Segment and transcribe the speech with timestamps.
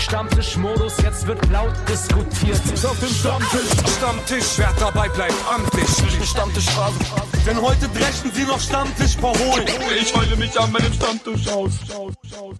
[0.00, 2.56] Stammtischmodus, jetzt wird laut diskutiert.
[2.84, 5.86] Auf dem Stammtisch, Stammtisch, wer dabei bleibt, amtlich.
[6.26, 6.98] Stammtisch Phase.
[7.46, 9.66] Denn heute dreschen sie noch Stammtisch verholen.
[10.00, 11.72] Ich heule mich an meinem Stammtisch aus.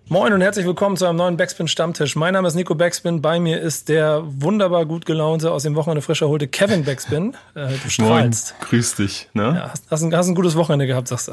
[0.08, 2.14] Moin und herzlich willkommen zu einem neuen Backspin Stammtisch.
[2.14, 3.22] Mein Name ist Nico Backspin.
[3.22, 7.34] Bei mir ist der wunderbar gut gelaunte, aus dem Wochenende frisch erholte Kevin Backspin.
[7.54, 8.54] Äh, du strahlst.
[8.58, 9.30] Moin, grüß dich.
[9.32, 9.54] Ne?
[9.56, 11.32] Ja, hast, hast, ein, hast ein gutes Wochenende gehabt, sagst du.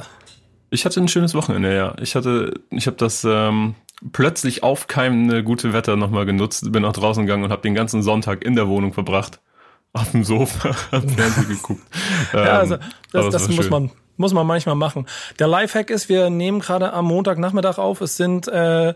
[0.69, 1.95] Ich hatte ein schönes Wochenende, ja.
[2.01, 3.75] Ich hatte, ich habe das ähm,
[4.11, 8.43] plötzlich aufkeimende gute Wetter nochmal genutzt, bin auch draußen gegangen und habe den ganzen Sonntag
[8.43, 9.39] in der Wohnung verbracht.
[9.93, 11.81] Auf dem Sofa, hab Fernsehen geguckt.
[12.33, 15.05] ja, also das, das, das muss man muss man manchmal machen.
[15.39, 18.01] Der Lifehack ist, wir nehmen gerade am Montagnachmittag auf.
[18.01, 18.95] Es sind äh,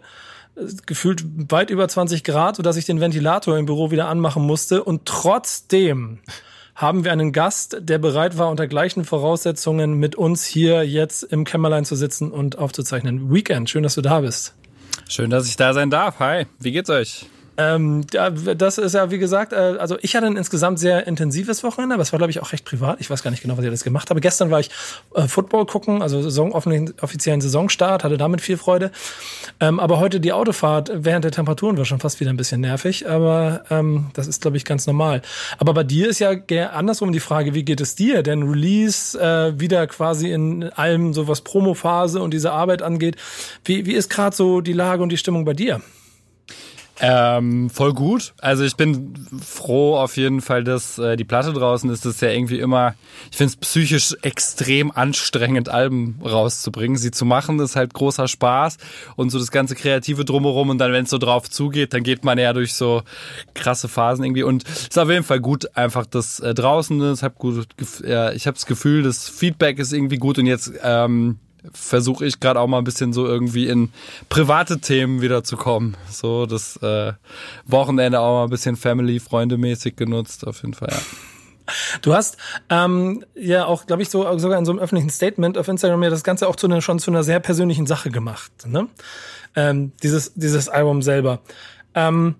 [0.85, 4.83] gefühlt weit über 20 Grad, sodass ich den Ventilator im Büro wieder anmachen musste.
[4.83, 6.19] Und trotzdem
[6.75, 11.43] haben wir einen Gast, der bereit war, unter gleichen Voraussetzungen mit uns hier jetzt im
[11.43, 13.31] Kämmerlein zu sitzen und aufzuzeichnen.
[13.31, 14.55] Weekend, schön, dass du da bist.
[15.11, 16.19] Schön, dass ich da sein darf.
[16.19, 17.25] Hi, wie geht's euch?
[17.57, 21.95] Ähm, das ist ja, wie gesagt, äh, also ich hatte ein insgesamt sehr intensives Wochenende,
[21.95, 23.01] aber es war, glaube ich, auch recht privat.
[23.01, 24.21] Ich weiß gar nicht genau, was ich alles gemacht habe.
[24.21, 24.69] Gestern war ich
[25.15, 28.91] äh, Football gucken, also Saison, offiziellen Saisonstart, hatte damit viel Freude.
[29.59, 33.09] Ähm, aber heute die Autofahrt während der Temperaturen war schon fast wieder ein bisschen nervig,
[33.09, 35.21] aber ähm, das ist, glaube ich, ganz normal.
[35.57, 36.31] Aber bei dir ist ja
[36.71, 38.23] andersrum die Frage, wie geht es dir?
[38.23, 43.17] Denn Release äh, wieder quasi in allem so was Promophase und diese Arbeit angeht.
[43.65, 45.81] Wie, wie ist gerade so die Lage und die Stimmung bei dir?
[46.99, 48.33] Ähm, voll gut.
[48.39, 52.05] Also ich bin froh auf jeden Fall, dass äh, die Platte draußen ist.
[52.05, 52.93] Das ist ja irgendwie immer,
[53.31, 56.97] ich finde es psychisch extrem anstrengend, Alben rauszubringen.
[56.97, 58.77] Sie zu machen, ist halt großer Spaß
[59.15, 60.69] und so das ganze Kreative drumherum.
[60.69, 63.01] Und dann, wenn es so drauf zugeht, dann geht man ja durch so
[63.55, 64.43] krasse Phasen irgendwie.
[64.43, 67.23] Und es ist auf jeden Fall gut, einfach das äh, draußen ist.
[67.23, 67.67] Hab gut,
[68.03, 71.39] äh, ich habe das Gefühl, das Feedback ist irgendwie gut und jetzt ähm,
[71.73, 73.89] versuche ich gerade auch mal ein bisschen so irgendwie in
[74.29, 75.97] private Themen wiederzukommen.
[76.09, 77.13] So das äh,
[77.65, 80.99] Wochenende auch mal ein bisschen Family, Freunde mäßig genutzt, auf jeden Fall, ja.
[82.01, 82.37] Du hast
[82.69, 86.09] ähm, ja auch, glaube ich, so sogar in so einem öffentlichen Statement auf Instagram ja
[86.09, 88.51] das Ganze auch zu einer, schon zu einer sehr persönlichen Sache gemacht.
[88.65, 88.87] Ne?
[89.55, 91.39] Ähm, dieses, dieses Album selber.
[91.93, 92.35] Ähm,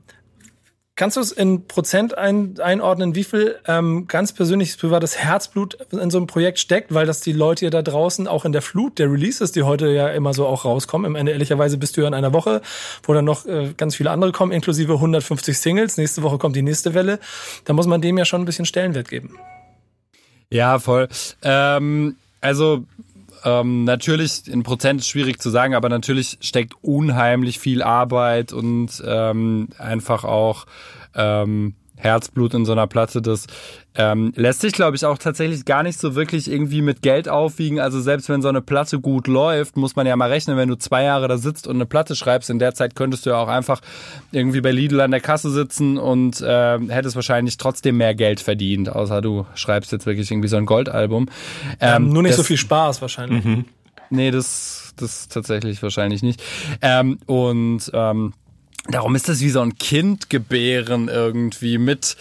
[0.98, 6.12] Kannst du es in Prozent ein, einordnen, wie viel ähm, ganz persönliches privates Herzblut in
[6.12, 9.00] so einem Projekt steckt, weil das die Leute ja da draußen auch in der Flut
[9.00, 11.10] der Releases, die heute ja immer so auch rauskommen.
[11.10, 12.62] Im Ende ehrlicherweise bist du ja in einer Woche,
[13.04, 15.98] wo dann noch äh, ganz viele andere kommen, inklusive 150 Singles.
[15.98, 17.20] Nächste Woche kommt die nächste Welle.
[17.64, 19.40] Da muss man dem ja schon ein bisschen Stellenwert geben.
[20.50, 21.08] Ja, voll.
[21.42, 22.84] Ähm, also
[23.44, 29.02] ähm, natürlich, in Prozent ist schwierig zu sagen, aber natürlich steckt unheimlich viel Arbeit und
[29.06, 30.66] ähm, einfach auch
[31.16, 33.22] ähm, Herzblut in so einer Platte.
[33.22, 33.48] Das
[33.96, 37.80] ähm, lässt sich, glaube ich, auch tatsächlich gar nicht so wirklich irgendwie mit Geld aufwiegen.
[37.80, 40.76] Also selbst wenn so eine Platte gut läuft, muss man ja mal rechnen, wenn du
[40.76, 43.48] zwei Jahre da sitzt und eine Platte schreibst, in der Zeit könntest du ja auch
[43.48, 43.82] einfach
[44.32, 48.90] irgendwie bei Lidl an der Kasse sitzen und äh, hättest wahrscheinlich trotzdem mehr Geld verdient,
[48.90, 51.30] außer du schreibst jetzt wirklich irgendwie so ein Goldalbum.
[51.80, 53.44] Ähm, ähm, nur nicht das, so viel Spaß wahrscheinlich.
[53.44, 53.66] Mhm.
[54.10, 56.44] Nee, das, das tatsächlich wahrscheinlich nicht.
[56.82, 58.34] Ähm, und ähm,
[58.90, 62.18] Darum ist das wie so ein Kind gebären irgendwie mit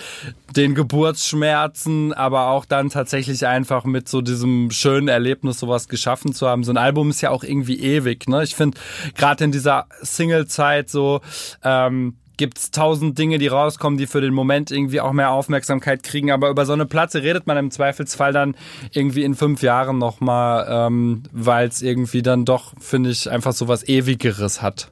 [0.55, 6.47] den Geburtsschmerzen, aber auch dann tatsächlich einfach mit so diesem schönen Erlebnis sowas geschaffen zu
[6.47, 6.63] haben.
[6.63, 8.29] So ein Album ist ja auch irgendwie ewig.
[8.29, 8.43] Ne?
[8.43, 8.79] Ich finde
[9.17, 11.23] gerade in dieser Single-Zeit so
[11.65, 16.31] ähm, gibt's tausend Dinge, die rauskommen, die für den Moment irgendwie auch mehr Aufmerksamkeit kriegen.
[16.31, 18.55] Aber über so eine Platte redet man im Zweifelsfall dann
[18.93, 23.67] irgendwie in fünf Jahren nochmal, ähm, weil es irgendwie dann doch, finde ich, einfach so
[23.69, 24.91] was Ewigeres hat.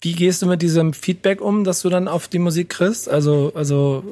[0.00, 3.08] Wie gehst du mit diesem Feedback um, dass du dann auf die Musik kriegst?
[3.08, 4.04] Also, also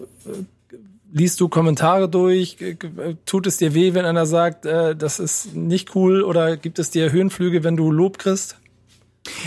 [1.13, 2.57] liest du Kommentare durch?
[3.25, 6.23] Tut es dir weh, wenn einer sagt, äh, das ist nicht cool?
[6.23, 8.57] Oder gibt es dir Höhenflüge, wenn du Lob kriegst?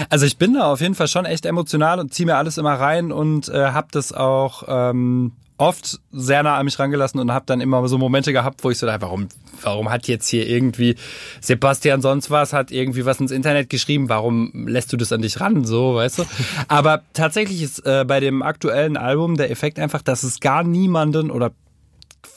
[0.09, 2.73] Also ich bin da auf jeden Fall schon echt emotional und ziehe mir alles immer
[2.73, 7.45] rein und äh, habe das auch ähm, oft sehr nah an mich rangelassen und habe
[7.45, 9.29] dann immer so Momente gehabt, wo ich so dachte, warum,
[9.63, 10.95] warum hat jetzt hier irgendwie
[11.41, 15.39] Sebastian sonst was, hat irgendwie was ins Internet geschrieben, warum lässt du das an dich
[15.39, 16.25] ran, so, weißt du?
[16.67, 21.31] Aber tatsächlich ist äh, bei dem aktuellen Album der Effekt einfach, dass es gar niemanden
[21.31, 21.51] oder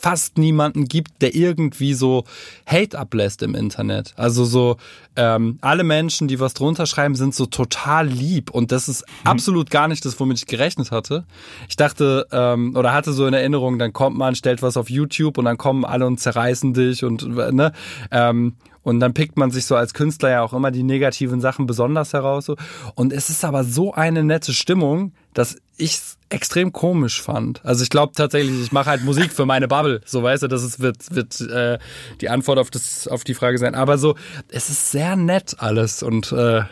[0.03, 2.25] fast niemanden gibt, der irgendwie so
[2.67, 4.15] Hate ablässt im Internet.
[4.17, 4.77] Also so
[5.15, 9.31] ähm, alle Menschen, die was drunter schreiben, sind so total lieb und das ist mhm.
[9.31, 11.25] absolut gar nicht das, womit ich gerechnet hatte.
[11.69, 15.39] Ich dachte ähm, oder hatte so in Erinnerung, dann kommt man, stellt was auf YouTube
[15.39, 17.73] und dann kommen alle und zerreißen dich und ne
[18.11, 21.67] ähm, und dann pickt man sich so als Künstler ja auch immer die negativen Sachen
[21.67, 22.47] besonders heraus.
[22.47, 22.57] So.
[22.95, 27.65] Und es ist aber so eine nette Stimmung, dass ich es extrem komisch fand.
[27.65, 30.01] Also ich glaube tatsächlich, ich mache halt Musik für meine Bubble.
[30.05, 31.79] So weißt du, das ist, wird, wird äh,
[32.21, 33.75] die Antwort auf, das, auf die Frage sein.
[33.75, 34.17] Aber so,
[34.49, 36.63] es ist sehr nett alles und äh,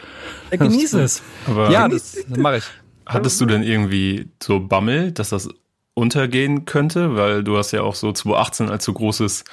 [0.50, 1.22] genieße es.
[1.46, 2.64] Aber ja, das, das mache ich.
[3.06, 5.48] Hattest du denn irgendwie so Bammel, dass das
[5.94, 7.16] untergehen könnte?
[7.16, 9.44] Weil du hast ja auch so 2018 als so großes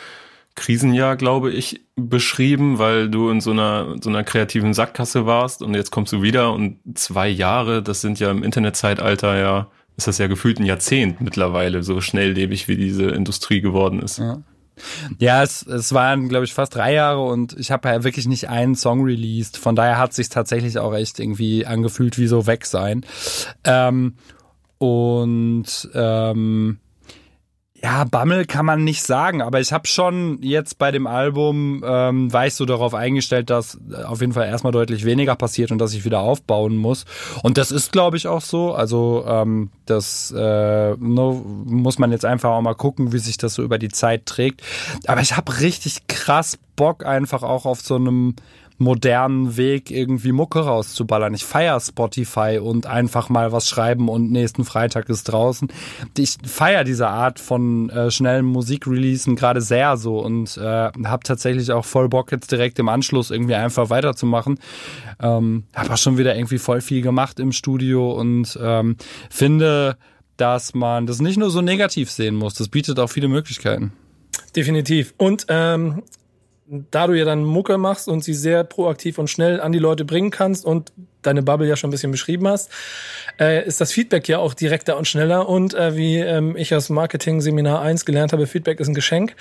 [0.57, 5.75] Krisenjahr, glaube ich, beschrieben, weil du in so einer, so einer kreativen Sackgasse warst und
[5.75, 10.17] jetzt kommst du wieder und zwei Jahre, das sind ja im Internetzeitalter ja, ist das
[10.17, 14.17] ja gefühlt ein Jahrzehnt mittlerweile, so schnelllebig wie diese Industrie geworden ist.
[14.17, 14.39] Ja.
[15.17, 18.47] Ja, es, es waren, glaube ich, fast drei Jahre und ich habe ja wirklich nicht
[18.49, 19.57] einen Song released.
[19.57, 23.03] Von daher hat sich tatsächlich auch echt irgendwie angefühlt wie so weg sein.
[23.63, 24.17] Ähm,
[24.77, 26.77] und ähm,
[27.87, 32.33] ja, Bammel kann man nicht sagen, aber ich habe schon jetzt bei dem Album, ähm,
[32.33, 35.93] war ich so darauf eingestellt, dass auf jeden Fall erstmal deutlich weniger passiert und dass
[35.93, 37.05] ich wieder aufbauen muss.
[37.43, 38.73] Und das ist, glaube ich, auch so.
[38.73, 43.63] Also ähm, das äh, muss man jetzt einfach auch mal gucken, wie sich das so
[43.63, 44.63] über die Zeit trägt.
[45.05, 48.35] Aber ich habe richtig krass Bock einfach auch auf so einem
[48.77, 51.33] modernen Weg, irgendwie Mucke rauszuballern.
[51.33, 55.69] Ich feier Spotify und einfach mal was schreiben und nächsten Freitag ist draußen.
[56.17, 61.71] Ich feier diese Art von äh, schnellen Musikreleasen gerade sehr so und äh, habe tatsächlich
[61.71, 64.59] auch voll Bock jetzt direkt im Anschluss irgendwie einfach weiterzumachen.
[65.19, 68.97] Ähm, habe auch schon wieder irgendwie voll viel gemacht im Studio und ähm,
[69.29, 69.97] finde,
[70.37, 72.53] dass man das nicht nur so negativ sehen muss.
[72.53, 73.91] Das bietet auch viele Möglichkeiten.
[74.55, 75.13] Definitiv.
[75.17, 76.03] Und ähm,
[76.69, 80.03] da du ja dann Mucke machst und sie sehr proaktiv und schnell an die Leute
[80.03, 80.91] bringen kannst und
[81.21, 82.71] deine Bubble ja schon ein bisschen beschrieben hast,
[83.39, 85.47] äh, ist das Feedback ja auch direkter und schneller.
[85.47, 89.35] Und äh, wie ähm, ich aus Marketing Seminar 1 gelernt habe, Feedback ist ein Geschenk,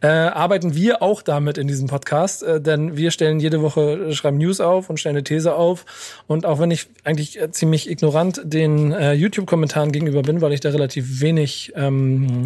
[0.00, 2.42] äh, arbeiten wir auch damit in diesem Podcast.
[2.42, 6.22] Äh, denn wir stellen jede Woche, schreiben News auf und stellen eine These auf.
[6.26, 10.60] Und auch wenn ich eigentlich äh, ziemlich ignorant den äh, YouTube-Kommentaren gegenüber bin, weil ich
[10.60, 12.44] da relativ wenig ähm,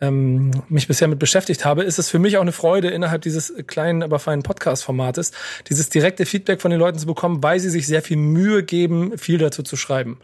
[0.00, 3.52] ähm, mich bisher mit beschäftigt habe, ist es für mich auch eine Freude, innerhalb dieses
[3.66, 5.32] kleinen, aber feinen Podcast-Formates,
[5.68, 9.16] dieses direkte Feedback von den Leuten zu bekommen, weil sie sich sehr viel Mühe geben,
[9.18, 10.18] viel dazu zu schreiben.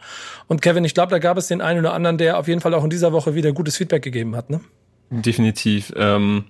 [0.47, 2.73] Und Kevin, ich glaube, da gab es den einen oder anderen, der auf jeden Fall
[2.73, 4.61] auch in dieser Woche wieder gutes Feedback gegeben hat, ne?
[5.13, 5.91] Definitiv.
[5.97, 6.45] Ähm,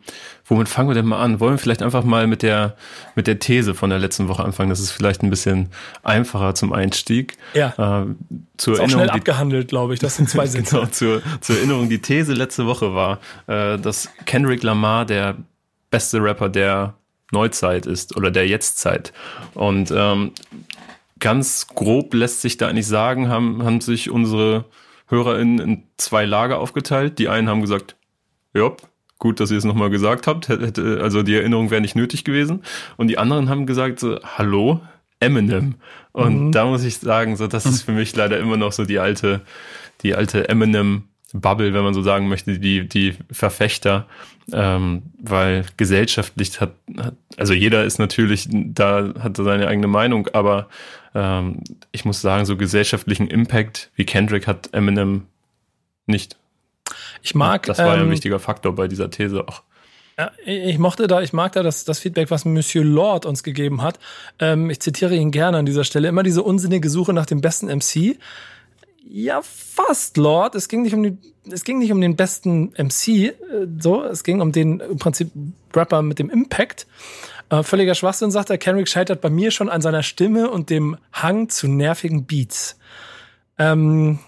[0.45, 1.39] womit fangen wir denn mal an?
[1.39, 2.75] Wollen wir vielleicht einfach mal mit der,
[3.15, 4.69] mit der These von der letzten Woche anfangen?
[4.69, 5.69] Das ist vielleicht ein bisschen
[6.03, 7.37] einfacher zum Einstieg.
[7.55, 8.03] Ja.
[8.03, 8.05] Äh,
[8.57, 9.99] zur ist auch schnell abgehandelt, glaube ich.
[9.99, 10.75] Das sind zwei Sätze.
[10.75, 11.89] genau, zur, zur Erinnerung.
[11.89, 15.37] Die These letzte Woche war, äh, dass Kendrick Lamar der
[15.89, 16.93] beste Rapper der
[17.31, 19.11] Neuzeit ist oder der Jetztzeit.
[19.55, 20.33] Und ähm,
[21.19, 24.65] ganz grob lässt sich da eigentlich sagen, haben, haben sich unsere
[25.07, 27.17] HörerInnen in zwei Lager aufgeteilt.
[27.17, 27.95] Die einen haben gesagt,
[28.53, 28.71] ja,
[29.19, 30.49] gut, dass ihr es nochmal gesagt habt.
[30.49, 32.63] Hätte, also die Erinnerung wäre nicht nötig gewesen.
[32.97, 34.81] Und die anderen haben gesagt so, hallo,
[35.19, 35.75] Eminem.
[36.11, 36.51] Und mhm.
[36.51, 39.41] da muss ich sagen, so, das ist für mich leider immer noch so die alte,
[40.01, 41.03] die alte Eminem
[41.33, 44.07] Bubble, wenn man so sagen möchte, die, die Verfechter,
[44.51, 50.67] ähm, weil gesellschaftlich hat, hat, also jeder ist natürlich, da hat seine eigene Meinung, aber
[51.15, 55.27] ähm, ich muss sagen, so gesellschaftlichen Impact wie Kendrick hat Eminem
[56.05, 56.35] nicht.
[57.21, 57.65] Ich mag.
[57.65, 59.63] Das war ja ein ähm, wichtiger Faktor bei dieser These auch.
[60.45, 63.97] Ich mochte da, ich mag da das, das Feedback, was Monsieur Lord uns gegeben hat.
[64.39, 66.07] Ähm, ich zitiere ihn gerne an dieser Stelle.
[66.09, 68.17] Immer diese unsinnige Suche nach dem besten MC.
[69.07, 70.55] Ja, fast, Lord.
[70.55, 71.17] Es ging nicht um die,
[71.49, 73.33] es ging nicht um den besten MC, äh,
[73.79, 74.03] so.
[74.03, 75.31] Es ging um den im Prinzip
[75.75, 76.87] Rapper mit dem Impact.
[77.49, 78.57] Äh, völliger Schwachsinn, sagt er.
[78.57, 82.77] Kendrick scheitert bei mir schon an seiner Stimme und dem Hang zu nervigen Beats.
[83.57, 84.19] Ähm,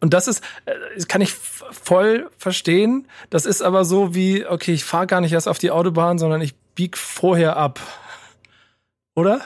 [0.00, 3.06] und das ist, äh, das kann ich voll verstehen.
[3.30, 6.40] Das ist aber so wie, okay, ich fahre gar nicht erst auf die Autobahn, sondern
[6.40, 7.80] ich bieg vorher ab.
[9.14, 9.40] Oder?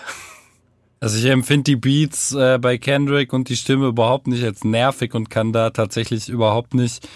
[1.00, 5.15] Also ich empfinde die Beats äh, bei Kendrick und die Stimme überhaupt nicht als nervig
[5.15, 7.09] und kann da tatsächlich überhaupt nicht.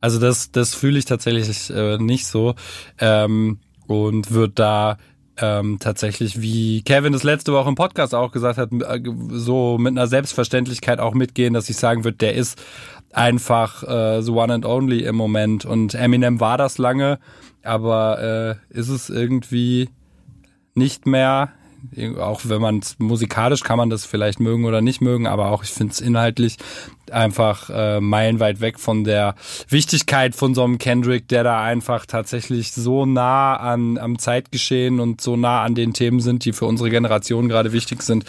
[0.00, 2.54] Also das, das fühle ich tatsächlich äh, nicht so
[2.98, 4.96] ähm, und wird da
[5.40, 9.92] ähm, tatsächlich, wie Kevin das letzte Woche im Podcast auch gesagt hat, äh, so mit
[9.92, 12.60] einer Selbstverständlichkeit auch mitgehen, dass ich sagen würde, der ist
[13.12, 15.64] einfach äh, the one and only im Moment.
[15.64, 17.18] Und Eminem war das lange,
[17.62, 19.88] aber äh, ist es irgendwie
[20.74, 21.52] nicht mehr
[22.18, 25.62] auch wenn man es musikalisch kann man das vielleicht mögen oder nicht mögen, aber auch
[25.62, 26.56] ich finde es inhaltlich
[27.12, 29.34] einfach äh, meilenweit weg von der
[29.68, 35.20] Wichtigkeit von so einem Kendrick, der da einfach tatsächlich so nah an am Zeitgeschehen und
[35.20, 38.24] so nah an den Themen sind, die für unsere Generation gerade wichtig sind,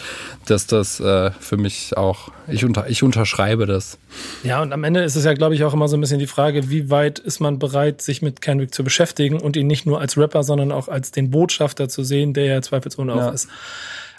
[0.46, 3.98] dass das äh, für mich auch ich unter ich unterschreibe das.
[4.42, 6.26] Ja, und am Ende ist es ja glaube ich auch immer so ein bisschen die
[6.26, 10.00] Frage, wie weit ist man bereit sich mit Kendrick zu beschäftigen und ihn nicht nur
[10.00, 13.28] als Rapper, sondern auch als den Botschafter zu sehen, der ja zweifelsohne ja.
[13.28, 13.48] auch ist.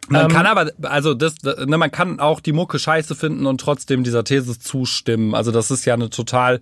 [0.10, 3.62] Man ähm, kann aber, also das, ne, man kann auch die Mucke scheiße finden und
[3.62, 5.36] trotzdem dieser These zustimmen.
[5.36, 6.60] Also das ist ja eine total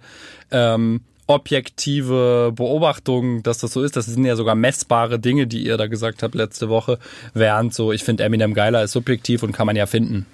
[0.51, 3.95] ähm, objektive Beobachtung, dass das so ist.
[3.95, 6.99] Das sind ja sogar messbare Dinge, die ihr da gesagt habt letzte Woche.
[7.33, 10.25] Während so, ich finde Eminem geiler ist subjektiv und kann man ja finden.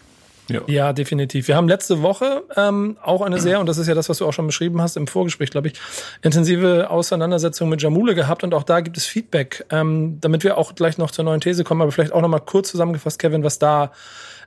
[0.48, 0.62] Ja.
[0.68, 1.48] ja, definitiv.
[1.48, 4.28] Wir haben letzte Woche ähm, auch eine sehr, und das ist ja das, was du
[4.28, 5.74] auch schon beschrieben hast im Vorgespräch, glaube ich,
[6.22, 10.76] intensive Auseinandersetzung mit Jamule gehabt und auch da gibt es Feedback, ähm, damit wir auch
[10.76, 13.60] gleich noch zur neuen These kommen, aber vielleicht auch noch mal kurz zusammengefasst, Kevin, was
[13.60, 13.92] da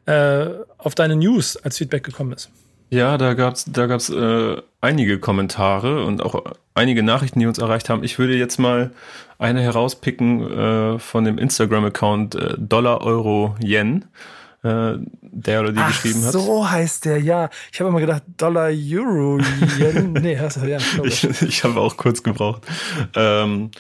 [0.07, 0.47] äh,
[0.79, 2.51] auf deine News als Feedback gekommen ist.
[2.91, 6.43] Ja, da gab's da gab's äh, einige Kommentare und auch
[6.75, 8.03] einige Nachrichten, die uns erreicht haben.
[8.03, 8.93] Ich würde jetzt mal
[9.39, 10.51] eine herauspicken
[10.97, 14.07] äh, von dem Instagram-Account äh, Dollar Euro Yen
[14.69, 16.33] äh, der oder die Ach, geschrieben hat.
[16.33, 17.49] So heißt der, ja.
[17.73, 19.39] Ich habe immer gedacht, Dollar, Euro,
[19.79, 20.13] Yen.
[20.23, 20.79] nee, hast du, ja.
[21.05, 22.63] ich ich habe auch kurz gebraucht.
[23.15, 23.71] Ähm,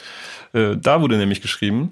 [0.52, 1.90] äh, da wurde nämlich geschrieben,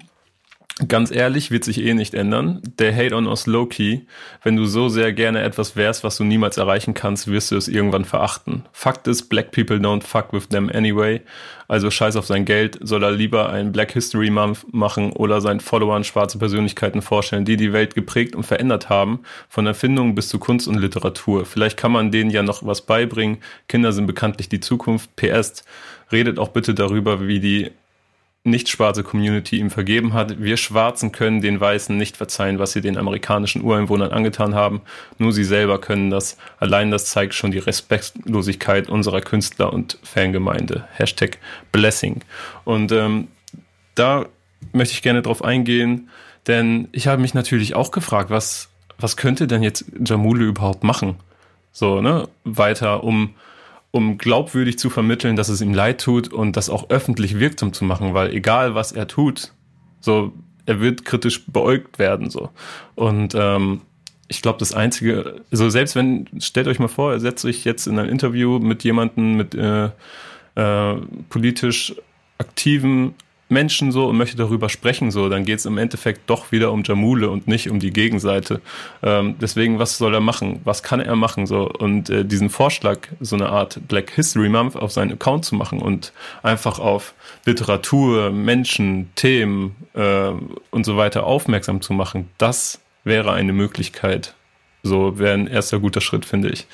[0.87, 2.61] Ganz ehrlich, wird sich eh nicht ändern.
[2.77, 4.01] Der Hate on us low-key.
[4.43, 7.67] Wenn du so sehr gerne etwas wärst, was du niemals erreichen kannst, wirst du es
[7.67, 8.63] irgendwann verachten.
[8.73, 11.21] Fakt ist, black people don't fuck with them anyway.
[11.67, 15.61] Also scheiß auf sein Geld, soll er lieber einen Black History Month machen oder seinen
[15.61, 20.37] Followern schwarze Persönlichkeiten vorstellen, die die Welt geprägt und verändert haben, von Erfindungen bis zu
[20.37, 21.45] Kunst und Literatur.
[21.45, 23.39] Vielleicht kann man denen ja noch was beibringen.
[23.67, 25.15] Kinder sind bekanntlich die Zukunft.
[25.15, 25.65] PS,
[26.11, 27.71] redet auch bitte darüber, wie die
[28.47, 30.41] nicht schwarze Community ihm vergeben hat.
[30.41, 34.81] Wir Schwarzen können den Weißen nicht verzeihen, was sie den amerikanischen Ureinwohnern angetan haben.
[35.17, 36.37] Nur sie selber können das.
[36.59, 40.87] Allein das zeigt schon die Respektlosigkeit unserer Künstler und Fangemeinde.
[40.93, 41.37] Hashtag
[41.71, 42.21] Blessing.
[42.63, 43.27] Und ähm,
[43.95, 44.25] da
[44.71, 46.09] möchte ich gerne drauf eingehen,
[46.47, 51.15] denn ich habe mich natürlich auch gefragt, was, was könnte denn jetzt Jamule überhaupt machen?
[51.71, 52.27] So, ne?
[52.43, 53.35] Weiter, um
[53.91, 57.85] um glaubwürdig zu vermitteln, dass es ihm leid tut und das auch öffentlich wirksam zu
[57.85, 59.53] machen, weil egal was er tut,
[59.99, 60.33] so
[60.65, 62.49] er wird kritisch beäugt werden so.
[62.95, 63.81] Und ähm,
[64.27, 67.87] ich glaube, das Einzige, so selbst wenn, stellt euch mal vor, er setzt sich jetzt
[67.87, 69.89] in ein Interview mit jemandem mit äh,
[70.55, 70.95] äh,
[71.29, 71.95] politisch
[72.37, 73.15] aktiven
[73.49, 76.83] Menschen so und möchte darüber sprechen, so, dann geht es im Endeffekt doch wieder um
[76.83, 78.61] Jamule und nicht um die Gegenseite.
[79.01, 80.59] Ähm, deswegen, was soll er machen?
[80.63, 81.45] Was kann er machen?
[81.45, 85.55] So und äh, diesen Vorschlag, so eine Art Black History Month auf seinen Account zu
[85.55, 86.11] machen und
[86.43, 87.13] einfach auf
[87.45, 90.31] Literatur, Menschen, Themen äh,
[90.71, 94.33] und so weiter aufmerksam zu machen, das wäre eine Möglichkeit.
[94.83, 96.67] So wäre ein erster guter Schritt, finde ich.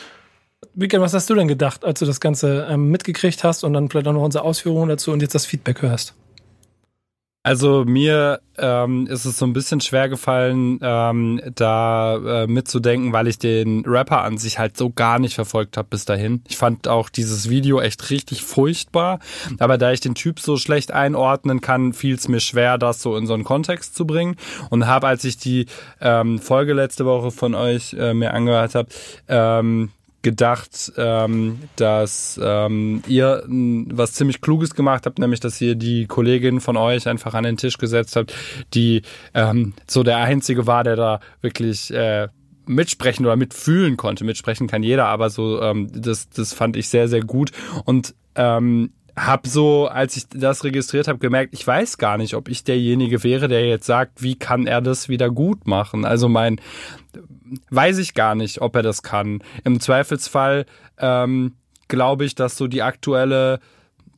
[0.75, 3.89] Weekend, was hast du denn gedacht, als du das Ganze ähm, mitgekriegt hast und dann
[3.89, 6.15] vielleicht auch noch unsere Ausführungen dazu und jetzt das Feedback hörst?
[7.45, 13.27] Also mir ähm, ist es so ein bisschen schwer gefallen, ähm, da äh, mitzudenken, weil
[13.27, 16.41] ich den Rapper an sich halt so gar nicht verfolgt habe bis dahin.
[16.47, 19.19] Ich fand auch dieses Video echt richtig furchtbar,
[19.59, 23.17] aber da ich den Typ so schlecht einordnen kann, fiel es mir schwer, das so
[23.17, 24.38] in so einen Kontext zu bringen
[24.69, 25.65] und habe, als ich die
[26.00, 28.88] ähm, Folge letzte Woche von euch äh, mir angehört habe,
[29.27, 29.91] ähm,
[30.24, 36.62] gedacht, ähm, dass ähm, ihr was ziemlich Kluges gemacht habt, nämlich dass ihr die Kollegin
[36.62, 38.34] von euch einfach an den Tisch gesetzt habt,
[38.74, 39.03] die
[39.34, 42.30] ähm, so der einzige war, der da wirklich äh,
[42.65, 44.24] mitsprechen oder mitfühlen konnte.
[44.24, 47.51] Mitsprechen kann jeder, aber so ähm, das das fand ich sehr sehr gut
[47.86, 52.50] und ähm, hab so, als ich das registriert habe, gemerkt, ich weiß gar nicht, ob
[52.50, 56.03] ich derjenige wäre, der jetzt sagt, wie kann er das wieder gut machen.
[56.03, 56.60] Also mein,
[57.69, 59.41] weiß ich gar nicht, ob er das kann.
[59.63, 60.65] Im Zweifelsfall
[60.98, 61.53] ähm,
[61.88, 63.60] glaube ich, dass so die aktuelle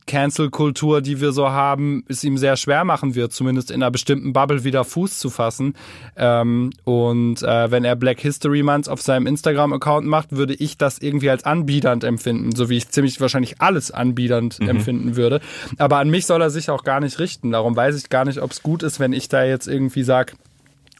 [0.06, 4.32] Cancel-Kultur, die wir so haben, es ihm sehr schwer machen wird, zumindest in einer bestimmten
[4.32, 5.74] Bubble wieder Fuß zu fassen.
[6.16, 10.98] Ähm, und äh, wenn er Black History Month auf seinem Instagram-Account macht, würde ich das
[10.98, 14.68] irgendwie als anbiedernd empfinden, so wie ich ziemlich wahrscheinlich alles anbiedernd mhm.
[14.68, 15.40] empfinden würde.
[15.78, 17.50] Aber an mich soll er sich auch gar nicht richten.
[17.50, 20.34] Darum weiß ich gar nicht, ob es gut ist, wenn ich da jetzt irgendwie sage,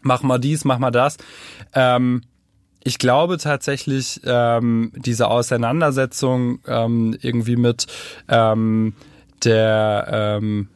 [0.02, 1.16] mach mal dies, mach mal das.
[1.74, 2.22] Ähm,
[2.84, 7.86] ich glaube tatsächlich, ähm, diese Auseinandersetzung ähm, irgendwie mit
[8.28, 8.94] ähm,
[9.42, 10.68] der ähm,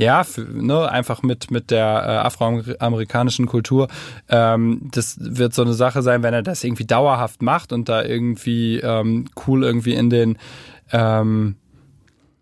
[0.00, 3.88] ja, ne, einfach mit, mit der äh, afroamerikanischen Kultur.
[4.30, 8.02] Ähm, das wird so eine Sache sein, wenn er das irgendwie dauerhaft macht und da
[8.02, 10.38] irgendwie ähm, cool irgendwie in den
[10.90, 11.56] ähm,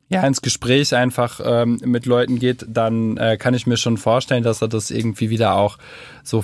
[0.09, 4.43] ja, ins Gespräch einfach ähm, mit Leuten geht, dann äh, kann ich mir schon vorstellen,
[4.43, 5.79] dass er das irgendwie wieder auch
[6.23, 6.43] so,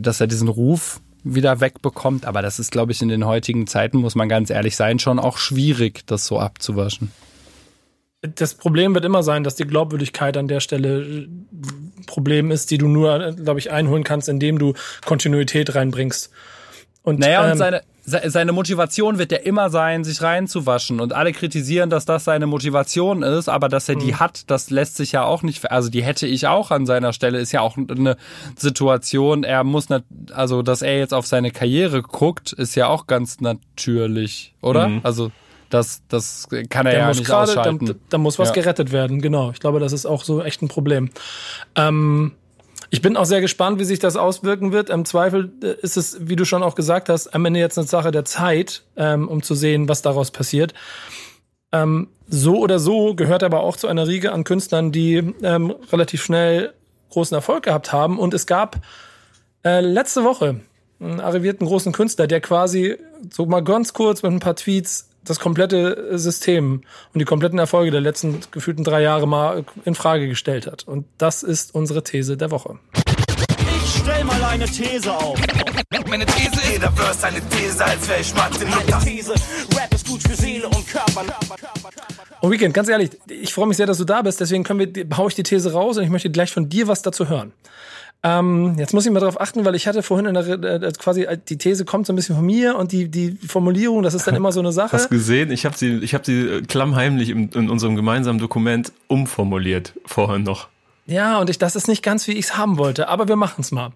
[0.00, 2.24] dass er diesen Ruf wieder wegbekommt.
[2.24, 5.18] Aber das ist, glaube ich, in den heutigen Zeiten, muss man ganz ehrlich sein, schon
[5.18, 7.10] auch schwierig, das so abzuwaschen.
[8.22, 11.28] Das Problem wird immer sein, dass die Glaubwürdigkeit an der Stelle äh,
[12.06, 14.72] Problem ist, die du nur, glaube ich, einholen kannst, indem du
[15.04, 16.30] Kontinuität reinbringst.
[17.02, 21.00] Und, naja, und ähm, seine, seine Motivation wird ja immer sein, sich reinzuwaschen.
[21.00, 24.20] Und alle kritisieren, dass das seine Motivation ist, aber dass er die mhm.
[24.20, 27.38] hat, das lässt sich ja auch nicht, also die hätte ich auch an seiner Stelle,
[27.38, 28.16] ist ja auch eine
[28.56, 29.42] Situation.
[29.42, 33.40] Er muss, nicht, also dass er jetzt auf seine Karriere guckt, ist ja auch ganz
[33.40, 34.88] natürlich, oder?
[34.88, 35.00] Mhm.
[35.02, 35.32] Also
[35.68, 37.86] das, das kann er der ja nicht grade, ausschalten.
[37.86, 38.54] Da, da muss was ja.
[38.54, 39.50] gerettet werden, genau.
[39.50, 41.10] Ich glaube, das ist auch so echt ein Problem.
[41.74, 42.32] Ähm,
[42.90, 44.90] Ich bin auch sehr gespannt, wie sich das auswirken wird.
[44.90, 47.86] Im Zweifel äh, ist es, wie du schon auch gesagt hast, am Ende jetzt eine
[47.86, 50.74] Sache der Zeit, ähm, um zu sehen, was daraus passiert.
[51.72, 56.22] Ähm, so oder so gehört aber auch zu einer Riege an Künstlern, die ähm, relativ
[56.22, 56.72] schnell
[57.10, 58.18] großen Erfolg gehabt haben.
[58.18, 58.80] Und es gab
[59.64, 60.60] äh, letzte Woche
[61.00, 62.96] einen arrivierten großen Künstler, der quasi
[63.30, 67.58] so mal ganz kurz mit ein paar Tweets das komplette äh, System und die kompletten
[67.58, 70.84] Erfolge der letzten gefühlten drei Jahre mal in Frage gestellt hat.
[70.86, 72.78] Und das ist unsere These der Woche.
[73.84, 75.38] Ich stell mal eine These auf.
[76.08, 79.34] Meine These ist, jeder Verse eine These, als wäre ich Mathe Meine These,
[79.76, 81.24] Rap ist gut für Seele und Körper.
[82.40, 84.40] Und Weekend, ganz ehrlich, ich freue mich sehr, dass du da bist.
[84.40, 87.02] Deswegen können wir, hau ich die These raus und ich möchte gleich von dir was
[87.02, 87.52] dazu hören.
[88.26, 91.22] Ähm, jetzt muss ich mal darauf achten, weil ich hatte vorhin in der, äh, quasi
[91.22, 94.26] äh, die These kommt so ein bisschen von mir und die die Formulierung, das ist
[94.26, 94.94] dann immer so eine Sache.
[94.94, 95.52] Hast gesehen?
[95.52, 100.42] Ich habe sie, ich habe sie äh, klammheimlich in, in unserem gemeinsamen Dokument umformuliert vorhin
[100.42, 100.66] noch.
[101.06, 103.70] Ja, und ich, das ist nicht ganz, wie ich es haben wollte, aber wir machen's
[103.70, 103.92] mal.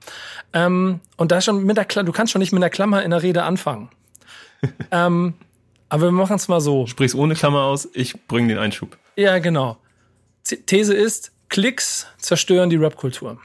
[0.52, 3.10] Ähm, und da schon mit der Klammer, du kannst schon nicht mit der Klammer in
[3.10, 3.88] der Rede anfangen.
[4.92, 5.34] ähm,
[5.88, 6.86] aber wir machen's mal so.
[6.86, 8.96] Sprich's ohne Klammer aus, ich bringe den Einschub.
[9.16, 9.76] Ja, genau.
[10.44, 13.40] These ist, Klicks zerstören die Rap-Kultur.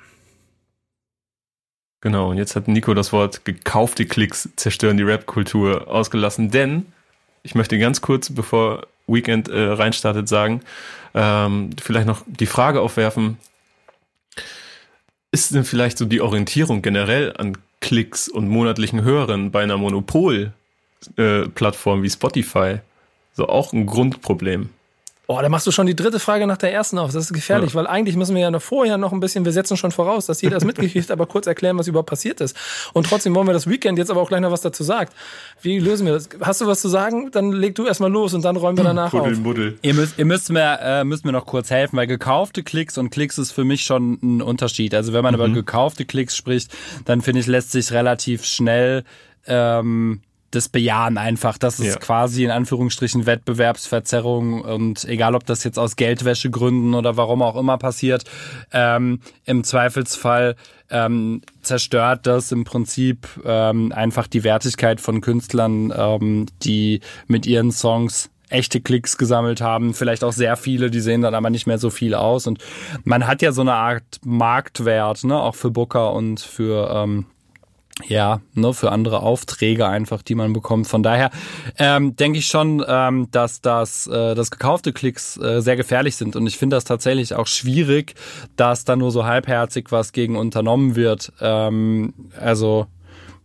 [2.06, 6.86] Genau, und jetzt hat Nico das Wort gekaufte Klicks zerstören die Rap-Kultur ausgelassen, denn
[7.42, 10.62] ich möchte ganz kurz, bevor Weekend äh, reinstartet, sagen,
[11.16, 13.40] ähm, vielleicht noch die Frage aufwerfen,
[15.32, 22.00] ist denn vielleicht so die Orientierung generell an Klicks und monatlichen Hörern bei einer Monopol-Plattform
[22.02, 22.82] äh, wie Spotify
[23.34, 24.70] so auch ein Grundproblem?
[25.28, 27.12] Oh, da machst du schon die dritte Frage nach der ersten auf.
[27.12, 27.76] Das ist gefährlich, ja.
[27.76, 30.42] weil eigentlich müssen wir ja noch vorher noch ein bisschen, wir setzen schon voraus, dass
[30.42, 32.56] jeder es mitgekriegt, aber kurz erklären, was überhaupt passiert ist.
[32.94, 35.14] Und trotzdem wollen wir das Weekend jetzt aber auch gleich noch was dazu sagt.
[35.62, 36.30] Wie lösen wir das?
[36.42, 37.32] Hast du was zu sagen?
[37.32, 39.40] Dann leg du erstmal los und dann räumen wir danach Buddel, auf.
[39.40, 39.80] Buddel.
[39.82, 43.10] Ihr müsst, ihr müsst mir, äh, müsst mir noch kurz helfen, weil gekaufte Klicks und
[43.10, 44.94] Klicks ist für mich schon ein Unterschied.
[44.94, 45.42] Also wenn man mhm.
[45.42, 46.72] über gekaufte Klicks spricht,
[47.06, 49.04] dann finde ich, lässt sich relativ schnell
[49.48, 50.22] ähm,
[50.56, 51.58] das bejahen einfach.
[51.58, 52.00] Das ist ja.
[52.00, 57.78] quasi in Anführungsstrichen Wettbewerbsverzerrung und egal ob das jetzt aus Geldwäschegründen oder warum auch immer
[57.78, 58.24] passiert,
[58.72, 60.56] ähm, im Zweifelsfall
[60.90, 67.72] ähm, zerstört das im Prinzip ähm, einfach die Wertigkeit von Künstlern, ähm, die mit ihren
[67.72, 71.80] Songs echte Klicks gesammelt haben, vielleicht auch sehr viele, die sehen dann aber nicht mehr
[71.80, 72.60] so viel aus und
[73.04, 77.26] man hat ja so eine Art Marktwert, ne, auch für Booker und für ähm,
[78.04, 80.88] ja, ne, für andere Aufträge einfach, die man bekommt.
[80.88, 81.32] Von daher
[81.78, 86.36] ähm, denke ich schon, ähm, dass das, äh, dass gekaufte Klicks äh, sehr gefährlich sind.
[86.36, 88.16] Und ich finde das tatsächlich auch schwierig,
[88.58, 91.32] dass da nur so halbherzig was gegen unternommen wird.
[91.40, 92.88] Ähm, also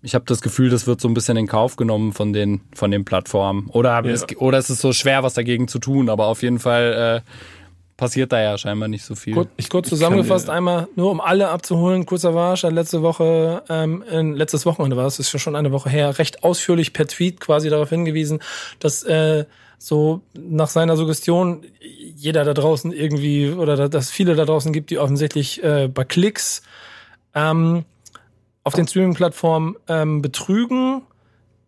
[0.03, 2.91] ich habe das Gefühl, das wird so ein bisschen in Kauf genommen von den von
[2.91, 3.69] den Plattformen.
[3.69, 4.11] Oder, ja.
[4.11, 6.09] es, oder es ist so schwer, was dagegen zu tun.
[6.09, 7.31] Aber auf jeden Fall äh,
[8.01, 9.35] passiert da ja scheinbar nicht so viel.
[9.35, 14.35] Kurz, kurz zusammengefasst einmal, nur um alle abzuholen, kurzer Warsch hat letzte Woche, ähm, in,
[14.35, 17.91] letztes Wochenende war es, ist schon eine Woche her, recht ausführlich per Tweet quasi darauf
[17.91, 18.41] hingewiesen,
[18.79, 19.45] dass äh,
[19.77, 21.67] so nach seiner Suggestion
[22.17, 26.63] jeder da draußen irgendwie oder dass viele da draußen gibt, die offensichtlich äh, bei Klicks
[27.35, 27.85] ähm,
[28.65, 31.03] auf den Streaming-Plattformen ähm, betrügen,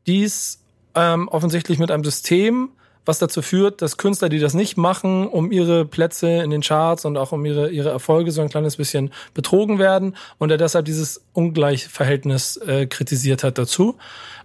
[0.07, 0.63] dies
[0.95, 2.71] ähm, offensichtlich mit einem System
[3.05, 7.05] was dazu führt, dass Künstler, die das nicht machen, um ihre Plätze in den Charts
[7.05, 10.85] und auch um ihre, ihre Erfolge so ein kleines bisschen betrogen werden und er deshalb
[10.85, 13.97] dieses Ungleichverhältnis äh, kritisiert hat dazu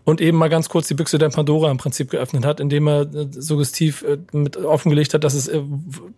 [0.03, 3.01] und eben mal ganz kurz die Büchse der Pandora im Prinzip geöffnet hat, indem er
[3.01, 5.61] äh, suggestiv äh, mit offengelegt hat, dass es äh,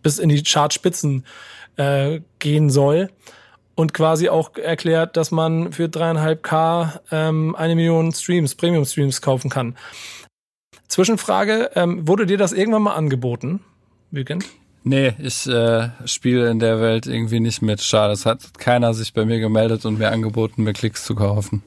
[0.02, 1.25] bis in die Chartspitzen
[1.75, 3.10] äh, gehen soll
[3.75, 9.49] und quasi auch erklärt, dass man für dreieinhalb K ähm, eine Million Streams, Premium-Streams kaufen
[9.49, 9.75] kann.
[10.89, 13.62] Zwischenfrage, ähm, wurde dir das irgendwann mal angeboten,
[14.12, 14.45] Weekend?
[14.84, 17.82] Nee, ich äh, spiele in der Welt irgendwie nicht mit.
[17.82, 21.63] Schade, es hat keiner sich bei mir gemeldet und mir angeboten, mir Klicks zu kaufen.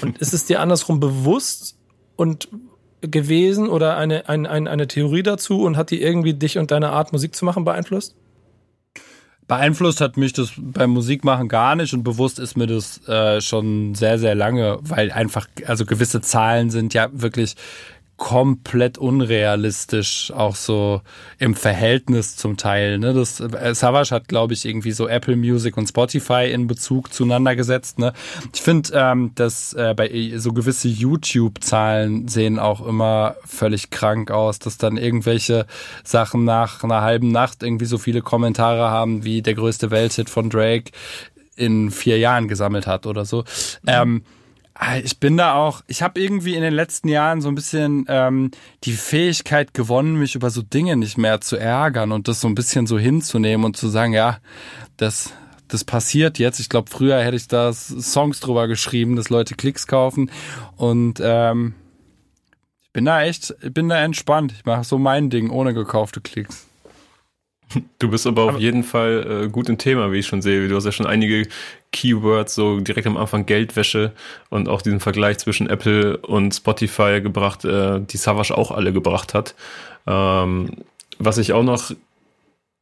[0.00, 1.76] Und ist es dir andersrum bewusst
[2.16, 2.48] und
[3.00, 7.12] gewesen oder eine, eine, eine Theorie dazu und hat die irgendwie dich und deine Art
[7.12, 8.16] Musik zu machen beeinflusst?
[9.46, 13.94] Beeinflusst hat mich das beim Musikmachen gar nicht und bewusst ist mir das äh, schon
[13.94, 17.54] sehr, sehr lange, weil einfach, also gewisse Zahlen sind ja wirklich
[18.16, 21.02] komplett unrealistisch, auch so
[21.38, 22.98] im Verhältnis zum Teil.
[22.98, 23.12] Ne?
[23.12, 27.56] Das, äh, Savage hat, glaube ich, irgendwie so Apple Music und Spotify in Bezug zueinander
[27.56, 27.98] gesetzt.
[27.98, 28.12] Ne?
[28.52, 34.60] Ich finde, ähm, dass äh, bei so gewisse YouTube-Zahlen sehen auch immer völlig krank aus,
[34.60, 35.66] dass dann irgendwelche
[36.04, 40.50] Sachen nach einer halben Nacht irgendwie so viele Kommentare haben, wie der größte Welthit von
[40.50, 40.92] Drake
[41.56, 43.40] in vier Jahren gesammelt hat oder so.
[43.82, 43.88] Mhm.
[43.88, 44.22] Ähm,
[45.04, 48.50] ich bin da auch, ich habe irgendwie in den letzten Jahren so ein bisschen ähm,
[48.82, 52.56] die Fähigkeit gewonnen, mich über so Dinge nicht mehr zu ärgern und das so ein
[52.56, 54.38] bisschen so hinzunehmen und zu sagen, ja,
[54.96, 55.32] das,
[55.68, 56.58] das passiert jetzt.
[56.58, 60.30] Ich glaube, früher hätte ich da Songs drüber geschrieben, dass Leute Klicks kaufen.
[60.76, 61.74] Und ähm,
[62.82, 64.52] ich bin da echt, ich bin da entspannt.
[64.52, 66.66] Ich mache so mein Ding ohne gekaufte Klicks.
[67.98, 70.68] Du bist aber auf jeden Fall äh, gut im Thema, wie ich schon sehe.
[70.68, 71.48] Du hast ja schon einige
[71.92, 74.12] Keywords, so direkt am Anfang Geldwäsche
[74.50, 79.34] und auch diesen Vergleich zwischen Apple und Spotify gebracht, äh, die Savage auch alle gebracht
[79.34, 79.54] hat.
[80.06, 80.70] Ähm,
[81.18, 81.90] was ich auch noch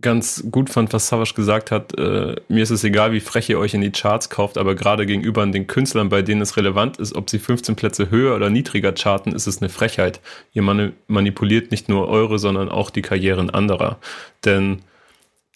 [0.03, 3.59] ganz gut fand, was Savage gesagt hat, äh, mir ist es egal, wie frech ihr
[3.59, 7.15] euch in die Charts kauft, aber gerade gegenüber den Künstlern, bei denen es relevant ist,
[7.15, 10.21] ob sie 15 Plätze höher oder niedriger charten, ist es eine Frechheit.
[10.53, 10.63] Ihr
[11.07, 13.99] manipuliert nicht nur eure, sondern auch die Karrieren anderer.
[14.45, 14.83] Denn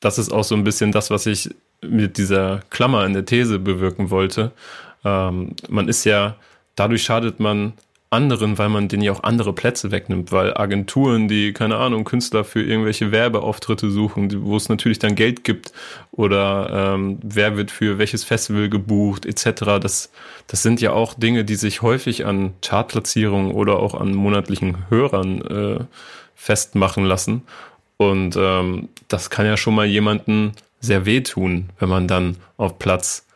[0.01, 1.51] das ist auch so ein bisschen das, was ich
[1.83, 4.53] mit dieser Klammer in der These bewirken wollte.
[5.05, 6.37] Ähm, man ist ja,
[6.75, 7.75] dadurch schadet man
[8.17, 12.45] anderen, weil man denen ja auch andere Plätze wegnimmt, weil Agenturen, die, keine Ahnung, Künstler
[12.45, 15.73] für irgendwelche Werbeauftritte suchen, wo es natürlich dann Geld gibt
[16.13, 20.11] oder ähm, wer wird für welches Festival gebucht, etc., das,
[20.47, 25.43] das sind ja auch Dinge, die sich häufig an Chartplatzierungen oder auch an monatlichen Hörern
[25.43, 25.85] äh,
[26.35, 27.43] festmachen lassen.
[27.99, 33.27] Und ähm, das kann ja schon mal jemanden sehr wehtun, wenn man dann auf Platz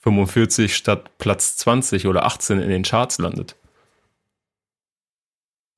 [0.00, 3.56] 45 statt Platz 20 oder 18 in den Charts landet.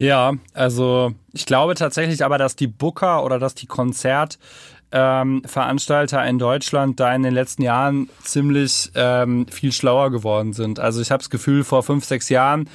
[0.01, 6.39] Ja, also ich glaube tatsächlich aber, dass die Booker oder dass die Konzertveranstalter ähm, in
[6.39, 10.79] Deutschland da in den letzten Jahren ziemlich ähm, viel schlauer geworden sind.
[10.79, 12.69] Also ich habe das Gefühl, vor fünf, sechs Jahren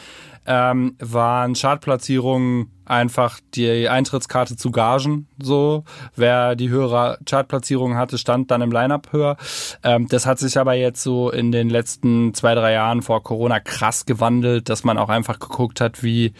[0.45, 5.27] ähm, waren Chartplatzierungen einfach die Eintrittskarte zu Gagen.
[5.41, 9.37] So, wer die höhere Chartplatzierung hatte, stand dann im Lineup höher.
[9.83, 13.59] Ähm, das hat sich aber jetzt so in den letzten zwei, drei Jahren vor Corona
[13.59, 16.33] krass gewandelt, dass man auch einfach geguckt hat, wie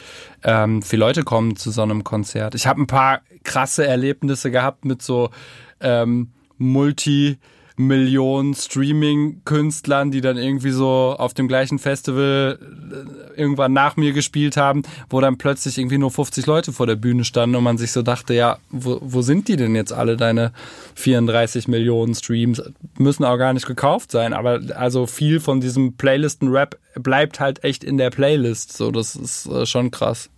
[0.44, 2.56] ähm, viele Leute kommen zu so einem Konzert.
[2.56, 5.30] Ich habe ein paar krasse Erlebnisse gehabt mit so
[5.80, 7.38] ähm, Multi-
[7.76, 14.58] Millionen Streaming-Künstlern, die dann irgendwie so auf dem gleichen Festival äh, irgendwann nach mir gespielt
[14.58, 17.92] haben, wo dann plötzlich irgendwie nur 50 Leute vor der Bühne standen und man sich
[17.92, 20.54] so dachte, ja, wo, wo sind die denn jetzt alle, deine
[20.96, 22.62] 34 Millionen Streams?
[22.98, 27.84] Müssen auch gar nicht gekauft sein, aber also viel von diesem Playlisten-Rap bleibt halt echt
[27.84, 28.76] in der Playlist.
[28.76, 30.30] So, das ist äh, schon krass.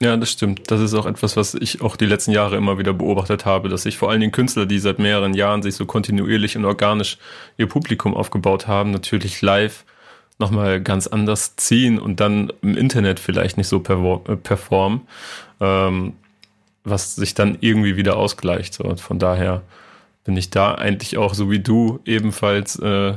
[0.00, 0.70] Ja, das stimmt.
[0.70, 3.82] Das ist auch etwas, was ich auch die letzten Jahre immer wieder beobachtet habe, dass
[3.82, 7.18] sich vor allen Dingen Künstler, die seit mehreren Jahren sich so kontinuierlich und organisch
[7.56, 9.84] ihr Publikum aufgebaut haben, natürlich live
[10.38, 15.02] nochmal ganz anders ziehen und dann im Internet vielleicht nicht so äh, performen,
[15.60, 16.14] ähm,
[16.84, 18.74] was sich dann irgendwie wieder ausgleicht.
[18.74, 18.84] So.
[18.84, 19.62] Und von daher
[20.24, 23.14] bin ich da eigentlich auch so wie du ebenfalls äh,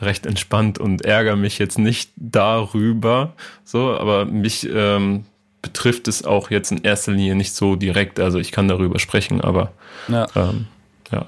[0.00, 3.34] recht entspannt und ärgere mich jetzt nicht darüber.
[3.64, 5.24] So, aber mich ähm,
[5.62, 8.20] betrifft es auch jetzt in erster Linie nicht so direkt.
[8.20, 9.72] Also ich kann darüber sprechen, aber
[10.08, 10.26] ja.
[10.34, 10.66] Ähm,
[11.10, 11.26] ja.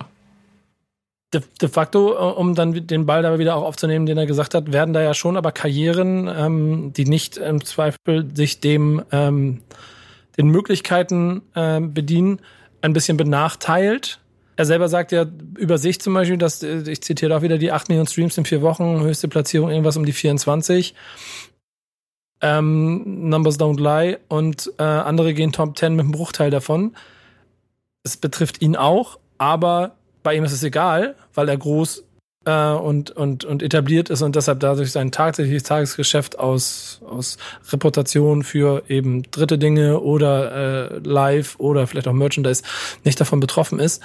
[1.35, 4.55] De, de, facto, äh, um dann den Ball da wieder auch aufzunehmen, den er gesagt
[4.55, 9.61] hat, werden da ja schon aber Karrieren, ähm, die nicht im Zweifel sich dem ähm,
[10.39, 12.41] den Möglichkeiten äh, bedienen,
[12.81, 14.21] ein bisschen benachteilt.
[14.57, 15.27] Er selber sagt ja
[15.59, 18.45] über sich zum Beispiel, dass, äh, ich zitiere auch wieder die 8 Millionen Streams in
[18.45, 20.95] vier Wochen, höchste Platzierung irgendwas um die 24
[22.41, 26.97] ähm, Numbers Don't Lie und äh, andere gehen Top 10 mit einem Bruchteil davon.
[28.05, 29.97] Es betrifft ihn auch, aber
[30.29, 32.05] bei ihm ist es egal, weil er groß
[32.45, 37.39] äh, und, und, und etabliert ist und deshalb dadurch sein tatsächliches Tagesgeschäft aus, aus
[37.73, 42.63] Reputation für eben dritte Dinge oder äh, Live oder vielleicht auch Merchandise
[43.05, 44.03] nicht davon betroffen ist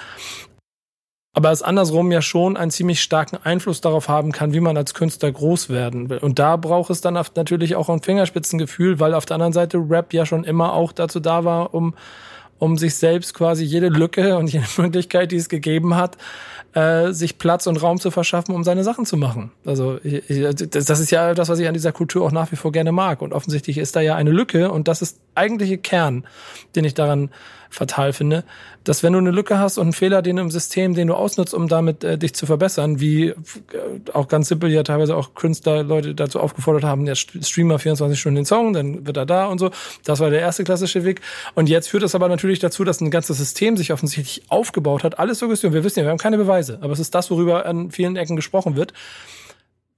[1.36, 4.94] aber es andersrum ja schon einen ziemlich starken Einfluss darauf haben kann, wie man als
[4.94, 6.18] Künstler groß werden will.
[6.18, 10.12] Und da braucht es dann natürlich auch ein Fingerspitzengefühl, weil auf der anderen Seite Rap
[10.14, 11.94] ja schon immer auch dazu da war, um,
[12.64, 16.16] um sich selbst quasi jede Lücke und jede Möglichkeit, die es gegeben hat,
[16.72, 19.52] äh, sich Platz und Raum zu verschaffen, um seine Sachen zu machen.
[19.64, 22.72] Also ich, das ist ja das, was ich an dieser Kultur auch nach wie vor
[22.72, 23.22] gerne mag.
[23.22, 26.26] Und offensichtlich ist da ja eine Lücke und das ist eigentliche Kern,
[26.74, 27.30] den ich daran
[27.74, 28.44] fatal finde,
[28.84, 31.52] dass wenn du eine Lücke hast und einen Fehler, den im System, den du ausnutzt,
[31.52, 33.34] um damit äh, dich zu verbessern, wie äh,
[34.12, 38.36] auch ganz simpel ja teilweise auch Künstler Leute dazu aufgefordert haben, der Streamer 24 Stunden
[38.36, 39.70] den Song, dann wird er da und so.
[40.04, 41.20] Das war der erste klassische Weg.
[41.54, 45.18] Und jetzt führt das aber natürlich dazu, dass ein ganzes System sich offensichtlich aufgebaut hat.
[45.18, 45.72] Alles Suggestion.
[45.72, 48.36] Wir wissen ja, wir haben keine Beweise, aber es ist das, worüber an vielen Ecken
[48.36, 48.92] gesprochen wird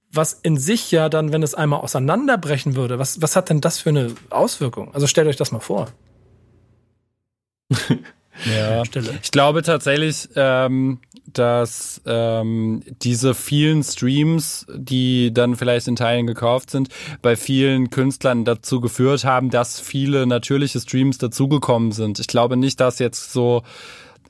[0.09, 3.79] was in sich ja dann, wenn es einmal auseinanderbrechen würde, was, was hat denn das
[3.79, 4.93] für eine Auswirkung?
[4.93, 5.89] Also stellt euch das mal vor.
[7.69, 9.19] Ja, Stelle.
[9.21, 10.99] ich glaube tatsächlich, ähm,
[11.33, 16.89] dass ähm, diese vielen Streams, die dann vielleicht in Teilen gekauft sind,
[17.21, 22.19] bei vielen Künstlern dazu geführt haben, dass viele natürliche Streams dazugekommen sind.
[22.19, 23.63] Ich glaube nicht, dass jetzt so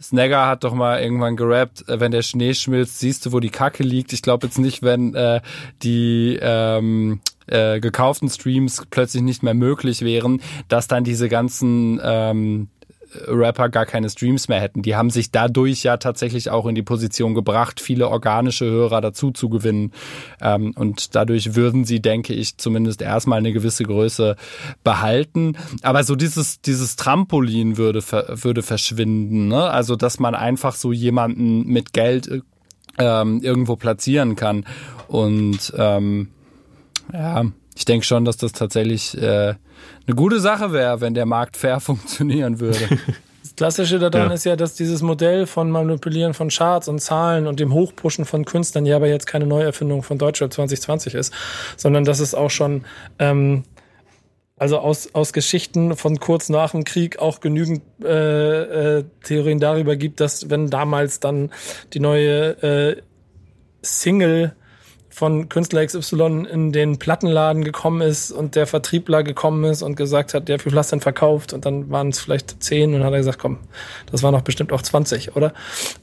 [0.01, 3.49] Snagger hat doch mal irgendwann gerappt, äh, wenn der Schnee schmilzt, siehst du, wo die
[3.49, 4.13] Kacke liegt.
[4.13, 5.41] Ich glaube jetzt nicht, wenn äh,
[5.83, 12.69] die ähm, äh, gekauften Streams plötzlich nicht mehr möglich wären, dass dann diese ganzen ähm,
[13.27, 14.81] Rapper gar keine Streams mehr hätten.
[14.81, 19.31] Die haben sich dadurch ja tatsächlich auch in die Position gebracht, viele organische Hörer dazu
[19.31, 19.93] zu gewinnen.
[20.41, 24.35] Ähm, und dadurch würden sie, denke ich, zumindest erstmal eine gewisse Größe
[24.83, 25.57] behalten.
[25.81, 29.47] Aber so dieses, dieses Trampolin würde, würde verschwinden.
[29.47, 29.69] Ne?
[29.69, 32.43] Also, dass man einfach so jemanden mit Geld
[32.97, 34.65] ähm, irgendwo platzieren kann.
[35.07, 36.29] Und ähm,
[37.13, 37.45] ja,
[37.77, 39.53] ich denke schon, dass das tatsächlich äh,
[40.07, 42.79] eine gute Sache wäre, wenn der Markt fair funktionieren würde.
[43.43, 44.33] Das Klassische daran ja.
[44.33, 48.45] ist ja, dass dieses Modell von Manipulieren von Charts und Zahlen und dem Hochpushen von
[48.45, 51.33] Künstlern ja aber jetzt keine Neuerfindung von Deutschland 2020 ist,
[51.75, 52.83] sondern dass es auch schon
[53.19, 53.63] ähm,
[54.57, 59.95] also aus, aus Geschichten von kurz nach dem Krieg auch genügend äh, äh, Theorien darüber
[59.97, 61.51] gibt, dass wenn damals dann
[61.93, 63.01] die neue äh,
[63.83, 64.55] Single
[65.17, 70.35] von Künstler XY in den Plattenladen gekommen ist und der Vertriebler gekommen ist und gesagt
[70.35, 71.53] hat, der, wie viel hast denn verkauft?
[71.53, 73.57] Und dann waren es vielleicht zehn und dann hat er gesagt, komm,
[74.11, 75.53] das waren doch bestimmt auch 20, oder?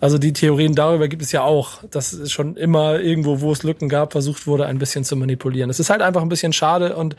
[0.01, 3.89] Also die Theorien darüber gibt es ja auch, dass schon immer irgendwo, wo es Lücken
[3.89, 5.71] gab, versucht wurde, ein bisschen zu manipulieren.
[5.71, 7.15] Es ist halt einfach ein bisschen schade und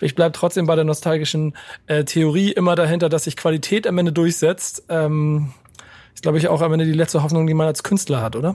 [0.00, 1.54] ich bleib trotzdem bei der nostalgischen
[1.88, 4.84] äh, Theorie immer dahinter, dass sich Qualität am Ende durchsetzt.
[4.88, 5.52] Ähm,
[6.14, 8.54] ist, glaube ich, auch am Ende die letzte Hoffnung, die man als Künstler hat, oder?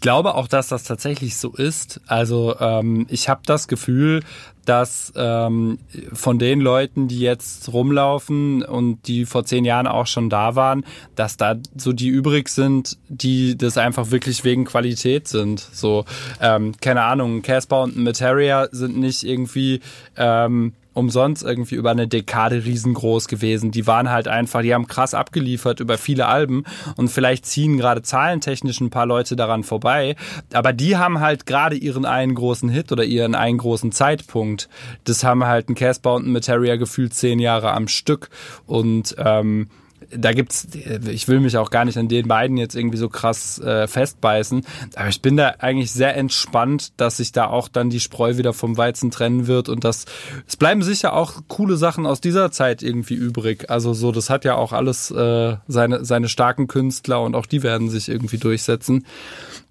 [0.00, 2.00] Ich glaube auch, dass das tatsächlich so ist.
[2.06, 4.22] Also ähm, ich habe das Gefühl,
[4.64, 5.78] dass ähm,
[6.14, 10.86] von den Leuten, die jetzt rumlaufen und die vor zehn Jahren auch schon da waren,
[11.16, 15.60] dass da so die übrig sind, die das einfach wirklich wegen Qualität sind.
[15.60, 16.06] So,
[16.40, 19.80] ähm, keine Ahnung, Casper und Materia sind nicht irgendwie
[20.16, 23.70] ähm, umsonst irgendwie über eine Dekade riesengroß gewesen.
[23.70, 26.64] Die waren halt einfach, die haben krass abgeliefert über viele Alben
[26.96, 30.16] und vielleicht ziehen gerade zahlentechnisch ein paar Leute daran vorbei,
[30.52, 34.68] aber die haben halt gerade ihren einen großen Hit oder ihren einen großen Zeitpunkt.
[35.04, 38.30] Das haben halt ein Casper und ein Materia gefühlt zehn Jahre am Stück
[38.66, 39.68] und ähm,
[40.16, 40.68] da gibt's,
[41.08, 44.64] ich will mich auch gar nicht an den beiden jetzt irgendwie so krass äh, festbeißen,
[44.96, 48.52] aber ich bin da eigentlich sehr entspannt, dass sich da auch dann die Spreu wieder
[48.52, 50.06] vom Weizen trennen wird und dass
[50.46, 53.70] es bleiben sicher auch coole Sachen aus dieser Zeit irgendwie übrig.
[53.70, 57.62] Also so, das hat ja auch alles äh, seine seine starken Künstler und auch die
[57.62, 59.04] werden sich irgendwie durchsetzen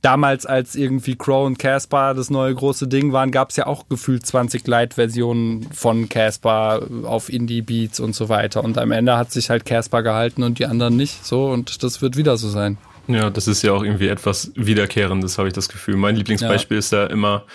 [0.02, 3.88] damals, als irgendwie Crow und Casper das neue große Ding waren, gab es ja auch
[3.90, 8.64] gefühlt 20 Light-Versionen von Casper auf Indie-Beats und so weiter.
[8.64, 11.26] Und am Ende hat sich halt Casper gehalten und die anderen nicht.
[11.26, 12.78] So, und das wird wieder so sein.
[13.08, 15.96] Ja, das ist ja auch irgendwie etwas Wiederkehrendes, habe ich das Gefühl.
[15.96, 16.80] Mein Lieblingsbeispiel ja.
[16.80, 17.46] ist da immer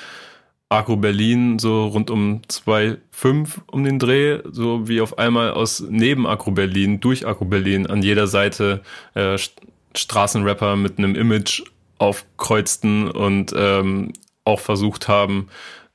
[0.69, 6.27] Agro Berlin, so rund um 2,5 um den Dreh, so wie auf einmal aus neben
[6.27, 8.83] Agro Berlin, durch Agro Berlin an jeder Seite
[9.15, 9.39] äh,
[9.95, 11.63] Straßenrapper mit einem Image
[12.05, 14.13] aufkreuzten und ähm,
[14.45, 15.49] auch versucht haben,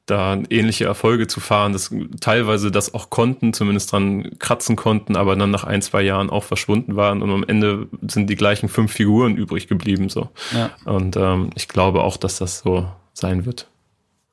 [0.07, 5.35] da ähnliche Erfolge zu fahren, das teilweise das auch konnten, zumindest dran kratzen konnten, aber
[5.35, 8.91] dann nach ein, zwei Jahren auch verschwunden waren und am Ende sind die gleichen fünf
[8.91, 10.09] Figuren übrig geblieben.
[10.09, 10.29] so.
[10.51, 10.71] Ja.
[10.85, 13.67] Und ähm, ich glaube auch, dass das so sein wird.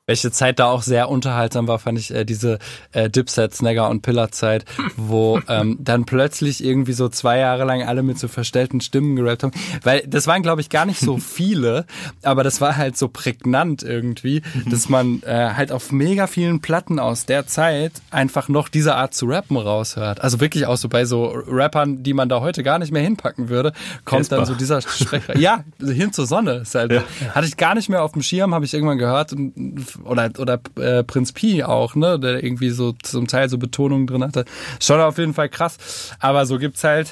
[0.09, 2.59] Welche Zeit da auch sehr unterhaltsam war, fand ich äh, diese
[2.93, 4.63] äh, Dipset, Snagger und Pillar Zeit,
[4.95, 9.43] wo ähm, dann plötzlich irgendwie so zwei Jahre lang alle mit so verstellten Stimmen gerappt
[9.43, 9.51] haben.
[9.83, 11.85] Weil das waren, glaube ich, gar nicht so viele,
[12.23, 16.99] aber das war halt so prägnant irgendwie, dass man äh, halt auf mega vielen Platten
[16.99, 20.21] aus der Zeit einfach noch diese Art zu rappen raushört.
[20.21, 23.49] Also wirklich auch so bei so Rappern, die man da heute gar nicht mehr hinpacken
[23.49, 23.73] würde,
[24.05, 24.37] kommt Kesper.
[24.37, 25.37] dann so dieser Sprecher.
[25.37, 26.59] ja, hin zur Sonne.
[26.59, 27.03] Ist halt, ja.
[27.35, 30.59] Hatte ich gar nicht mehr auf dem Schirm, habe ich irgendwann gehört und oder oder
[30.77, 34.45] äh, Prinz Pi auch, ne, der irgendwie so zum Teil so Betonungen drin hatte.
[34.79, 36.15] Schon auf jeden Fall krass.
[36.19, 37.11] Aber so gibt's halt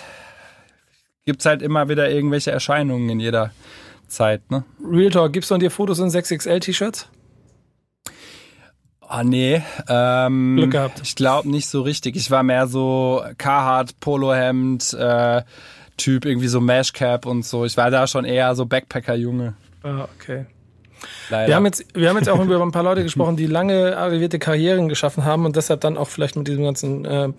[1.25, 3.51] gibt's halt immer wieder irgendwelche Erscheinungen in jeder
[4.07, 4.63] Zeit, ne?
[4.83, 7.09] Real Talk, gibt's von dir Fotos in 6XL T-Shirts?
[9.07, 9.61] Ah, oh, nee.
[9.87, 11.01] Ähm, Glück gehabt.
[11.03, 12.15] Ich glaube nicht so richtig.
[12.15, 15.43] Ich war mehr so Carhartt, Polohemd, äh,
[15.97, 17.65] Typ, irgendwie so Mashcap und so.
[17.65, 19.55] Ich war da schon eher so Backpacker-Junge.
[19.83, 20.45] Ah, okay.
[21.29, 21.47] Leider.
[21.47, 24.39] Wir haben jetzt, wir haben jetzt auch über ein paar Leute gesprochen, die lange arrivierte
[24.39, 27.29] Karrieren geschaffen haben und deshalb dann auch vielleicht mit diesem ganzen äh,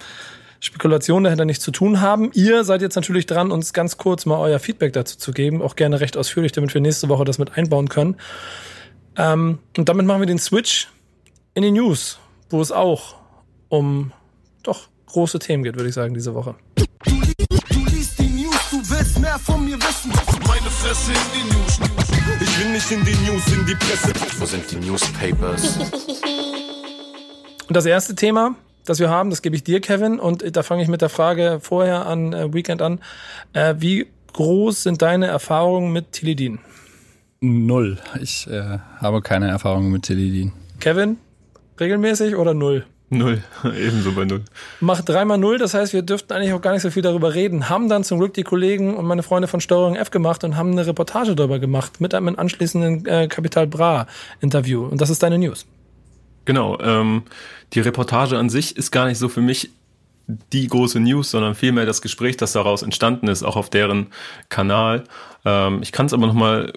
[0.61, 2.31] Spekulationen dahinter nichts zu tun haben.
[2.35, 5.77] Ihr seid jetzt natürlich dran, uns ganz kurz mal euer Feedback dazu zu geben, auch
[5.77, 8.17] gerne recht ausführlich, damit wir nächste Woche das mit einbauen können.
[9.17, 10.89] Ähm, und damit machen wir den Switch
[11.55, 12.19] in die News,
[12.51, 13.17] wo es auch
[13.69, 14.13] um
[14.63, 16.55] doch große Themen geht, würde ich sagen, diese Woche.
[19.07, 20.11] Willst mehr von mir wissen.
[20.47, 21.79] Meine Fresse in die News.
[22.41, 24.13] Ich will nicht in die News, in die Presse.
[24.39, 25.79] Wo sind die Newspapers?
[27.69, 30.19] Und das erste Thema, das wir haben, das gebe ich dir, Kevin.
[30.19, 33.01] Und da fange ich mit der Frage vorher an, äh, Weekend an.
[33.53, 36.59] Äh, wie groß sind deine Erfahrungen mit Tilidin?
[37.41, 37.99] Null.
[38.21, 40.53] Ich äh, habe keine Erfahrung mit Tilidin.
[40.81, 41.19] Kevin,
[41.79, 42.87] regelmäßig oder null?
[43.09, 44.43] Null, ebenso bei null.
[44.81, 47.69] Macht dreimal null, das heißt, wir dürften eigentlich auch gar nicht so viel darüber reden.
[47.69, 50.73] Haben dann zum Glück die Kollegen und meine Freunde von Steuerung F gemacht und haben
[50.73, 54.07] eine Reportage darüber gemacht mit einem anschließenden äh, Capital Bra
[54.41, 54.85] Interview.
[54.85, 55.67] Und das ist deine News.
[56.47, 57.23] Genau, ähm,
[57.75, 59.71] die Reportage an sich ist gar nicht so für mich
[60.27, 64.09] die große News, sondern vielmehr das Gespräch, das daraus entstanden ist, auch auf deren
[64.49, 65.05] Kanal.
[65.45, 66.73] Ähm, ich kann es aber nochmal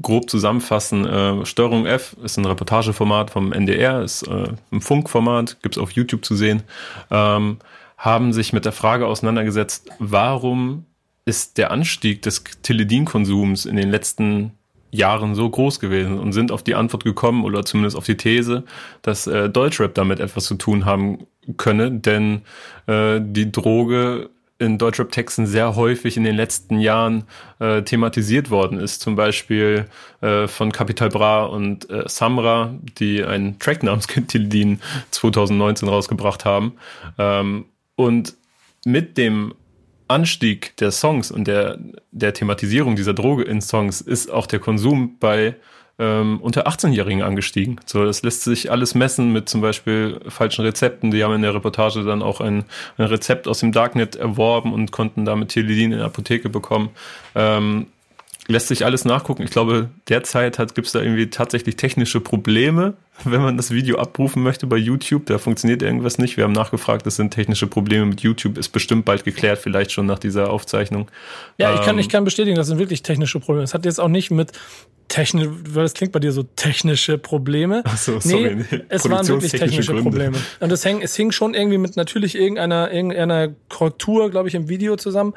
[0.00, 1.06] grob zusammenfassen.
[1.06, 6.24] Äh, Steuerung F ist ein Reportageformat vom NDR, ist äh, ein Funkformat, gibt's auf YouTube
[6.24, 6.62] zu sehen,
[7.10, 7.58] ähm,
[7.96, 10.86] haben sich mit der Frage auseinandergesetzt, warum
[11.24, 14.52] ist der Anstieg des Teledin-Konsums in den letzten
[14.90, 18.64] Jahren so groß gewesen und sind auf die Antwort gekommen oder zumindest auf die These,
[19.02, 21.26] dass äh, Deutschrap damit etwas zu tun haben
[21.56, 22.42] könne, denn
[22.86, 27.24] äh, die Droge in Deutschrap-Texten sehr häufig in den letzten Jahren
[27.60, 29.00] äh, thematisiert worden ist.
[29.00, 29.86] Zum Beispiel
[30.20, 34.80] äh, von Capital Bra und äh, Samra, die einen Track namens Tilidin
[35.12, 36.74] 2019 rausgebracht haben.
[37.18, 37.64] Ähm,
[37.96, 38.36] und
[38.84, 39.54] mit dem
[40.08, 41.78] Anstieg der Songs und der,
[42.10, 45.54] der Thematisierung dieser Droge in Songs ist auch der Konsum bei
[46.00, 47.78] ähm, unter 18-Jährigen angestiegen.
[47.84, 51.10] So, das lässt sich alles messen mit zum Beispiel falschen Rezepten.
[51.10, 52.64] Die haben in der Reportage dann auch ein,
[52.96, 56.88] ein Rezept aus dem Darknet erworben und konnten damit Teledin in der Apotheke bekommen.
[57.34, 57.86] Ähm,
[58.50, 59.42] lässt sich alles nachgucken.
[59.42, 64.42] Ich glaube, derzeit gibt es da irgendwie tatsächlich technische Probleme, wenn man das Video abrufen
[64.42, 65.26] möchte bei YouTube.
[65.26, 66.36] Da funktioniert irgendwas nicht.
[66.36, 68.58] Wir haben nachgefragt, das sind technische Probleme mit YouTube.
[68.58, 71.10] Ist bestimmt bald geklärt, vielleicht schon nach dieser Aufzeichnung.
[71.58, 73.64] Ja, ich kann, Ähm, ich kann bestätigen, das sind wirklich technische Probleme.
[73.64, 74.52] Es hat jetzt auch nicht mit
[75.08, 77.82] technisch, weil das klingt bei dir so technische Probleme.
[77.84, 78.54] Ach so, sorry.
[78.54, 80.02] Nee, Nee, es waren wirklich technische Gründe.
[80.02, 80.38] Probleme.
[80.60, 84.68] Und es hing, es hing schon irgendwie mit natürlich irgendeiner, irgendeiner Korrektur, glaube ich, im
[84.68, 85.34] Video zusammen.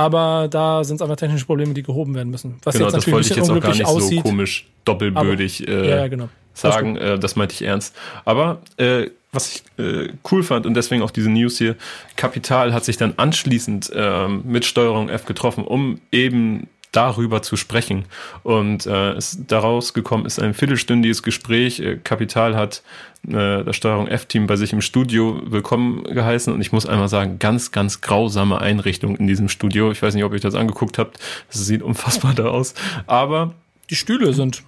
[0.00, 2.56] Aber da sind es einfach technische Probleme, die gehoben werden müssen.
[2.64, 4.22] Was Genau, jetzt das natürlich wollte ich jetzt auch gar nicht so aussieht.
[4.22, 6.28] komisch doppelbödig äh, ja, genau.
[6.54, 6.96] sagen.
[6.96, 7.94] Äh, das meinte ich ernst.
[8.24, 11.76] Aber äh, was ich äh, cool fand und deswegen auch diese News hier,
[12.16, 18.04] Kapital hat sich dann anschließend ähm, mit Steuerung F getroffen, um eben darüber zu sprechen.
[18.42, 21.80] Und äh, es daraus gekommen ist ein viertelstündiges Gespräch.
[21.80, 22.82] Äh, Kapital hat
[23.28, 26.52] äh, das Steuerung F-Team bei sich im Studio willkommen geheißen.
[26.52, 29.92] Und ich muss einmal sagen, ganz, ganz grausame Einrichtung in diesem Studio.
[29.92, 31.18] Ich weiß nicht, ob ihr euch das angeguckt habt.
[31.48, 32.74] Es sieht unfassbar da aus.
[33.06, 33.54] Aber
[33.88, 34.62] Die Stühle sind.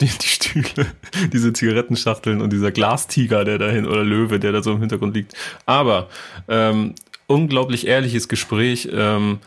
[0.00, 0.86] die, die Stühle,
[1.32, 5.34] diese Zigarettenschachteln und dieser Glastiger, der dahin, oder Löwe, der da so im Hintergrund liegt.
[5.66, 6.08] Aber
[6.48, 6.94] ähm,
[7.26, 8.88] unglaublich ehrliches Gespräch.
[8.92, 9.38] Ähm,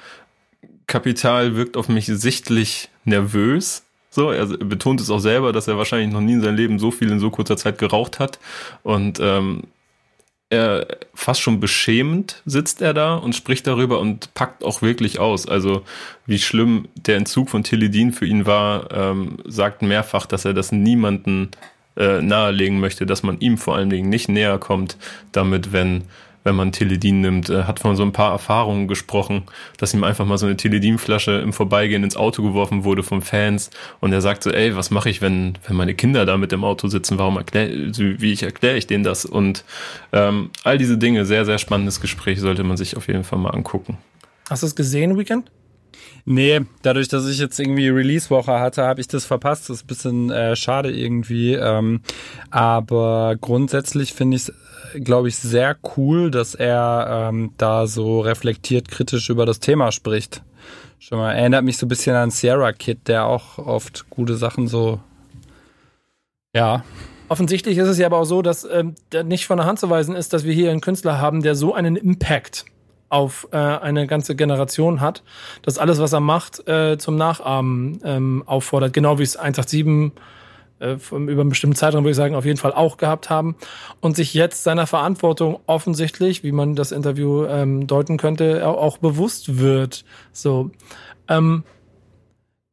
[0.88, 3.84] Kapital wirkt auf mich sichtlich nervös.
[4.10, 6.92] So, er betont es auch selber, dass er wahrscheinlich noch nie in seinem Leben so
[6.92, 8.40] viel in so kurzer Zeit geraucht hat.
[8.84, 9.64] Und ähm,
[10.50, 15.46] er fast schon beschämend sitzt er da und spricht darüber und packt auch wirklich aus.
[15.46, 15.84] Also
[16.26, 20.72] wie schlimm der Entzug von Tilidin für ihn war, ähm, sagt mehrfach, dass er das
[20.72, 21.52] niemanden
[21.98, 24.98] äh, nahelegen möchte, dass man ihm vor allen Dingen nicht näher kommt,
[25.34, 26.04] damit, wenn
[26.48, 29.44] wenn man Teledin nimmt, äh, hat von so ein paar Erfahrungen gesprochen,
[29.78, 33.70] dass ihm einfach mal so eine Teledin-Flasche im Vorbeigehen ins Auto geworfen wurde von Fans
[34.00, 36.64] und er sagt so, ey, was mache ich, wenn, wenn meine Kinder da mit im
[36.64, 39.66] Auto sitzen, warum erkläre, wie ich erkläre ich denen das und
[40.14, 43.50] ähm, all diese Dinge, sehr, sehr spannendes Gespräch, sollte man sich auf jeden Fall mal
[43.50, 43.98] angucken.
[44.50, 45.52] Hast du es gesehen, Weekend?
[46.30, 49.70] Nee, dadurch, dass ich jetzt irgendwie Release-Woche hatte, habe ich das verpasst.
[49.70, 51.54] Das ist ein bisschen äh, schade irgendwie.
[51.54, 52.02] Ähm,
[52.52, 54.54] aber grundsätzlich finde ich es,
[54.96, 60.44] glaube ich, sehr cool, dass er ähm, da so reflektiert kritisch über das Thema spricht.
[61.00, 64.68] Schon mal, erinnert mich so ein bisschen an Sierra Kid, der auch oft gute Sachen
[64.68, 65.00] so,
[66.54, 66.84] ja,
[67.30, 68.96] Offensichtlich ist es ja aber auch so, dass ähm,
[69.26, 71.74] nicht von der Hand zu weisen ist, dass wir hier einen Künstler haben, der so
[71.74, 72.66] einen Impact
[73.10, 75.24] auf äh, eine ganze Generation hat,
[75.62, 78.94] dass alles, was er macht, äh, zum Nachahmen ähm, auffordert.
[78.94, 80.14] Genau wie es 187
[80.80, 83.56] äh, über einen bestimmten Zeitraum, würde ich sagen, auf jeden Fall auch gehabt haben.
[84.00, 88.98] Und sich jetzt seiner Verantwortung offensichtlich, wie man das Interview ähm, deuten könnte, auch, auch
[88.98, 90.06] bewusst wird.
[90.32, 90.72] So.
[91.28, 91.64] Ähm,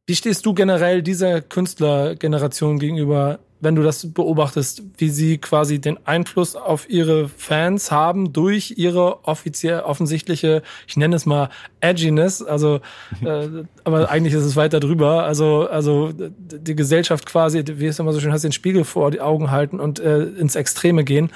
[0.07, 5.99] wie stehst du generell dieser Künstlergeneration gegenüber, wenn du das beobachtest, wie sie quasi den
[6.07, 11.49] Einfluss auf ihre Fans haben durch ihre offiziell offensichtliche, ich nenne es mal
[11.81, 12.81] Edginess, also
[13.25, 13.49] äh,
[13.85, 18.21] aber eigentlich ist es weiter drüber, also also die Gesellschaft quasi, wie es immer so
[18.21, 21.31] schön heißt, den Spiegel vor die Augen halten und äh, ins Extreme gehen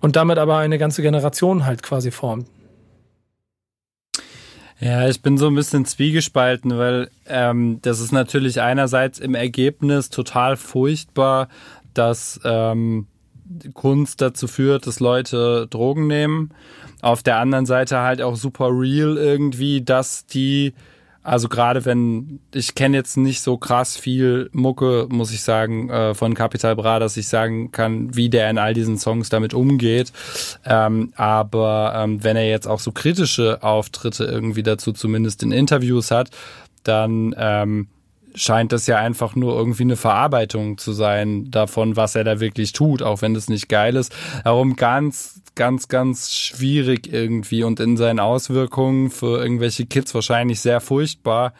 [0.00, 2.46] und damit aber eine ganze Generation halt quasi formt.
[4.84, 10.10] Ja, ich bin so ein bisschen zwiegespalten, weil ähm, das ist natürlich einerseits im Ergebnis
[10.10, 11.48] total furchtbar,
[11.94, 13.06] dass ähm,
[13.72, 16.50] Kunst dazu führt, dass Leute Drogen nehmen.
[17.00, 20.74] Auf der anderen Seite halt auch super real irgendwie, dass die
[21.24, 26.14] Also gerade wenn, ich kenne jetzt nicht so krass viel Mucke, muss ich sagen, äh,
[26.14, 30.12] von Capital Bra, dass ich sagen kann, wie der in all diesen Songs damit umgeht.
[30.66, 36.10] Ähm, aber ähm, wenn er jetzt auch so kritische Auftritte irgendwie dazu zumindest in Interviews
[36.10, 36.30] hat,
[36.82, 37.88] dann ähm,
[38.34, 42.72] scheint das ja einfach nur irgendwie eine Verarbeitung zu sein davon, was er da wirklich
[42.72, 44.14] tut, auch wenn das nicht geil ist.
[44.44, 50.80] Darum ganz, ganz, ganz schwierig irgendwie und in seinen Auswirkungen für irgendwelche Kids wahrscheinlich sehr
[50.80, 51.54] furchtbar.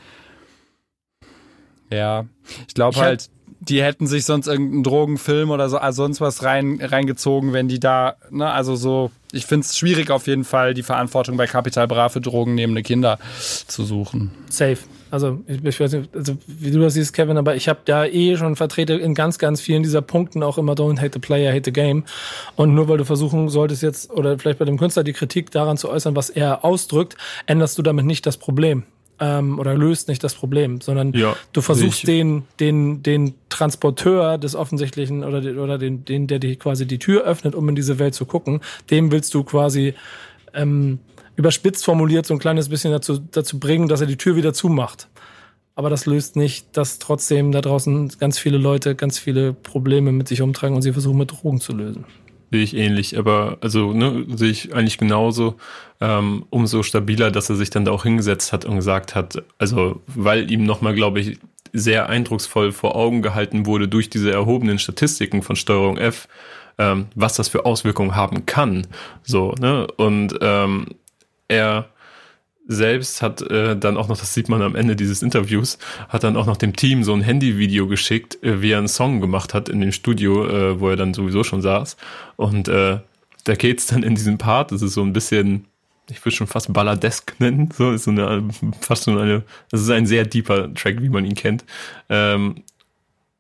[1.91, 2.27] Ja,
[2.67, 6.81] ich glaube halt, die hätten sich sonst irgendeinen Drogenfilm oder so, also sonst was rein,
[6.83, 10.83] reingezogen, wenn die da, ne, also so, ich finde es schwierig auf jeden Fall, die
[10.83, 13.19] Verantwortung bei Capital Bra für drogennehmende Kinder
[13.67, 14.33] zu suchen.
[14.51, 14.79] Safe.
[15.15, 18.37] Also ich, weiß nicht, also wie du das siehst, Kevin, aber ich habe da eh
[18.37, 21.67] schon vertrete in ganz, ganz vielen dieser Punkten auch immer Don't hate the player, hate
[21.67, 22.03] the game.
[22.57, 25.77] Und nur weil du versuchen solltest jetzt, oder vielleicht bei dem Künstler die Kritik daran
[25.77, 28.83] zu äußern, was er ausdrückt, änderst du damit nicht das Problem.
[29.21, 34.57] Ähm, oder löst nicht das Problem, sondern Ja, du versuchst den, den, den Transporteur des
[34.57, 38.01] offensichtlichen oder, den- oder den, den, der dir quasi die Tür öffnet, um in diese
[38.01, 38.61] Welt zu gucken,
[38.91, 39.95] dem willst du quasi
[40.55, 40.99] ähm,
[41.37, 45.09] überspitzt formuliert so ein kleines bisschen dazu, dazu bringen, dass er die Tür wieder zumacht.
[45.77, 50.29] Aber das löst nicht, dass trotzdem da draußen ganz viele Leute ganz viele Probleme mit
[50.29, 52.05] sich umtragen und sie versuchen mit Drogen zu lösen.
[52.53, 55.57] Sehe ich ähnlich, aber also ne, sehe ich eigentlich genauso.
[56.01, 60.01] Ähm, umso stabiler, dass er sich dann da auch hingesetzt hat und gesagt hat, also
[60.07, 61.39] weil ihm nochmal, glaube ich,
[61.73, 66.29] sehr eindrucksvoll vor Augen gehalten wurde durch diese erhobenen Statistiken von Steuerung F,
[66.79, 68.87] ähm, was das für Auswirkungen haben kann.
[69.25, 69.89] So, ne?
[69.97, 70.87] Und ähm,
[71.55, 71.89] er
[72.67, 75.79] selbst hat äh, dann auch noch, das sieht man am Ende dieses Interviews,
[76.09, 79.21] hat dann auch noch dem Team so ein Handyvideo geschickt, äh, wie er einen Song
[79.21, 81.97] gemacht hat in dem Studio, äh, wo er dann sowieso schon saß.
[82.37, 83.01] Und äh,
[83.45, 85.67] da geht's dann in diesem Part, das ist so ein bisschen,
[86.11, 88.49] ich würde schon fast balladesk nennen, so ist so eine,
[88.81, 91.67] fast so eine, das ist ein sehr deeper Track, wie man ihn kennt.
[92.09, 92.63] Ähm,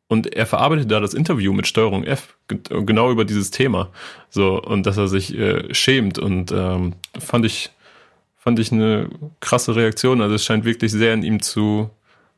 [0.06, 3.88] und er verarbeitet da das Interview mit Steuerung F ge- genau über dieses Thema.
[4.28, 6.18] So, und dass er sich äh, schämt.
[6.18, 7.70] Und ähm, fand ich,
[8.44, 9.08] fand ich eine
[9.40, 10.20] krasse Reaktion.
[10.20, 11.88] Also es scheint wirklich sehr in ihm zu,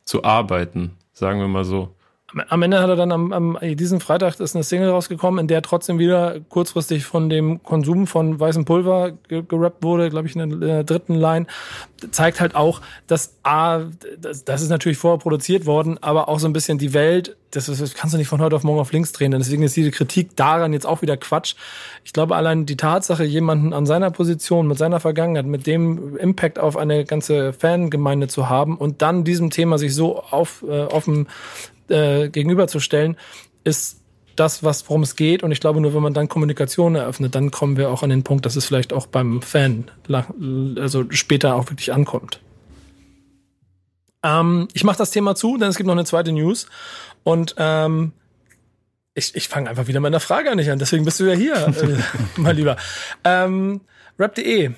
[0.05, 1.96] zu arbeiten, sagen wir mal so.
[2.49, 5.63] Am Ende hat er dann am, am diesen Freitag ist eine Single rausgekommen, in der
[5.63, 10.61] trotzdem wieder kurzfristig von dem Konsum von weißem Pulver ge gerappt wurde, glaube ich, in
[10.61, 11.47] der, äh, dritten Line.
[12.11, 13.85] Zeigt halt auch, dass A,
[14.21, 17.67] das, das ist natürlich vorher produziert worden, aber auch so ein bisschen die Welt, das,
[17.67, 19.31] das kannst du nicht von heute auf morgen auf links drehen.
[19.31, 21.55] Deswegen ist diese Kritik daran jetzt auch wieder Quatsch.
[22.05, 26.59] Ich glaube, allein die Tatsache, jemanden an seiner Position, mit seiner Vergangenheit, mit dem Impact
[26.59, 31.29] auf eine ganze Fangemeinde zu haben und dann diesem Thema sich so auf, äh, offen
[31.89, 33.17] äh, gegenüberzustellen,
[33.65, 34.01] ist
[34.37, 35.43] das, was worum es geht.
[35.43, 38.23] Und ich glaube, nur wenn man dann Kommunikation eröffnet, dann kommen wir auch an den
[38.23, 39.91] Punkt, dass es vielleicht auch beim Fan
[40.79, 42.41] also später auch wirklich ankommt.
[44.23, 46.67] Ähm, ich mache das Thema zu, denn es gibt noch eine zweite News.
[47.25, 48.13] Und ähm,
[49.15, 51.35] ich, ich fange einfach wieder mit einer Frage an dich an, deswegen bist du ja
[51.35, 51.97] hier, äh,
[52.37, 52.77] mein Lieber.
[53.25, 53.81] Ähm,
[54.19, 54.73] Rap.de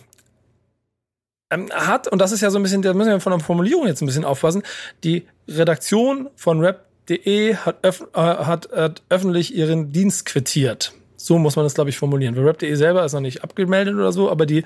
[1.51, 3.87] ähm, hat, und das ist ja so ein bisschen, da müssen wir von der Formulierung
[3.87, 4.63] jetzt ein bisschen aufpassen,
[5.05, 6.61] die Redaktion von
[7.09, 10.93] Rap.de hat, öff, äh, hat, hat öffentlich ihren Dienst quittiert.
[11.17, 12.37] So muss man das, glaube ich, formulieren.
[12.37, 14.65] Weil Rap.de selber ist noch nicht abgemeldet oder so, aber die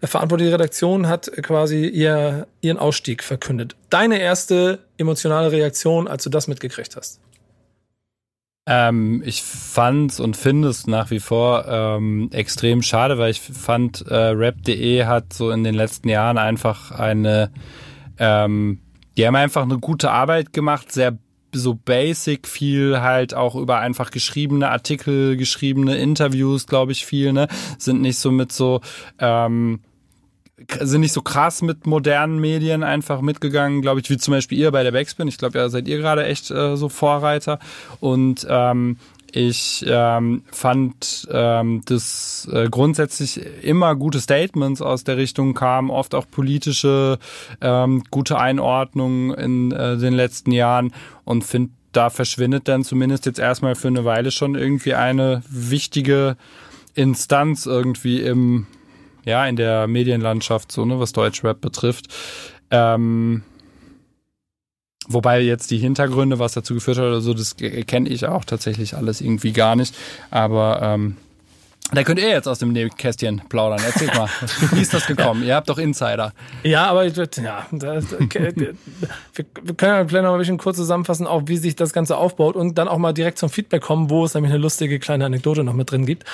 [0.00, 3.76] äh, verantwortliche Redaktion hat quasi ihr, ihren Ausstieg verkündet.
[3.90, 7.20] Deine erste emotionale Reaktion, als du das mitgekriegt hast?
[8.66, 14.06] Ähm, ich fand's und finde es nach wie vor ähm, extrem schade, weil ich fand,
[14.06, 17.50] äh, Rap.de hat so in den letzten Jahren einfach eine,
[18.18, 18.80] ähm,
[19.16, 21.18] die haben einfach eine gute Arbeit gemacht, sehr
[21.54, 27.48] so basic, viel halt auch über einfach geschriebene Artikel, geschriebene Interviews, glaube ich, viel, ne?
[27.78, 28.80] Sind nicht so mit so,
[29.18, 29.80] ähm,
[30.80, 34.70] sind nicht so krass mit modernen Medien einfach mitgegangen, glaube ich, wie zum Beispiel ihr
[34.70, 35.28] bei der Backspin.
[35.28, 37.58] Ich glaube, ja, seid ihr gerade echt äh, so Vorreiter.
[38.00, 38.98] Und ähm,
[39.36, 46.14] ich ähm, fand, ähm, dass äh, grundsätzlich immer gute Statements aus der Richtung kamen, oft
[46.14, 47.18] auch politische
[47.60, 53.40] ähm, gute Einordnungen in äh, den letzten Jahren und finde, da verschwindet dann zumindest jetzt
[53.40, 56.36] erstmal für eine Weile schon irgendwie eine wichtige
[56.94, 58.68] Instanz irgendwie im
[59.24, 62.06] ja, in der Medienlandschaft, so, ne, was Deutschrap betrifft.
[62.70, 63.42] Ähm,
[65.08, 68.96] wobei jetzt die Hintergründe, was dazu geführt hat oder so, das kenne ich auch tatsächlich
[68.96, 69.94] alles irgendwie gar nicht.
[70.30, 71.16] Aber ähm,
[71.92, 73.78] da könnt ihr jetzt aus dem Nähkästchen plaudern.
[73.84, 74.28] Erzählt mal,
[74.72, 75.42] wie ist das gekommen?
[75.46, 76.32] Ihr habt doch Insider.
[76.62, 78.74] Ja, aber ich ja, das, okay, wir,
[79.34, 82.56] wir können ja vielleicht noch ein bisschen kurz zusammenfassen, auch wie sich das Ganze aufbaut
[82.56, 85.62] und dann auch mal direkt zum Feedback kommen, wo es nämlich eine lustige kleine Anekdote
[85.62, 86.24] noch mit drin gibt.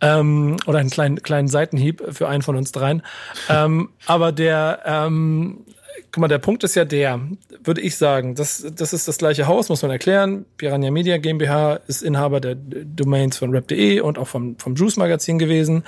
[0.00, 3.02] Ähm, oder einen kleinen, kleinen Seitenhieb für einen von uns dreien.
[3.48, 5.64] ähm, aber der ähm,
[6.12, 7.20] guck mal, der Punkt ist ja der,
[7.62, 10.44] würde ich sagen, das, das ist das gleiche Haus, muss man erklären.
[10.56, 15.38] Piranha Media GmbH ist Inhaber der Domains von rap.de und auch vom, vom Juice Magazin
[15.38, 15.84] gewesen.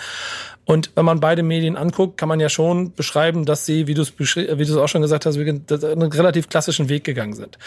[0.65, 4.03] Und wenn man beide Medien anguckt, kann man ja schon beschreiben, dass sie, wie du
[4.03, 7.59] es wie du es auch schon gesagt hast, einen relativ klassischen Weg gegangen sind.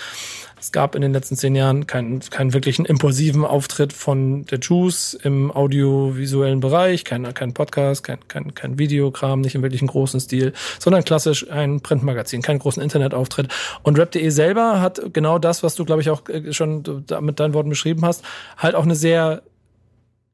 [0.57, 5.13] Es gab in den letzten zehn Jahren keinen, keinen wirklichen impulsiven Auftritt von der Juice
[5.13, 10.53] im audiovisuellen Bereich, kein, kein Podcast, kein, kein, kein Videokram, nicht im wirklichen großen Stil,
[10.79, 13.49] sondern klassisch ein Printmagazin, keinen großen Internetauftritt.
[13.83, 17.53] Und Rap.de selber hat genau das, was du, glaube ich, auch äh, schon mit deinen
[17.53, 18.23] Worten beschrieben hast,
[18.57, 19.43] halt auch eine sehr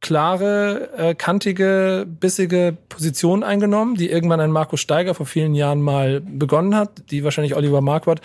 [0.02, 6.22] klare, äh, kantige, bissige Position eingenommen, die irgendwann ein Markus Steiger vor vielen Jahren mal
[6.22, 8.22] begonnen hat, die wahrscheinlich Oliver Marquardt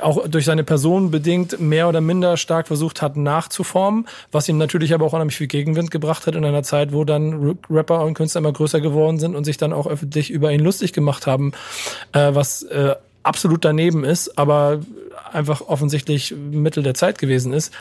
[0.00, 4.94] auch durch seine Person bedingt mehr oder minder stark versucht hat nachzuformen, was ihm natürlich
[4.94, 8.40] aber auch unheimlich viel Gegenwind gebracht hat in einer Zeit, wo dann Rapper und Künstler
[8.40, 11.52] immer größer geworden sind und sich dann auch öffentlich über ihn lustig gemacht haben,
[12.12, 14.80] äh, was äh, absolut daneben ist, aber
[15.32, 17.72] einfach offensichtlich Mittel der Zeit gewesen ist,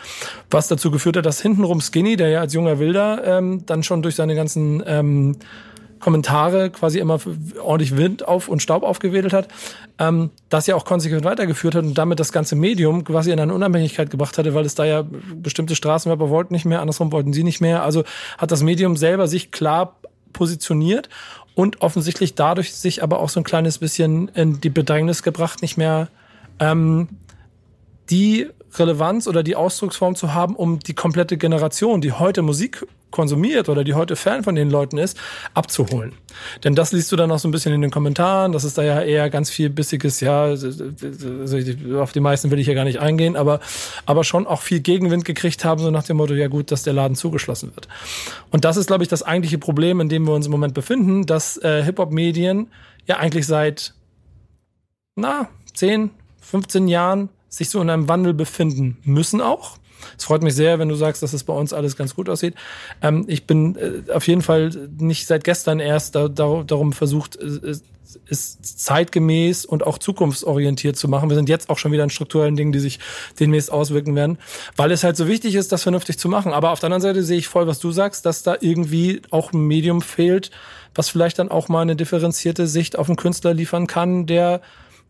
[0.49, 4.01] was dazu geführt hat, dass hintenrum Skinny, der ja als junger Wilder ähm, dann schon
[4.01, 5.37] durch seine ganzen ähm,
[5.99, 7.19] Kommentare quasi immer
[7.61, 9.47] ordentlich Wind auf und Staub aufgewedelt hat,
[9.99, 13.53] ähm, das ja auch konsequent weitergeführt hat und damit das ganze Medium quasi in eine
[13.53, 15.03] Unabhängigkeit gebracht hatte, weil es da ja
[15.35, 17.83] bestimmte Straßenwerber wollten nicht mehr, andersrum wollten sie nicht mehr.
[17.83, 18.03] Also
[18.37, 19.97] hat das Medium selber sich klar
[20.33, 21.09] positioniert
[21.55, 25.77] und offensichtlich dadurch sich aber auch so ein kleines bisschen in die Bedrängnis gebracht, nicht
[25.77, 26.09] mehr
[26.59, 27.07] ähm,
[28.09, 33.69] die Relevanz oder die Ausdrucksform zu haben, um die komplette Generation, die heute Musik konsumiert
[33.69, 35.17] oder die heute Fan von den Leuten ist,
[35.53, 36.11] abzuholen.
[36.63, 38.83] Denn das liest du dann auch so ein bisschen in den Kommentaren, das ist da
[38.83, 43.37] ja eher ganz viel bissiges, ja, auf die meisten will ich ja gar nicht eingehen,
[43.37, 43.61] aber,
[44.05, 46.93] aber schon auch viel Gegenwind gekriegt haben, so nach dem Motto, ja gut, dass der
[46.93, 47.87] Laden zugeschlossen wird.
[48.51, 51.25] Und das ist, glaube ich, das eigentliche Problem, in dem wir uns im Moment befinden,
[51.25, 52.67] dass äh, Hip-Hop-Medien
[53.05, 53.93] ja eigentlich seit,
[55.15, 59.77] na, 10, 15 Jahren sich so in einem Wandel befinden müssen auch.
[60.17, 62.55] Es freut mich sehr, wenn du sagst, dass es bei uns alles ganz gut aussieht.
[63.01, 67.35] Ähm, ich bin äh, auf jeden Fall nicht seit gestern erst da, da, darum versucht,
[67.37, 67.75] äh,
[68.29, 71.29] es zeitgemäß und auch zukunftsorientiert zu machen.
[71.29, 72.99] Wir sind jetzt auch schon wieder in strukturellen Dingen, die sich
[73.39, 74.37] demnächst auswirken werden,
[74.75, 76.53] weil es halt so wichtig ist, das vernünftig zu machen.
[76.53, 79.53] Aber auf der anderen Seite sehe ich voll, was du sagst, dass da irgendwie auch
[79.53, 80.51] ein Medium fehlt,
[80.95, 84.61] was vielleicht dann auch mal eine differenzierte Sicht auf einen Künstler liefern kann, der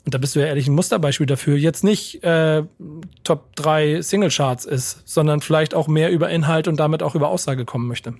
[0.07, 2.63] und da bist du ja ehrlich ein Musterbeispiel dafür, jetzt nicht äh,
[3.25, 7.65] Top 3 Singlecharts ist, sondern vielleicht auch mehr über Inhalt und damit auch über Aussage
[7.65, 8.13] kommen möchte.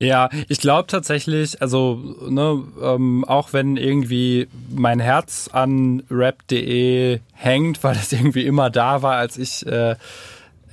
[0.00, 7.84] Ja, ich glaube tatsächlich, also ne, ähm, auch wenn irgendwie mein Herz an rap.de hängt,
[7.84, 9.94] weil es irgendwie immer da war, als ich äh,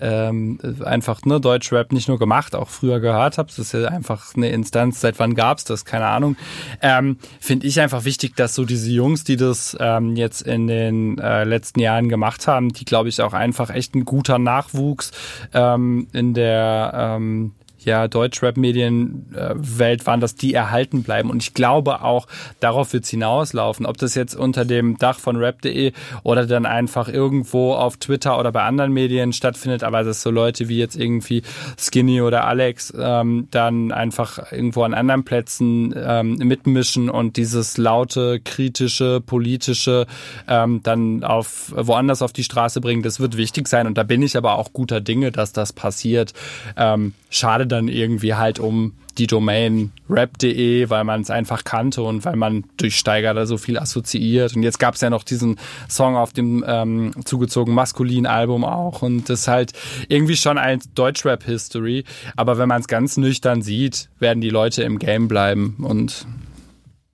[0.03, 3.47] ähm, einfach ne, Deutschrap nicht nur gemacht, auch früher gehört habe.
[3.47, 5.85] Das ist ja einfach eine Instanz, seit wann gab's das?
[5.85, 6.35] Keine Ahnung.
[6.81, 11.17] Ähm, Finde ich einfach wichtig, dass so diese Jungs, die das ähm, jetzt in den
[11.19, 15.11] äh, letzten Jahren gemacht haben, die glaube ich auch einfach echt ein guter Nachwuchs
[15.53, 17.53] ähm, in der ähm,
[17.85, 21.29] ja, Deutschrap-Medienwelt äh, waren, dass die erhalten bleiben.
[21.29, 22.27] Und ich glaube auch,
[22.59, 23.85] darauf wird es hinauslaufen.
[23.85, 28.51] Ob das jetzt unter dem Dach von rap.de oder dann einfach irgendwo auf Twitter oder
[28.51, 31.43] bei anderen Medien stattfindet, aber dass so Leute wie jetzt irgendwie
[31.77, 38.39] Skinny oder Alex ähm, dann einfach irgendwo an anderen Plätzen ähm, mitmischen und dieses laute,
[38.39, 40.07] kritische, politische
[40.47, 43.87] ähm, dann auf woanders auf die Straße bringen, das wird wichtig sein.
[43.87, 46.33] Und da bin ich aber auch guter Dinge, dass das passiert.
[46.77, 52.25] Ähm, schade dann irgendwie halt um die Domain rap.de, weil man es einfach kannte und
[52.25, 54.55] weil man durch Steiger da so viel assoziiert.
[54.55, 55.57] Und jetzt gab es ja noch diesen
[55.89, 59.01] Song auf dem ähm, zugezogenen maskulinen Album auch.
[59.01, 59.73] Und das ist halt
[60.07, 62.05] irgendwie schon ein Deutschrap-History.
[62.35, 65.77] Aber wenn man es ganz nüchtern sieht, werden die Leute im Game bleiben.
[65.79, 66.27] Und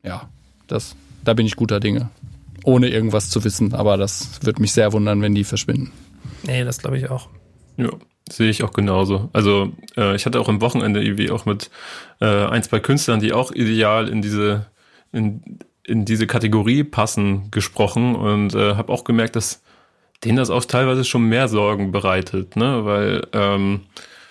[0.04, 0.30] ja,
[0.68, 2.10] das, da bin ich guter Dinge.
[2.64, 3.74] Ohne irgendwas zu wissen.
[3.74, 5.92] Aber das würde mich sehr wundern, wenn die verschwinden.
[6.44, 7.30] Nee, das glaube ich auch.
[7.80, 7.90] Ja.
[8.30, 9.30] Sehe ich auch genauso.
[9.34, 11.72] Also äh, ich hatte auch am Wochenende irgendwie auch mit
[12.22, 14.68] äh, ein, zwei Künstlern, die auch ideal in diese,
[15.12, 15.42] in,
[15.84, 19.64] in diese Kategorie passen, gesprochen und äh, habe auch gemerkt, dass
[20.24, 22.86] denen das auch teilweise schon mehr Sorgen bereitet, ne?
[22.86, 23.82] Weil ähm,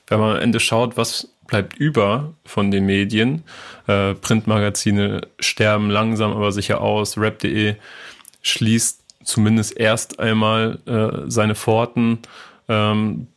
[0.07, 3.43] wenn man am Ende schaut, was bleibt über von den Medien,
[3.89, 7.75] äh, Printmagazine sterben langsam aber sicher aus, rap.de
[8.43, 12.21] schließt zumindest erst einmal äh, seine Pforten.
[12.69, 13.29] Ähm,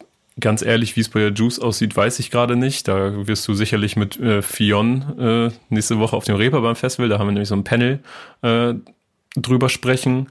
[0.42, 2.88] Ganz ehrlich, wie es bei der Juice aussieht, weiß ich gerade nicht.
[2.88, 7.20] Da wirst du sicherlich mit äh, Fion äh, nächste Woche auf dem Reeperbahn Festival, da
[7.20, 8.00] haben wir nämlich so ein Panel
[8.42, 8.74] äh,
[9.36, 10.30] drüber sprechen.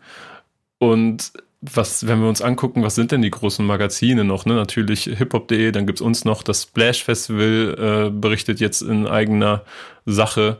[0.78, 1.32] Und
[1.62, 4.46] was, wenn wir uns angucken, was sind denn die großen Magazine noch?
[4.46, 4.54] Ne?
[4.54, 9.62] Natürlich hiphop.de, dann gibt's uns noch das Splash Festival, äh, berichtet jetzt in eigener
[10.06, 10.58] Sache.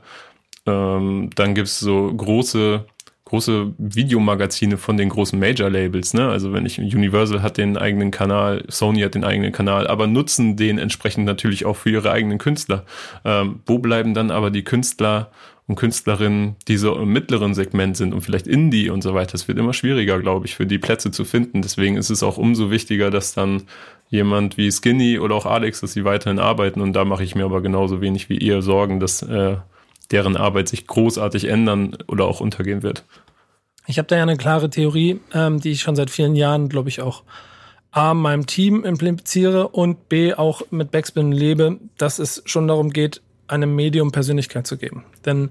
[0.67, 2.85] Ähm, dann gibt's so große
[3.31, 6.29] große Videomagazine von den großen Major-Labels, ne?
[6.29, 10.57] Also wenn ich Universal hat den eigenen Kanal, Sony hat den eigenen Kanal, aber nutzen
[10.57, 12.85] den entsprechend natürlich auch für ihre eigenen Künstler.
[13.25, 15.31] Ähm, wo bleiben dann aber die Künstler
[15.69, 19.37] und Künstlerinnen, die so im mittleren Segment sind und vielleicht Indie und so weiter?
[19.37, 21.63] Es wird immer schwieriger, glaube ich, für die Plätze zu finden.
[21.63, 23.63] Deswegen ist es auch umso wichtiger, dass dann
[24.09, 26.81] jemand wie Skinny oder auch Alex, dass sie weiterhin arbeiten.
[26.81, 29.59] Und da mache ich mir aber genauso wenig wie ihr Sorgen, dass äh,
[30.11, 33.05] deren Arbeit sich großartig ändern oder auch untergehen wird.
[33.87, 36.89] Ich habe da ja eine klare Theorie, ähm, die ich schon seit vielen Jahren, glaube
[36.89, 37.23] ich, auch
[37.93, 43.21] A, meinem Team impliziere und B, auch mit Backspin lebe, dass es schon darum geht,
[43.51, 45.05] einem Medium Persönlichkeit zu geben.
[45.25, 45.51] Denn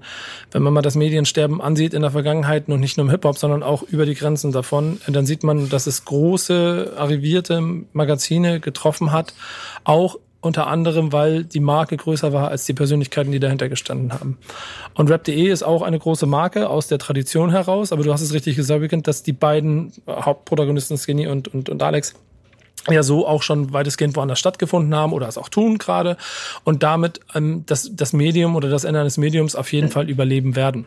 [0.50, 3.62] wenn man mal das Mediensterben ansieht in der Vergangenheit, und nicht nur im Hip-Hop, sondern
[3.62, 7.60] auch über die Grenzen davon, dann sieht man, dass es große, arrivierte
[7.92, 9.34] Magazine getroffen hat,
[9.84, 14.38] auch unter anderem, weil die Marke größer war als die Persönlichkeiten, die dahinter gestanden haben.
[14.94, 18.32] Und Rap.de ist auch eine große Marke aus der Tradition heraus, aber du hast es
[18.32, 22.14] richtig gesagt, Weekend, dass die beiden Hauptprotagonisten Skinny und, und, und Alex
[22.88, 26.16] ja so auch schon weitestgehend woanders stattgefunden haben oder es auch tun gerade
[26.64, 30.56] und damit ähm, das, das Medium oder das Ende eines Mediums auf jeden Fall überleben
[30.56, 30.86] werden.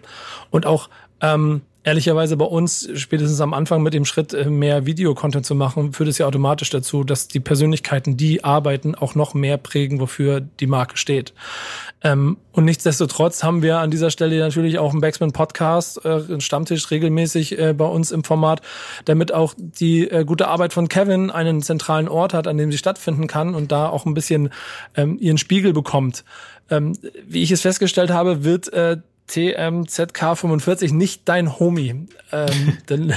[0.49, 0.89] Und auch
[1.23, 5.93] ähm, ehrlicherweise bei uns spätestens am Anfang mit dem Schritt, äh, mehr Videocontent zu machen,
[5.93, 10.41] führt es ja automatisch dazu, dass die Persönlichkeiten, die arbeiten, auch noch mehr prägen, wofür
[10.41, 11.33] die Marke steht.
[12.01, 16.91] Ähm, und nichtsdestotrotz haben wir an dieser Stelle natürlich auch einen Backsman-Podcast, äh, einen Stammtisch
[16.91, 18.61] regelmäßig äh, bei uns im Format,
[19.05, 22.77] damit auch die äh, gute Arbeit von Kevin einen zentralen Ort hat, an dem sie
[22.77, 24.49] stattfinden kann und da auch ein bisschen
[24.95, 26.25] ähm, ihren Spiegel bekommt.
[26.69, 26.97] Ähm,
[27.27, 28.97] wie ich es festgestellt habe, wird äh,
[29.29, 32.07] TMZK45 nicht dein Homie.
[32.31, 33.13] Ähm, denn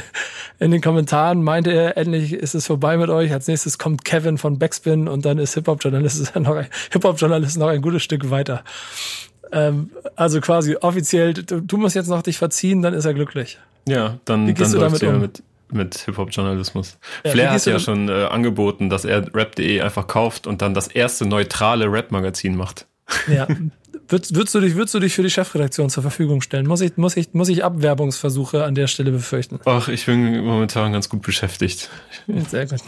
[0.58, 3.32] in den Kommentaren meinte er, endlich ist es vorbei mit euch.
[3.32, 7.82] Als nächstes kommt Kevin von Backspin und dann ist Hip-Hop-Journalist noch ein, Hip-Hop-Journalist noch ein
[7.82, 8.64] gutes Stück weiter.
[9.52, 13.58] Ähm, also quasi offiziell, du, du, musst jetzt noch dich verziehen, dann ist er glücklich.
[13.88, 15.20] Ja, dann, dann läuft er um?
[15.20, 16.98] mit, mit Hip-Hop-Journalismus.
[17.24, 20.88] Ja, Flair hat ja schon äh, angeboten, dass er Rap.de einfach kauft und dann das
[20.88, 22.86] erste neutrale Rap-Magazin macht.
[23.28, 23.46] Ja,
[24.08, 26.66] Würdest, würdest, du dich, würdest du dich für die Chefredaktion zur Verfügung stellen?
[26.66, 29.58] Muss ich, muss ich, muss ich Abwerbungsversuche an der Stelle befürchten?
[29.64, 31.90] Ach, ich bin momentan ganz gut beschäftigt.
[32.48, 32.80] Sehr gut.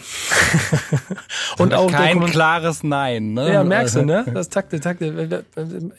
[1.58, 3.52] Und auch kein klares Nein, ne?
[3.52, 4.26] Ja, merkst du, ne?
[4.32, 5.44] Das takte, takte.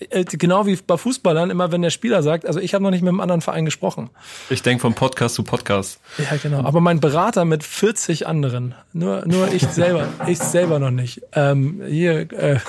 [0.09, 3.01] Äh, genau wie bei Fußballern, immer wenn der Spieler sagt, also ich habe noch nicht
[3.01, 4.09] mit einem anderen Verein gesprochen.
[4.49, 5.99] Ich denke von Podcast zu Podcast.
[6.17, 6.63] Ja, genau.
[6.63, 8.73] Aber mein Berater mit 40 anderen.
[8.93, 11.21] Nur, nur ich selber, ich selber noch nicht.
[11.33, 12.59] Ähm, hier, äh,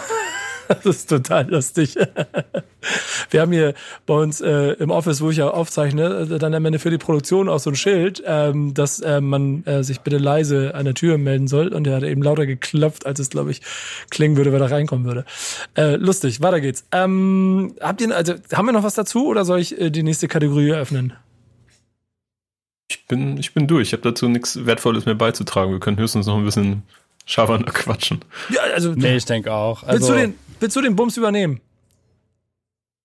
[0.71, 1.97] Das ist total lustig.
[3.31, 3.75] Wir haben hier
[4.07, 6.99] bei uns äh, im Office, wo ich ja aufzeichne, äh, dann am Ende für die
[6.99, 10.95] Produktion auch so ein Schild, ähm, dass äh, man äh, sich bitte leise an der
[10.95, 11.69] Tür melden soll.
[11.69, 13.63] Und der hat eben lauter geklopft, als es, glaube ich,
[14.11, 15.25] klingen würde, wenn er reinkommen würde.
[15.77, 16.85] Äh, lustig, weiter geht's.
[16.93, 20.29] Ähm, habt ihr, also, haben wir noch was dazu oder soll ich äh, die nächste
[20.29, 21.15] Kategorie eröffnen?
[22.89, 23.89] Ich bin, ich bin durch.
[23.89, 25.73] Ich habe dazu nichts Wertvolles mehr beizutragen.
[25.73, 26.83] Wir können höchstens noch ein bisschen
[27.27, 28.21] Schabernack quatschen.
[28.51, 28.93] Ja, also.
[28.95, 29.85] Nee, ich denke auch.
[29.85, 31.61] Also, willst, du den, willst du den Bums übernehmen?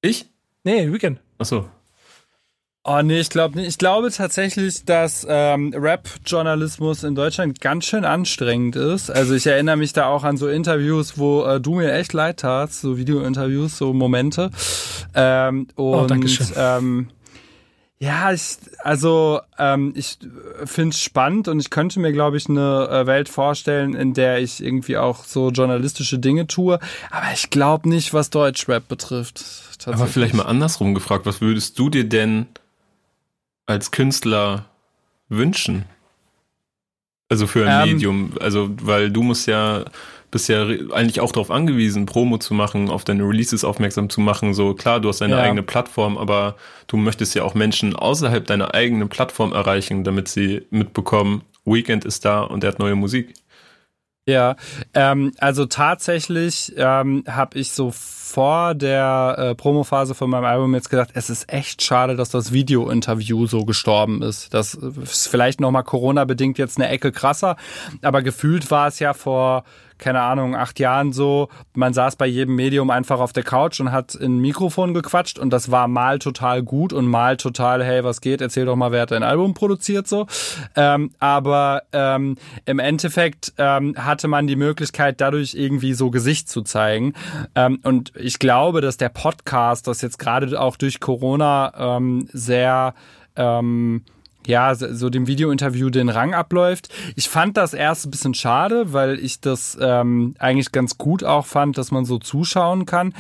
[0.02, 0.28] Ich?
[0.64, 1.20] Nee, Weekend.
[1.40, 1.70] Ach so.
[2.88, 3.68] Oh nee, ich glaube nicht.
[3.68, 9.10] Ich glaube tatsächlich, dass ähm, Rap-Journalismus in Deutschland ganz schön anstrengend ist.
[9.10, 12.42] Also ich erinnere mich da auch an so Interviews, wo äh, du mir echt leid
[12.42, 14.52] tatst, so Video-Interviews, so Momente.
[15.16, 16.48] Ähm, und oh, Dankeschön.
[16.56, 17.08] Ähm,
[17.98, 20.18] ja, ich, also ähm, ich
[20.66, 24.40] finde es spannend und ich könnte mir, glaube ich, eine äh, Welt vorstellen, in der
[24.40, 26.80] ich irgendwie auch so journalistische Dinge tue.
[27.10, 29.44] Aber ich glaube nicht, was Deutschrap betrifft.
[29.86, 32.48] Aber vielleicht mal andersrum gefragt, was würdest du dir denn
[33.66, 34.66] als Künstler
[35.30, 35.86] wünschen?
[37.30, 39.86] Also für ein ähm, Medium, also weil du musst ja
[40.36, 44.54] bist ja eigentlich auch darauf angewiesen, Promo zu machen, auf deine Releases aufmerksam zu machen.
[44.54, 45.42] So klar, du hast deine ja.
[45.42, 46.58] eigene Plattform, aber
[46.88, 52.26] du möchtest ja auch Menschen außerhalb deiner eigenen Plattform erreichen, damit sie mitbekommen, Weekend ist
[52.26, 53.34] da und er hat neue Musik.
[54.28, 54.58] Ja,
[54.94, 60.90] ähm, also tatsächlich ähm, habe ich so vor der äh, Promophase von meinem Album jetzt
[60.90, 64.54] gedacht, es ist echt schade, dass das Video-Interview so gestorben ist.
[64.54, 67.56] Das ist vielleicht nochmal Corona-bedingt jetzt eine Ecke krasser,
[68.02, 69.64] aber gefühlt war es ja vor
[69.98, 73.92] keine Ahnung, acht Jahren so, man saß bei jedem Medium einfach auf der Couch und
[73.92, 78.04] hat in ein Mikrofon gequatscht und das war mal total gut und mal total, hey,
[78.04, 80.28] was geht, erzähl doch mal, wer hat dein Album produziert so.
[80.76, 86.62] Ähm, aber ähm, im Endeffekt ähm, hatte man die Möglichkeit, dadurch irgendwie so Gesicht zu
[86.62, 87.14] zeigen.
[87.56, 92.94] Ähm, und ich glaube, dass der Podcast, das jetzt gerade auch durch Corona ähm, sehr
[93.36, 94.04] ähm,
[94.48, 96.90] ja, so dem Videointerview den Rang abläuft.
[97.16, 101.46] Ich fand das erst ein bisschen schade, weil ich das ähm, eigentlich ganz gut auch
[101.46, 103.14] fand, dass man so zuschauen kann.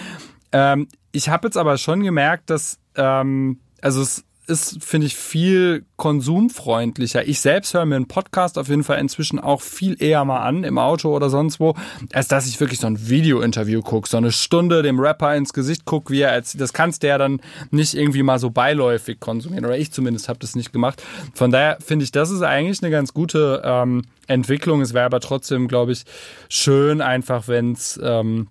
[0.51, 5.85] Ähm, ich habe jetzt aber schon gemerkt, dass, ähm, also es ist, finde ich, viel
[5.95, 7.27] konsumfreundlicher.
[7.27, 10.63] Ich selbst höre mir einen Podcast auf jeden Fall inzwischen auch viel eher mal an,
[10.63, 11.75] im Auto oder sonst wo,
[12.13, 15.85] als dass ich wirklich so ein Video-Interview gucke, so eine Stunde dem Rapper ins Gesicht
[15.85, 17.41] gucke, wie er als, das kannst du ja dann
[17.71, 21.01] nicht irgendwie mal so beiläufig konsumieren, oder ich zumindest habe das nicht gemacht.
[21.33, 24.81] Von daher finde ich, das ist eigentlich eine ganz gute ähm, Entwicklung.
[24.81, 26.03] Es wäre aber trotzdem, glaube ich,
[26.49, 28.47] schön einfach, wenn es ähm,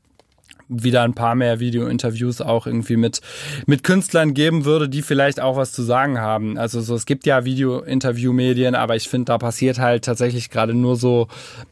[0.68, 3.20] wieder ein paar mehr Video-Interviews auch irgendwie mit,
[3.66, 6.58] mit Künstlern geben würde, die vielleicht auch was zu sagen haben.
[6.58, 10.96] Also so, es gibt ja Video-Interview-Medien, aber ich finde, da passiert halt tatsächlich gerade nur
[10.96, 11.28] so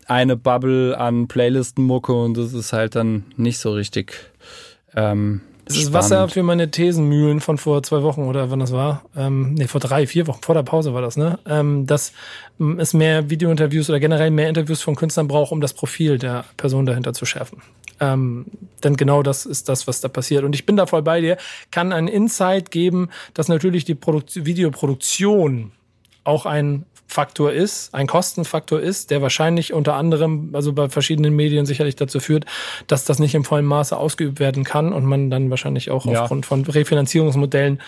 [0.06, 4.14] eine Bubble an Playlisten-Mucke und das ist halt dann nicht so richtig.
[4.94, 9.04] Ähm, das ist Wasser für meine Thesenmühlen von vor zwei Wochen oder wann das war.
[9.16, 11.38] Ähm, nee, vor drei, vier Wochen, vor der Pause war das, ne?
[11.46, 12.12] Ähm, dass
[12.58, 16.44] ähm, es mehr Videointerviews oder generell mehr Interviews von Künstlern braucht, um das Profil der
[16.56, 17.62] Person dahinter zu schärfen.
[18.00, 18.46] Ähm,
[18.82, 20.44] denn genau das ist das, was da passiert.
[20.44, 21.36] Und ich bin da voll bei dir,
[21.70, 25.70] kann einen Insight geben, dass natürlich die Produkt Videoproduktion
[26.24, 31.66] auch ein Faktor ist, ein Kostenfaktor ist, der wahrscheinlich unter anderem, also bei verschiedenen Medien
[31.66, 32.46] sicherlich dazu führt,
[32.86, 36.22] dass das nicht im vollen Maße ausgeübt werden kann und man dann wahrscheinlich auch ja.
[36.22, 37.80] aufgrund von Refinanzierungsmodellen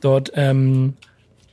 [0.00, 0.94] dort ähm,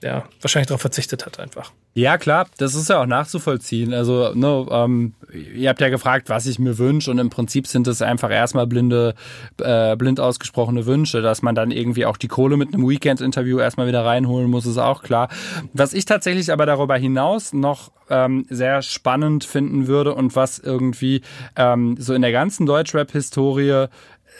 [0.03, 1.71] ja, wahrscheinlich darauf verzichtet hat einfach.
[1.93, 3.93] Ja, klar, das ist ja auch nachzuvollziehen.
[3.93, 7.87] Also, ne, ähm, ihr habt ja gefragt, was ich mir wünsche, und im Prinzip sind
[7.87, 9.15] es einfach erstmal blinde,
[9.61, 13.87] äh, blind ausgesprochene Wünsche, dass man dann irgendwie auch die Kohle mit einem Weekend-Interview erstmal
[13.87, 15.29] wieder reinholen muss, ist auch klar.
[15.73, 21.21] Was ich tatsächlich aber darüber hinaus noch ähm, sehr spannend finden würde und was irgendwie
[21.55, 23.87] ähm, so in der ganzen Deutschrap-Historie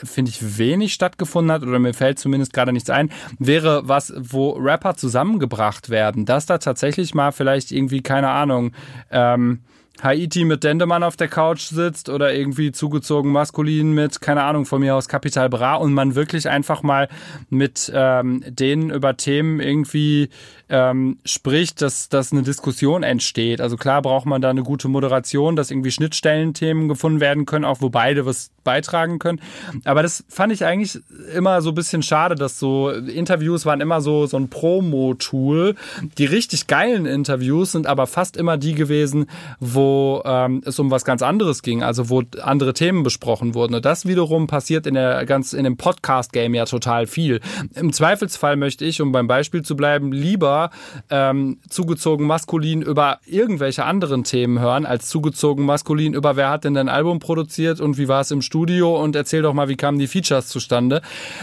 [0.04, 4.52] finde ich, wenig stattgefunden hat, oder mir fällt zumindest gerade nichts ein, wäre was, wo
[4.52, 6.26] Rapper zusammengebracht werden.
[6.26, 8.72] Dass da tatsächlich mal vielleicht irgendwie, keine Ahnung,
[9.12, 9.62] ähm,
[10.02, 14.82] Haiti mit Dendemann auf der Couch sitzt oder irgendwie zugezogen maskulin mit, keine Ahnung, von
[14.82, 17.08] mir aus Capital Bra und man wirklich einfach mal
[17.50, 20.30] mit ähm, denen über Themen irgendwie
[20.70, 23.62] ähm, spricht, dass, dass eine Diskussion entsteht.
[23.62, 27.82] Also klar braucht man da eine gute Moderation, dass irgendwie Schnittstellenthemen gefunden werden können, auch
[27.82, 29.40] wo beide was beitragen können.
[29.84, 31.00] Aber das fand ich eigentlich
[31.36, 35.76] immer so ein bisschen schade, dass so Interviews waren immer so, so ein Promo-Tool.
[36.18, 39.28] Die richtig geilen Interviews sind aber fast immer die gewesen,
[39.60, 43.76] wo ähm, es um was ganz anderes ging, also wo andere Themen besprochen wurden.
[43.76, 47.40] Und das wiederum passiert in der ganz in dem Podcast-Game ja total viel.
[47.76, 50.70] Im Zweifelsfall möchte ich, um beim Beispiel zu bleiben, lieber lieber
[51.10, 56.74] ähm, zugezogen maskulin über irgendwelche anderen Themen hören, als zugezogen maskulin über wer hat denn
[56.74, 60.00] dein Album produziert und wie war es im Studio und erzähl doch mal, wie kamen
[60.00, 61.02] die Features zustande.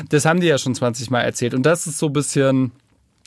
[0.09, 1.55] Das haben die ja schon 20 Mal erzählt.
[1.55, 2.73] Und das ist so ein bisschen,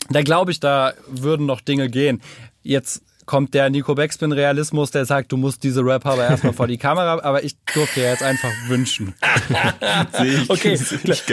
[0.09, 2.21] da glaube ich, da würden noch Dinge gehen.
[2.63, 6.67] Jetzt kommt der Nico Backspin Realismus, der sagt, du musst diese Rapper aber erstmal vor
[6.67, 9.15] die Kamera, aber ich durfte ja jetzt einfach wünschen.
[10.23, 10.79] ich, okay,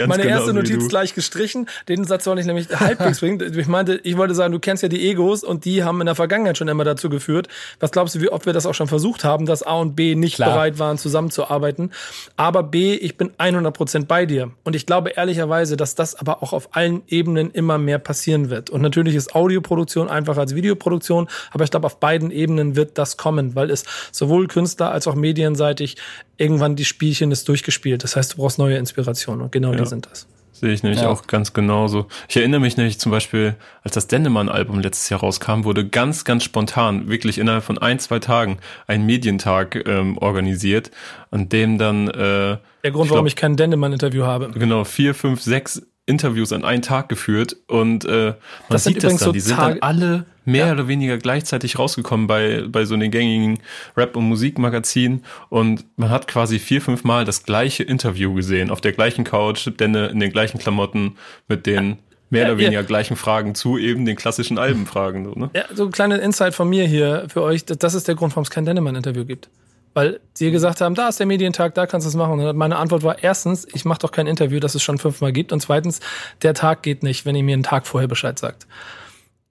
[0.07, 1.67] meine erste genau Notiz gleich gestrichen.
[1.87, 3.57] Den Satz soll ich nämlich halbwegs bringen.
[3.57, 6.15] Ich meinte, ich wollte sagen, du kennst ja die Egos und die haben in der
[6.15, 7.47] Vergangenheit schon immer dazu geführt.
[7.79, 10.15] Was glaubst du, wie oft wir das auch schon versucht haben, dass A und B
[10.15, 10.51] nicht Klar.
[10.51, 11.91] bereit waren, zusammenzuarbeiten?
[12.37, 14.51] Aber B, ich bin 100% bei dir.
[14.63, 18.69] Und ich glaube ehrlicherweise, dass das aber auch auf allen Ebenen immer mehr passieren wird.
[18.69, 22.97] Und natürlich ist Audioproduktion einfacher als Videoproduktion, aber ich glaube, glaube, auf beiden Ebenen wird
[22.97, 25.97] das kommen, weil es sowohl Künstler als auch medienseitig
[26.37, 28.03] irgendwann die Spielchen ist durchgespielt.
[28.03, 29.79] Das heißt, du brauchst neue Inspirationen und genau ja.
[29.79, 30.27] die sind das.
[30.53, 31.09] Sehe ich nämlich ja.
[31.09, 32.07] auch ganz genauso.
[32.29, 36.43] Ich erinnere mich nämlich zum Beispiel, als das Dendemann-Album letztes Jahr rauskam, wurde ganz, ganz
[36.43, 40.91] spontan, wirklich innerhalb von ein, zwei Tagen, ein Medientag ähm, organisiert,
[41.31, 44.51] an dem dann äh, der Grund, ich glaub, warum ich kein Dendemann-Interview habe.
[44.51, 48.35] Genau, vier, fünf, sechs Interviews an einen Tag geführt und äh, man
[48.69, 50.73] das sieht das dann, so die sind dann alle mehr ja.
[50.73, 53.59] oder weniger gleichzeitig rausgekommen bei, bei so den gängigen
[53.95, 58.81] Rap- und Musikmagazinen und man hat quasi vier, fünf Mal das gleiche Interview gesehen, auf
[58.81, 61.15] der gleichen Couch, denn in den gleichen Klamotten
[61.47, 61.97] mit den
[62.29, 62.81] mehr oder weniger ja.
[62.81, 65.25] gleichen Fragen zu eben den klassischen Albenfragen.
[65.25, 65.49] So, ne?
[65.53, 68.43] Ja, so ein kleiner Insight von mir hier für euch, das ist der Grund, warum
[68.43, 69.49] es kein Dennemann-Interview gibt
[69.93, 72.39] weil sie gesagt haben, da ist der Medientag, da kannst du es machen.
[72.39, 75.51] Und meine Antwort war erstens, ich mache doch kein Interview, das es schon fünfmal gibt.
[75.51, 75.99] Und zweitens,
[76.41, 78.67] der Tag geht nicht, wenn ihr mir einen Tag vorher Bescheid sagt.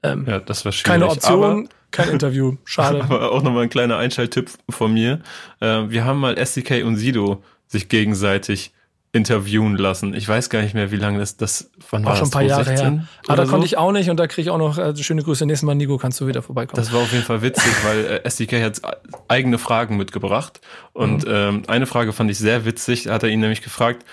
[0.03, 0.85] Ähm, ja, das war schwierig.
[0.85, 2.57] Keine Option, kein Interview.
[2.65, 3.03] Schade.
[3.09, 5.21] Aber auch nochmal ein kleiner Einschalttipp von mir.
[5.61, 8.73] Äh, wir haben mal SDK und Sido sich gegenseitig
[9.13, 10.15] interviewen lassen.
[10.15, 12.43] Ich weiß gar nicht mehr, wie lange das, das wann war, war schon ein paar
[12.43, 13.07] Jahre her.
[13.27, 13.53] Aber da so?
[13.53, 15.45] konnte ich auch nicht und da kriege ich auch noch äh, schöne Grüße.
[15.45, 16.83] Nächstes Mal, Nico, kannst du wieder vorbeikommen.
[16.83, 18.81] Das war auf jeden Fall witzig, weil äh, SDK hat
[19.29, 20.63] eigene Fragen mitgebracht
[20.95, 21.33] und mhm.
[21.33, 23.05] ähm, eine Frage fand ich sehr witzig.
[23.05, 24.07] Da hat er ihn nämlich gefragt,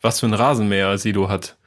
[0.00, 1.58] was für ein Rasenmäher Sido hat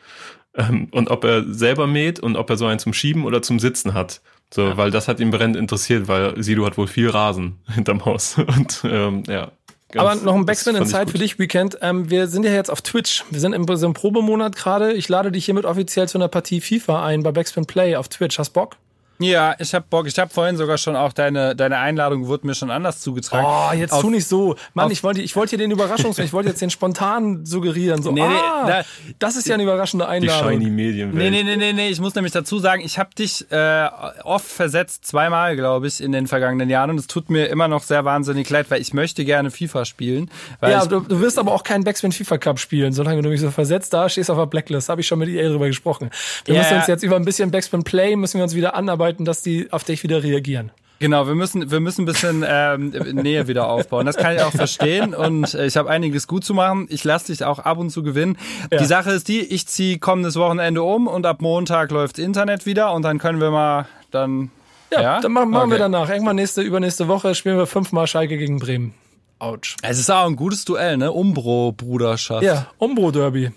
[0.55, 3.59] ähm, und ob er selber mäht und ob er so einen zum Schieben oder zum
[3.59, 4.21] Sitzen hat.
[4.51, 4.77] So, ja.
[4.77, 8.81] weil das hat ihn brennend interessiert, weil Sido hat wohl viel Rasen hinterm Haus und
[8.83, 9.51] ähm, ja,
[9.97, 11.11] Aber noch ein Backspin Inside gut.
[11.11, 11.79] für dich, Weekend.
[11.81, 13.25] Ähm, wir sind ja jetzt auf Twitch.
[13.31, 14.93] Wir sind im, so im Probemonat gerade.
[14.93, 18.37] Ich lade dich hiermit offiziell zu einer Partie FIFA ein bei Backspin Play auf Twitch.
[18.37, 18.77] Hast Bock?
[19.21, 20.07] Ja, ich hab Bock.
[20.07, 23.45] Ich habe vorhin sogar schon auch deine, deine Einladung wurde mir schon anders zugetragen.
[23.45, 24.55] Oh, jetzt Auf- tu nicht so.
[24.73, 28.01] Mann, ich wollte, ich wollte hier den Überraschungs, ich wollte jetzt den spontan suggerieren.
[28.01, 28.81] So, Nee, nee, ah, da-
[29.19, 30.51] das ist ja eine überraschende Die Einladung.
[30.53, 31.15] shiny Medienwelt.
[31.17, 33.89] Nee, nee, nee, nee, nee, ich muss nämlich dazu sagen, ich habe dich äh,
[34.23, 37.83] oft versetzt, zweimal, glaube ich, in den vergangenen Jahren und es tut mir immer noch
[37.83, 40.31] sehr wahnsinnig leid, weil ich möchte gerne FIFA spielen.
[40.61, 43.27] Weil Ja, ich, du, du wirst aber auch keinen Backspin FIFA Cup spielen, solange du
[43.27, 44.87] mich so versetzt da stehst auf der Blacklist.
[44.87, 46.09] Habe ich schon mit EA drüber gesprochen.
[46.45, 49.08] Wir Ja, müssen uns jetzt über ein bisschen Backspin Play müssen wir uns wieder anarbeiten,
[49.17, 50.71] dass die auf dich wieder reagieren.
[50.99, 54.05] Genau, wir müssen, wir müssen ein bisschen ähm, Nähe wieder aufbauen.
[54.05, 56.87] Das kann ich auch verstehen und äh, ich habe einiges gut zu machen.
[56.89, 58.37] Ich lasse dich auch ab und zu gewinnen.
[58.77, 62.91] Die Sache ist die, ich ziehe kommendes Wochenende um und ab Montag läuft Internet wieder
[62.93, 64.51] und dann können wir mal dann.
[64.91, 65.83] Ja, dann machen, machen wir Okay.
[65.83, 66.09] danach.
[66.09, 68.93] Irgendwann nächste, übernächste Woche spielen wir fünfmal Schalke gegen Bremen.
[69.37, 69.77] Autsch.
[69.83, 71.13] Es ist auch ein gutes Duell, ne?
[71.13, 72.43] Umbro-Bruderschaft.
[72.43, 73.51] Ja, Umbro Derby.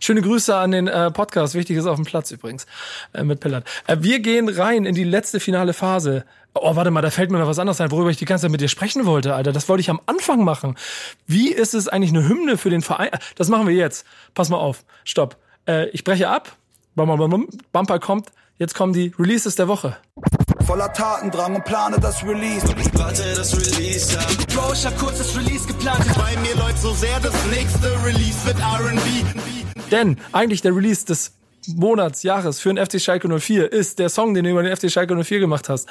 [0.00, 1.54] Schöne Grüße an den äh, Podcast.
[1.54, 2.66] Wichtig ist auf dem Platz übrigens
[3.12, 3.64] äh, mit Pillard.
[3.86, 6.24] Äh, wir gehen rein in die letzte finale Phase.
[6.54, 8.50] Oh, warte mal, da fällt mir noch was anderes ein, worüber ich die ganze Zeit
[8.50, 9.52] mit dir sprechen wollte, Alter.
[9.52, 10.76] Das wollte ich am Anfang machen.
[11.26, 13.12] Wie ist es eigentlich eine Hymne für den Verein?
[13.12, 14.06] Äh, Das machen wir jetzt.
[14.34, 14.84] Pass mal auf.
[15.04, 15.36] Stopp.
[15.68, 16.56] Äh, ich breche ab.
[16.94, 17.48] Bum, bum, bum, bum.
[17.72, 18.28] Bumper kommt.
[18.58, 19.98] Jetzt kommen die Releases der Woche.
[20.64, 22.66] Voller Tatendrang und plane das Release.
[22.94, 24.26] Warte, das Release ab.
[24.54, 26.04] Bro, ich hab kurz das Release geplant.
[26.16, 29.65] Bei mir läuft so sehr, das nächste Release wird R&B.
[29.90, 31.32] Denn eigentlich der Release des
[31.74, 34.90] Monats, Jahres für den FC Schalke 04 ist der Song, den du über den FC
[34.90, 35.88] Schalke 04 gemacht hast.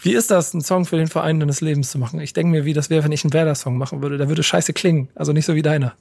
[0.00, 2.20] Wie ist das, einen Song für den Verein deines Lebens zu machen?
[2.20, 4.16] Ich denke mir, wie das wäre, wenn ich einen Werder-Song machen würde.
[4.16, 5.08] Der würde scheiße klingen.
[5.14, 5.94] Also nicht so wie deiner.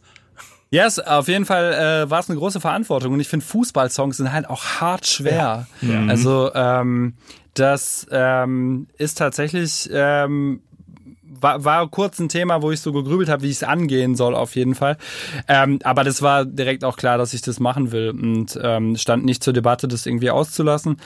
[0.70, 4.34] Yes, auf jeden Fall äh, war es eine große Verantwortung und ich finde Fußballsongs sind
[4.34, 5.68] halt auch hart schwer.
[6.10, 7.14] Also ähm,
[7.54, 10.62] das ähm, ist tatsächlich ähm,
[11.42, 14.36] war, war kurz ein Thema, wo ich so gegrübelt habe, wie ich es angehen soll,
[14.36, 14.98] auf jeden Fall.
[15.48, 19.26] Ähm, aber das war direkt auch klar, dass ich das machen will und ähm, stand
[19.26, 20.98] nicht zur Debatte, das irgendwie auszulassen.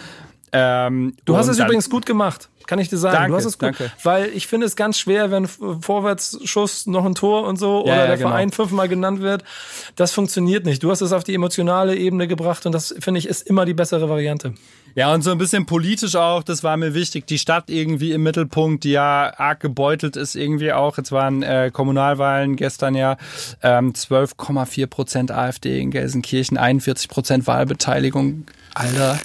[0.53, 2.49] Ähm, Du hast es übrigens gut gemacht.
[2.67, 3.15] Kann ich dir sagen.
[3.15, 3.69] Danke, du hast es gut.
[3.69, 3.91] danke.
[4.03, 7.95] Weil ich finde es ganz schwer, wenn Vorwärtsschuss noch ein Tor und so Ja, oder
[7.95, 8.29] ja, der genau.
[8.29, 9.43] Verein fünfmal genannt wird.
[9.95, 10.83] Das funktioniert nicht.
[10.83, 13.73] Du hast es auf die emotionale Ebene gebracht und das finde ich ist immer die
[13.73, 14.53] bessere Variante.
[14.93, 17.25] Ja, und so ein bisschen politisch auch, das war mir wichtig.
[17.25, 20.97] Die Stadt irgendwie im Mittelpunkt, die ja arg gebeutelt ist irgendwie auch.
[20.97, 23.17] Jetzt waren äh, Kommunalwahlen gestern ja
[23.63, 28.45] ähm, 12,4 Prozent AfD in Gelsenkirchen, 41 Prozent Wahlbeteiligung.
[28.73, 29.19] Alter.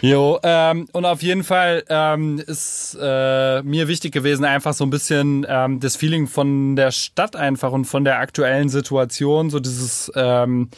[0.00, 4.90] Jo, ähm, und auf jeden Fall ähm, ist äh, mir wichtig gewesen, einfach so ein
[4.90, 10.12] bisschen ähm, das Feeling von der Stadt einfach und von der aktuellen Situation, so dieses
[10.14, 10.70] ähm,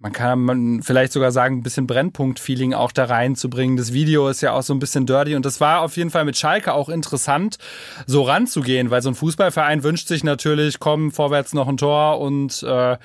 [0.00, 3.76] man kann man vielleicht sogar sagen, ein bisschen Brennpunkt-Feeling auch da reinzubringen.
[3.76, 6.24] Das Video ist ja auch so ein bisschen dirty und das war auf jeden Fall
[6.24, 7.58] mit Schalke auch interessant,
[8.06, 12.62] so ranzugehen, weil so ein Fußballverein wünscht sich natürlich, komm, vorwärts noch ein Tor und
[12.62, 12.96] äh,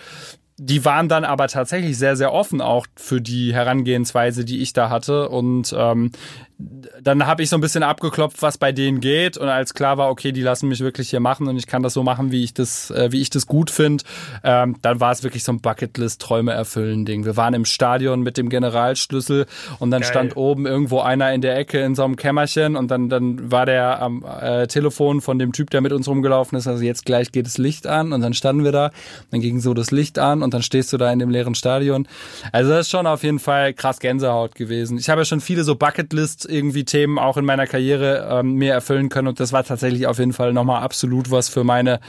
[0.57, 4.89] die waren dann aber tatsächlich sehr, sehr offen auch für die Herangehensweise, die ich da
[4.89, 5.29] hatte.
[5.29, 6.11] Und ähm,
[6.57, 9.37] dann habe ich so ein bisschen abgeklopft, was bei denen geht.
[9.37, 11.93] Und als klar war, okay, die lassen mich wirklich hier machen und ich kann das
[11.93, 14.05] so machen, wie ich das, äh, wie ich das gut finde,
[14.43, 17.25] ähm, dann war es wirklich so ein Bucketlist-Träume erfüllen Ding.
[17.25, 19.47] Wir waren im Stadion mit dem Generalschlüssel
[19.79, 23.09] und dann stand oben irgendwo einer in der Ecke in so einem Kämmerchen und dann,
[23.09, 26.67] dann war der am äh, Telefon von dem Typ, der mit uns rumgelaufen ist.
[26.67, 28.91] Also jetzt gleich geht das Licht an und dann standen wir da,
[29.31, 32.07] dann ging so das Licht an und dann stehst du da in dem leeren Stadion.
[32.53, 34.97] Also das ist schon auf jeden Fall krass Gänsehaut gewesen.
[34.97, 38.73] Ich habe ja schon viele so Bucketlist irgendwie Themen auch in meiner Karriere ähm, mir
[38.73, 41.99] erfüllen können und das war tatsächlich auf jeden Fall nochmal absolut was für meine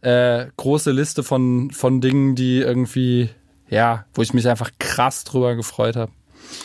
[0.00, 3.30] äh, große Liste von von Dingen, die irgendwie
[3.72, 6.12] ja, wo ich mich einfach krass drüber gefreut habe.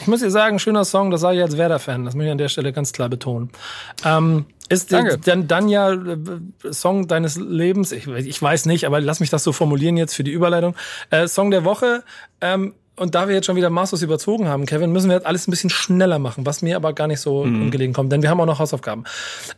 [0.02, 2.38] Ich muss dir sagen, schöner Song, das sage ich als Werder-Fan, das muss ich an
[2.38, 3.50] der Stelle ganz klar betonen.
[4.04, 6.18] Ähm, ist denn dann ja äh,
[6.72, 10.26] Song deines Lebens, ich, ich weiß nicht, aber lass mich das so formulieren jetzt für
[10.26, 10.76] die Überleitung.
[11.10, 12.04] Äh, Song der Woche,
[12.42, 15.48] ähm, und da wir jetzt schon wieder maßlos überzogen haben, Kevin, müssen wir jetzt alles
[15.48, 17.64] ein bisschen schneller machen, was mir aber gar nicht so Mhm.
[17.64, 19.06] ungelegen kommt, denn wir haben auch noch Hausaufgaben.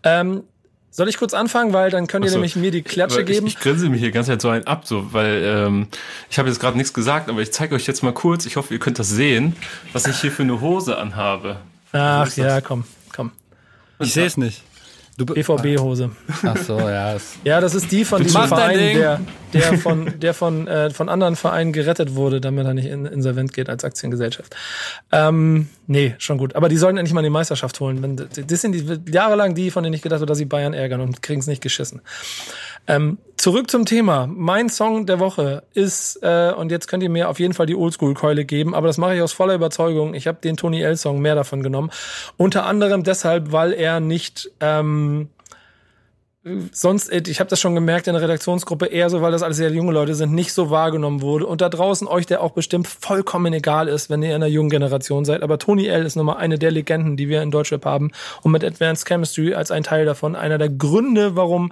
[0.04, 0.44] Ähm,
[0.92, 2.38] soll ich kurz anfangen, weil dann könnt ihr so.
[2.38, 3.48] nämlich mir die Klatsche Aber ich, geben.
[3.48, 5.88] Ich grinse mir hier ganz Zeit so einen ab, so, weil ähm,
[6.30, 8.74] ich habe jetzt gerade nichts gesagt, aber ich zeige euch jetzt mal kurz, ich hoffe,
[8.74, 9.56] ihr könnt das sehen,
[9.94, 11.58] was ich hier für eine Hose anhabe.
[11.92, 12.36] Ach das?
[12.38, 12.84] ja, komm,
[13.16, 13.32] komm.
[14.00, 14.64] Ich sehe es nicht.
[15.26, 16.12] BVB-Hose.
[16.44, 17.16] Ach so, ja.
[17.44, 19.20] Ja, das ist die von diesem Verein, der,
[19.54, 23.54] der von, der von, äh, von anderen Vereinen gerettet wurde, damit er nicht in, insolvent
[23.54, 24.56] geht als Aktiengesellschaft.
[25.12, 26.56] Ähm, nee, schon gut.
[26.56, 28.28] Aber die sollten endlich mal die Meisterschaft holen.
[28.48, 31.22] Das sind die jahrelang die, von denen ich gedacht habe, dass sie Bayern ärgern und
[31.22, 32.02] kriegen es nicht geschissen.
[32.90, 34.28] Ähm, zurück zum Thema.
[34.28, 37.76] Mein Song der Woche ist, äh, und jetzt könnt ihr mir auf jeden Fall die
[37.76, 40.16] Oldschool-Keule geben, aber das mache ich aus voller Überzeugung.
[40.16, 41.92] Ich habe den Tony L-Song mehr davon genommen.
[42.36, 45.30] Unter anderem deshalb, weil er nicht ähm,
[46.72, 49.58] sonst, äh, ich habe das schon gemerkt in der Redaktionsgruppe, eher so, weil das alles
[49.58, 51.46] sehr junge Leute sind, nicht so wahrgenommen wurde.
[51.46, 54.70] Und da draußen euch, der auch bestimmt vollkommen egal ist, wenn ihr in der jungen
[54.70, 55.44] Generation seid.
[55.44, 56.06] Aber Tony L.
[56.06, 58.12] ist nochmal eine der Legenden, die wir in Deutschrap haben.
[58.42, 61.72] Und mit Advanced Chemistry als ein Teil davon einer der Gründe, warum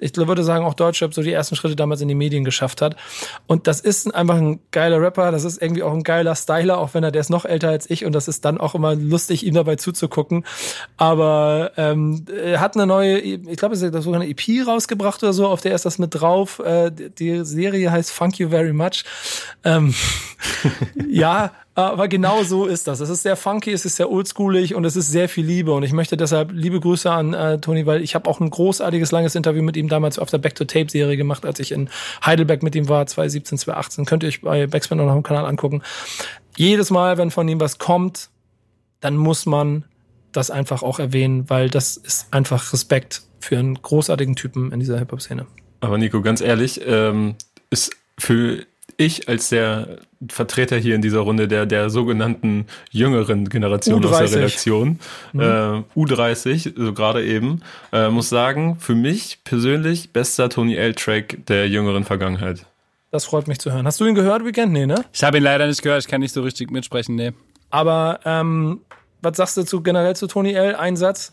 [0.00, 2.96] ich würde sagen, auch Deutschrap so die ersten Schritte damals in die Medien geschafft hat.
[3.46, 6.94] Und das ist einfach ein geiler Rapper, das ist irgendwie auch ein geiler Styler, auch
[6.94, 9.46] wenn er, der ist noch älter als ich und das ist dann auch immer lustig,
[9.46, 10.44] ihm dabei zuzugucken.
[10.96, 15.46] Aber ähm, er hat eine neue, ich glaube, ist sogar eine EP rausgebracht oder so,
[15.46, 16.58] auf der ist das mit drauf.
[16.60, 19.04] Äh, die Serie heißt Funk You Very Much.
[19.64, 19.94] Ähm,
[21.08, 23.00] ja, aber genau so ist das.
[23.00, 25.72] Es ist sehr funky, es ist sehr oldschoolig und es ist sehr viel Liebe.
[25.72, 29.12] Und ich möchte deshalb liebe Grüße an äh, Toni, weil ich habe auch ein großartiges,
[29.12, 31.90] langes Interview mit ihm damals auf der Back-to-Tape-Serie gemacht, als ich in
[32.24, 34.04] Heidelberg mit ihm war, 2017, 2018.
[34.06, 35.82] Könnt ihr euch bei Backspin noch auf dem Kanal angucken.
[36.56, 38.30] Jedes Mal, wenn von ihm was kommt,
[39.00, 39.84] dann muss man
[40.36, 44.98] das einfach auch erwähnen, weil das ist einfach Respekt für einen großartigen Typen in dieser
[44.98, 45.46] Hip-Hop-Szene.
[45.80, 47.36] Aber Nico, ganz ehrlich, ähm,
[47.70, 48.66] ist für
[48.96, 54.08] ich als der Vertreter hier in dieser Runde der, der sogenannten jüngeren Generation U30.
[54.08, 54.98] aus der Redaktion,
[55.32, 55.40] mhm.
[55.40, 55.44] äh,
[55.94, 57.60] U30, so gerade eben,
[57.92, 62.64] äh, muss sagen, für mich persönlich bester Tony L-Track der jüngeren Vergangenheit.
[63.10, 63.86] Das freut mich zu hören.
[63.86, 64.72] Hast du ihn gehört, Weekend?
[64.72, 65.04] Nee, ne?
[65.12, 67.32] Ich habe ihn leider nicht gehört, ich kann nicht so richtig mitsprechen, nee.
[67.70, 68.80] Aber ähm,
[69.26, 70.76] was sagst du zu generell zu Tony L?
[70.76, 71.32] Einsatz?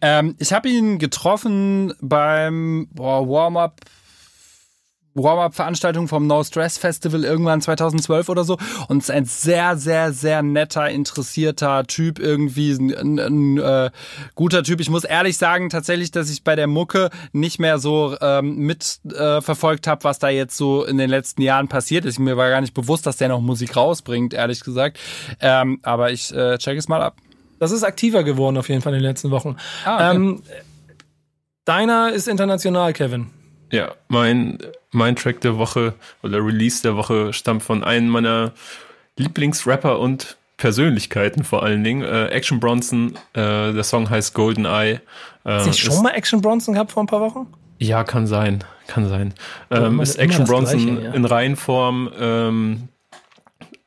[0.00, 3.80] Ähm, ich habe ihn getroffen beim Warm-up
[5.14, 8.58] Warm-Up-Veranstaltung vom No Stress Festival irgendwann 2012 oder so
[8.88, 13.90] und ist ein sehr, sehr, sehr netter, interessierter Typ irgendwie, ein, ein, ein äh,
[14.34, 14.80] guter Typ.
[14.80, 19.86] Ich muss ehrlich sagen, tatsächlich, dass ich bei der Mucke nicht mehr so ähm, mitverfolgt
[19.86, 22.18] äh, habe, was da jetzt so in den letzten Jahren passiert ist.
[22.18, 24.98] Mir war gar nicht bewusst, dass der noch Musik rausbringt, ehrlich gesagt.
[25.40, 27.16] Ähm, aber ich äh, check es mal ab.
[27.58, 29.56] Das ist aktiver geworden auf jeden Fall in den letzten Wochen.
[29.84, 30.16] Ah, okay.
[30.16, 30.42] ähm,
[31.64, 33.30] deiner ist international, Kevin.
[33.70, 34.58] Ja, mein,
[34.92, 38.52] mein Track der Woche oder Release der Woche stammt von einem meiner
[39.16, 42.02] Lieblingsrapper und Persönlichkeiten vor allen Dingen.
[42.02, 44.92] Äh, Action Bronson, äh, der Song heißt Golden Eye.
[44.92, 45.00] Äh,
[45.44, 47.46] Hast du schon mal Action Bronson gehabt vor ein paar Wochen?
[47.78, 49.34] Ja, kann sein, kann sein.
[49.70, 51.12] Ähm, ist Action Bronson Gleiche, ja.
[51.14, 52.88] in Reihenform ähm,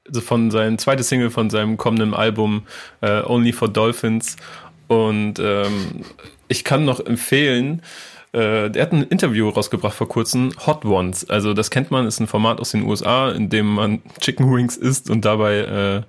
[0.07, 2.63] also von seinem zweites Single von seinem kommenden Album
[3.01, 4.35] äh, Only for Dolphins
[4.87, 6.03] und ähm,
[6.47, 7.81] ich kann noch empfehlen,
[8.35, 11.29] äh, der hat ein Interview rausgebracht vor kurzem, Hot Ones.
[11.29, 14.75] Also das kennt man, ist ein Format aus den USA, in dem man Chicken Wings
[14.75, 16.01] isst und dabei äh,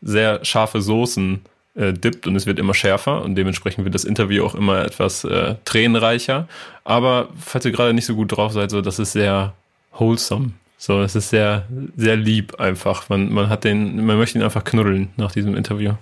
[0.00, 1.40] sehr scharfe Soßen
[1.74, 5.24] äh, dippt und es wird immer schärfer und dementsprechend wird das Interview auch immer etwas
[5.24, 6.46] äh, tränenreicher.
[6.84, 9.54] Aber falls ihr gerade nicht so gut drauf seid, so das ist sehr
[9.92, 10.52] wholesome.
[10.78, 11.66] So, es ist sehr,
[11.96, 13.08] sehr lieb einfach.
[13.08, 15.92] Man, man hat den, man möchte ihn einfach knuddeln nach diesem Interview.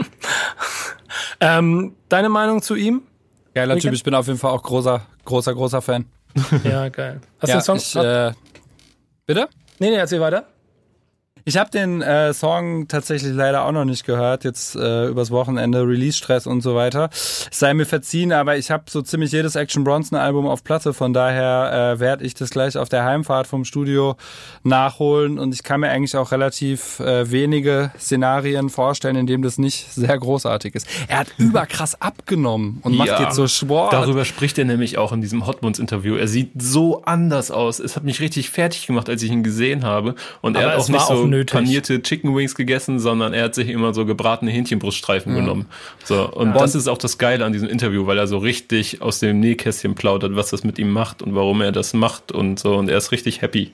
[1.40, 3.02] ähm, deine Meinung zu ihm?
[3.54, 6.06] Geiler Typ, ich bin auf jeden Fall auch großer, großer, großer Fan.
[6.64, 7.20] Ja, geil.
[7.40, 8.02] Hast ja, du den Song?
[8.02, 8.32] Ich, äh,
[9.26, 9.48] bitte?
[9.78, 10.46] Nee, nee, erzähl weiter.
[11.50, 15.80] Ich habe den äh, Song tatsächlich leider auch noch nicht gehört, jetzt äh, übers Wochenende,
[15.80, 17.08] Release-Stress und so weiter.
[17.10, 21.12] Es sei mir verziehen, aber ich habe so ziemlich jedes Action Bronson-Album auf Platte, von
[21.12, 24.14] daher äh, werde ich das gleich auf der Heimfahrt vom Studio
[24.62, 29.58] nachholen und ich kann mir eigentlich auch relativ äh, wenige Szenarien vorstellen, in dem das
[29.58, 30.86] nicht sehr großartig ist.
[31.08, 33.92] Er hat überkrass abgenommen und macht ja, jetzt so Sport.
[33.92, 36.14] Darüber spricht er nämlich auch in diesem Hotbuns-Interview.
[36.14, 37.80] Er sieht so anders aus.
[37.80, 40.78] Es hat mich richtig fertig gemacht, als ich ihn gesehen habe und aber er hat
[40.78, 41.52] auch nicht so nötig.
[41.52, 45.40] panierte Chicken Wings gegessen, sondern er hat sich immer so gebratene Hähnchenbruststreifen ja.
[45.40, 45.66] genommen.
[46.04, 46.58] So und ja.
[46.58, 49.94] das ist auch das Geile an diesem Interview, weil er so richtig aus dem Nähkästchen
[49.94, 52.98] plaudert, was das mit ihm macht und warum er das macht und so und er
[52.98, 53.72] ist richtig happy.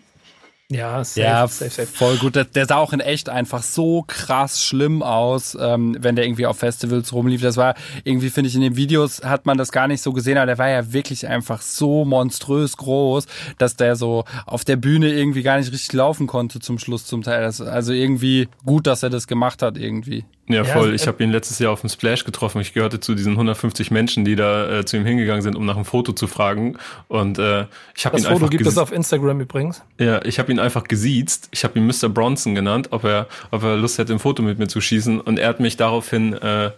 [0.68, 1.86] Ja, safe, ja safe, safe.
[1.86, 2.34] voll gut.
[2.34, 6.46] Der, der, sah auch in echt einfach so krass schlimm aus, ähm, wenn der irgendwie
[6.46, 7.40] auf Festivals rumlief.
[7.40, 10.38] Das war irgendwie, finde ich, in den Videos hat man das gar nicht so gesehen,
[10.38, 13.26] aber der war ja wirklich einfach so monströs groß,
[13.58, 17.22] dass der so auf der Bühne irgendwie gar nicht richtig laufen konnte zum Schluss zum
[17.22, 17.42] Teil.
[17.42, 20.24] Das, also irgendwie gut, dass er das gemacht hat irgendwie.
[20.48, 20.94] Ja, voll.
[20.94, 22.60] ich habe ihn letztes Jahr auf dem Splash getroffen.
[22.60, 25.74] Ich gehörte zu diesen 150 Menschen, die da äh, zu ihm hingegangen sind, um nach
[25.74, 26.78] einem Foto zu fragen.
[27.08, 27.66] Und äh,
[27.96, 29.82] ich habe ihn Foto einfach gibt es auf Instagram übrigens.
[29.98, 31.48] Ja, ich habe ihn einfach gesiezt.
[31.50, 32.08] Ich habe ihn Mr.
[32.08, 35.20] Bronson genannt, ob er, ob er Lust hätte, ein Foto mit mir zu schießen.
[35.20, 36.70] Und er hat mich daraufhin äh,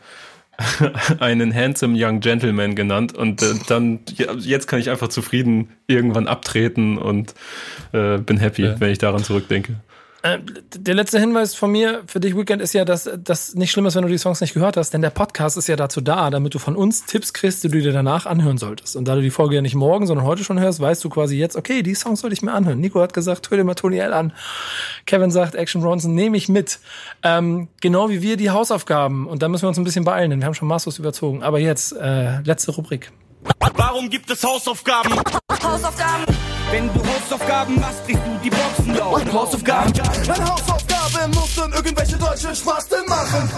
[1.20, 3.14] einen handsome young gentleman genannt.
[3.14, 7.34] Und äh, dann ja, jetzt kann ich einfach zufrieden irgendwann abtreten und
[7.92, 8.80] äh, bin happy, ja.
[8.80, 9.76] wenn ich daran zurückdenke.
[10.22, 10.38] Äh,
[10.74, 13.94] der letzte Hinweis von mir für dich, Weekend, ist ja, dass das nicht schlimm ist,
[13.94, 16.54] wenn du die Songs nicht gehört hast, denn der Podcast ist ja dazu da, damit
[16.54, 18.96] du von uns Tipps kriegst, die du dir danach anhören solltest.
[18.96, 21.36] Und da du die Folge ja nicht morgen, sondern heute schon hörst, weißt du quasi
[21.36, 22.80] jetzt, okay, die Songs soll ich mir anhören.
[22.80, 24.32] Nico hat gesagt, hör dir mal Tony L an.
[25.06, 26.80] Kevin sagt, Action Bronson, nehme ich mit.
[27.22, 29.28] Ähm, genau wie wir die Hausaufgaben.
[29.28, 31.44] Und da müssen wir uns ein bisschen beeilen, denn wir haben schon maßlos überzogen.
[31.44, 33.12] Aber jetzt, äh, letzte Rubrik.
[33.76, 35.12] Warum gibt es Hausaufgaben?
[35.62, 36.37] Hausaufgaben.
[36.70, 39.32] Wenn du Hausaufgaben machst, kriegst du die Boxen laut.
[39.32, 39.90] Hausaufgaben.
[39.90, 43.50] Eine Hausaufgabe muss dann irgendwelche deutschen Spasten machen.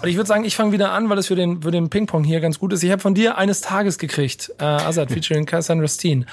[0.00, 2.24] Und ich würde sagen, ich fange wieder an, weil es für den, für den Ping-Pong
[2.24, 2.82] hier ganz gut ist.
[2.82, 6.24] Ich habe von dir eines Tages gekriegt, äh, Azad featuring Cassandra Steen.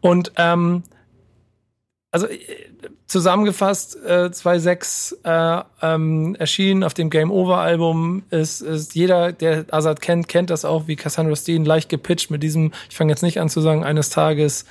[0.00, 0.84] Und ähm,
[2.12, 2.38] also äh,
[3.08, 8.22] zusammengefasst, äh, 2.6 äh, ähm, erschienen auf dem Game Over Album.
[8.30, 12.44] Ist, ist jeder, der Azad kennt, kennt das auch, wie Cassandra Steen leicht gepitcht mit
[12.44, 14.64] diesem, ich fange jetzt nicht an zu sagen, eines Tages,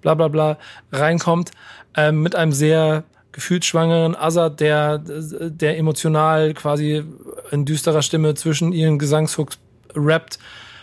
[0.00, 0.58] bla bla bla,
[0.92, 1.50] reinkommt,
[1.96, 7.04] ähm, mit einem sehr gefühlsschwangeren Azad, der, der emotional quasi
[7.50, 9.58] in düsterer Stimme zwischen ihren Gesangshooks
[9.94, 10.38] rappt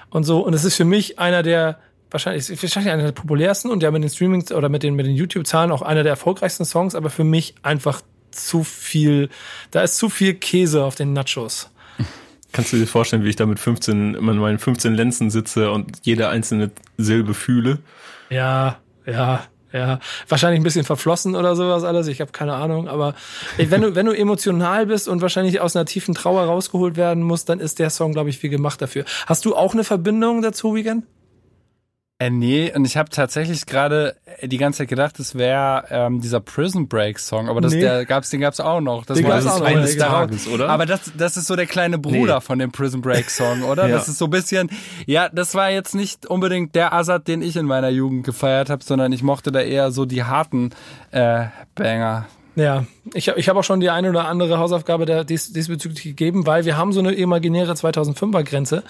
[0.10, 0.40] und so.
[0.40, 1.80] Und es ist für mich einer der
[2.12, 5.16] wahrscheinlich, wahrscheinlich einer der populärsten und ja mit den Streamings oder mit den, mit den
[5.16, 8.02] YouTube-Zahlen auch einer der erfolgreichsten Songs, aber für mich einfach
[8.32, 9.30] zu viel,
[9.72, 11.70] da ist zu viel Käse auf den Nachos.
[12.52, 16.00] Kannst du dir vorstellen, wie ich da mit 15, in meinen 15 Lenzen sitze und
[16.04, 17.80] jede einzelne Silbe fühle?
[18.30, 20.00] Ja, ja, ja.
[20.30, 22.08] Wahrscheinlich ein bisschen verflossen oder sowas alles.
[22.08, 22.88] Ich habe keine Ahnung.
[22.88, 23.14] Aber
[23.58, 27.50] wenn du, wenn du emotional bist und wahrscheinlich aus einer tiefen Trauer rausgeholt werden musst,
[27.50, 29.06] dann ist der Song, glaube ich, wie gemacht dafür.
[29.28, 31.06] Hast du auch eine Verbindung dazu, Weekend?
[32.18, 36.40] Äh, nee, und ich habe tatsächlich gerade die ganze Zeit gedacht, es wäre ähm, dieser
[36.40, 37.82] Prison Break Song, aber das, Nee.
[37.82, 39.06] der gab's, den gab's auch noch.
[39.06, 39.98] Das Den war das auch eines.
[39.98, 40.70] Tages, oder?
[40.70, 42.42] Aber das, das ist so der kleine Bruder Nee.
[42.42, 43.88] von dem Prison Break Song, oder?
[43.90, 43.98] Ja.
[43.98, 44.70] Das ist so ein bisschen,
[45.06, 48.82] ja, das war jetzt nicht unbedingt der Azad, den ich in meiner Jugend gefeiert habe,
[48.84, 50.72] sondern ich mochte da eher so die harten
[51.12, 52.28] äh, Banger.
[52.56, 56.04] Ja, ich, hab- ich habe auch schon die eine oder andere Hausaufgabe da dies, diesbezüglich
[56.04, 58.84] gegeben, weil wir haben so eine imaginäre 2005er Grenze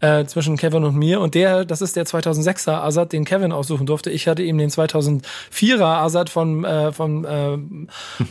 [0.00, 3.84] äh, zwischen Kevin und mir und der, das ist der 2006er Azad, den Kevin aussuchen
[3.86, 4.10] durfte.
[4.10, 7.58] Ich hatte ihm den 2004er Azad von äh, von äh,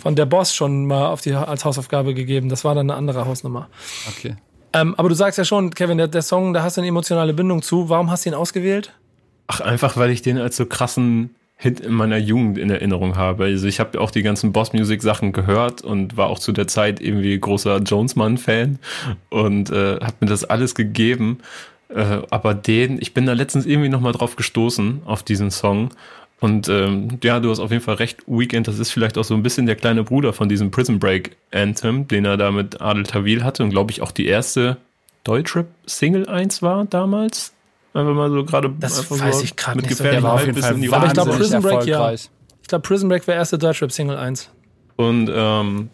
[0.01, 2.47] von der Boss schon mal auf die als Hausaufgabe gegeben.
[2.49, 3.67] Das war dann eine andere Hausnummer.
[4.17, 4.35] Okay.
[4.71, 7.33] Ähm, aber du sagst ja schon, Kevin, der, der Song, da hast du eine emotionale
[7.33, 7.89] Bindung zu.
[7.89, 8.93] Warum hast du ihn ausgewählt?
[9.47, 13.43] Ach, einfach weil ich den als so krassen Hit in meiner Jugend in Erinnerung habe.
[13.43, 16.67] Also ich habe auch die ganzen Boss Music Sachen gehört und war auch zu der
[16.67, 18.79] Zeit irgendwie großer Jonesman Fan
[19.27, 21.39] und äh, habe mir das alles gegeben.
[21.89, 25.89] Äh, aber den, ich bin da letztens irgendwie noch mal drauf gestoßen auf diesen Song.
[26.39, 28.23] Und ähm, ja, du hast auf jeden Fall recht.
[28.25, 31.35] Weekend, das ist vielleicht auch so ein bisschen der kleine Bruder von diesem Prison Break
[31.51, 34.77] Anthem, den er da mit Adel Tawil hatte und glaube ich auch die erste
[35.25, 37.51] Deutschrap Single 1 war damals.
[37.99, 40.03] Einfach mal so gerade Das weiß so ich grad mit nicht so.
[40.03, 41.39] Der war auf jeden Fall in die Aber ich glaub, Runde.
[41.39, 42.11] wahnsinnig Prison Break, ja.
[42.13, 44.49] Ich glaube, Prison Break war erste Deutschrap Single 1.
[44.95, 45.89] Und ähm,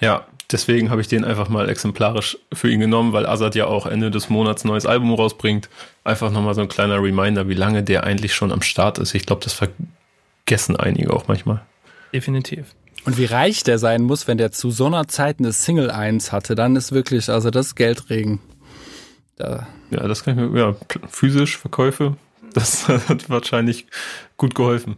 [0.00, 3.86] ja, deswegen habe ich den einfach mal exemplarisch für ihn genommen, weil Azad ja auch
[3.86, 5.68] Ende des Monats ein neues Album rausbringt.
[6.04, 9.14] Einfach nochmal so ein kleiner Reminder, wie lange der eigentlich schon am Start ist.
[9.14, 11.62] Ich glaube, das vergessen einige auch manchmal.
[12.12, 12.74] Definitiv.
[13.04, 16.32] Und wie reich der sein muss, wenn der zu so einer Zeit eine Single 1
[16.32, 18.40] hatte, dann ist wirklich, also das Geldregen.
[19.40, 20.76] Da, Ja, das kann ich mir, ja,
[21.08, 22.16] physisch Verkäufe,
[22.52, 23.86] das hat wahrscheinlich
[24.36, 24.96] gut geholfen.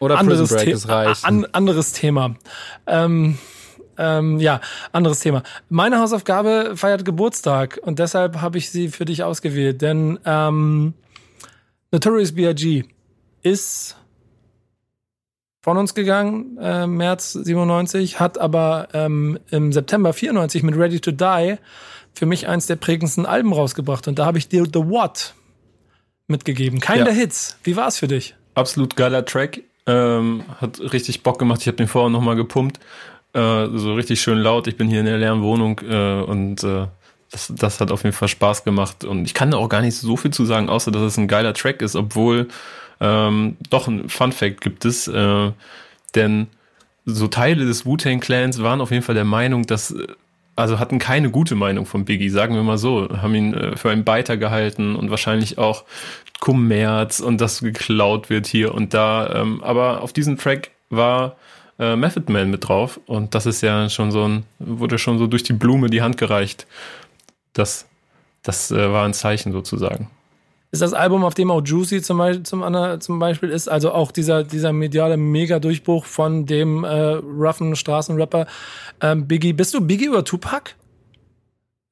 [0.00, 1.24] oder anderes, Prison Break ist reich.
[1.24, 2.36] an, anderes Thema.
[2.86, 3.38] Ähm,
[3.96, 4.60] ähm, ja,
[4.92, 5.42] anderes Thema.
[5.70, 10.92] Meine Hausaufgabe feiert Geburtstag und deshalb habe ich sie für dich ausgewählt, denn ähm,
[11.90, 12.84] Notorious B.I.G.
[13.42, 13.96] ist
[15.62, 21.12] von uns gegangen, äh, März 97, hat aber ähm, im September 94 mit Ready to
[21.12, 21.56] Die
[22.14, 25.34] für mich eins der prägendsten Alben rausgebracht und da habe ich dir The What
[26.26, 26.80] mitgegeben.
[26.80, 27.04] Kein Ja.
[27.04, 27.56] der Hits.
[27.64, 28.34] Wie war es für dich?
[28.54, 29.62] Absolut geiler Track.
[29.86, 31.60] Ähm, hat richtig Bock gemacht.
[31.62, 32.78] Ich habe den vorher nochmal gepumpt.
[33.32, 34.66] Äh, so richtig schön laut.
[34.66, 36.86] Ich bin hier in der leeren Wohnung äh, und äh,
[37.30, 39.04] das, das hat auf jeden Fall Spaß gemacht.
[39.04, 41.28] Und ich kann da auch gar nicht so viel zu sagen, außer dass es ein
[41.28, 42.48] geiler Track ist, obwohl
[43.00, 45.08] ähm, doch ein Fun Fact gibt es.
[45.08, 45.52] Äh,
[46.14, 46.48] denn
[47.06, 50.06] so Teile des Wu-Tang Clans waren auf jeden Fall der Meinung, dass äh,
[50.60, 53.90] also hatten keine gute Meinung von Biggie, sagen wir mal so, haben ihn äh, für
[53.90, 55.84] einen Beiter gehalten und wahrscheinlich auch
[56.40, 59.34] Kommerz und das geklaut wird hier und da.
[59.34, 61.36] Ähm, aber auf diesem Track war
[61.78, 65.26] äh, Method Man mit drauf und das ist ja schon so ein, wurde schon so
[65.26, 66.66] durch die Blume die Hand gereicht.
[67.52, 67.86] Das,
[68.42, 70.08] das äh, war ein Zeichen sozusagen.
[70.72, 74.12] Ist das Album, auf dem auch Juicy zum Beispiel, zum, zum Beispiel ist, also auch
[74.12, 78.46] dieser, dieser mediale Mega-Durchbruch von dem äh, roughen Straßenrapper
[79.00, 79.52] ähm, Biggie.
[79.52, 80.76] Bist du Biggie oder Tupac?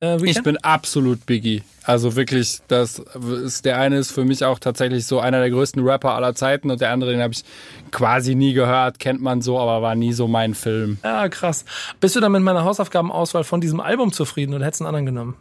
[0.01, 1.63] Äh, Ich bin absolut Biggie.
[1.83, 3.03] Also wirklich, das
[3.45, 6.71] ist der eine ist für mich auch tatsächlich so einer der größten Rapper aller Zeiten
[6.71, 7.43] und der andere, den habe ich
[7.91, 10.99] quasi nie gehört, kennt man so, aber war nie so mein Film.
[11.03, 11.65] ja, krass.
[11.99, 15.07] Bist du dann mit meiner Hausaufgabenauswahl von diesem Album zufrieden oder hättest du einen anderen
[15.07, 15.37] genommen?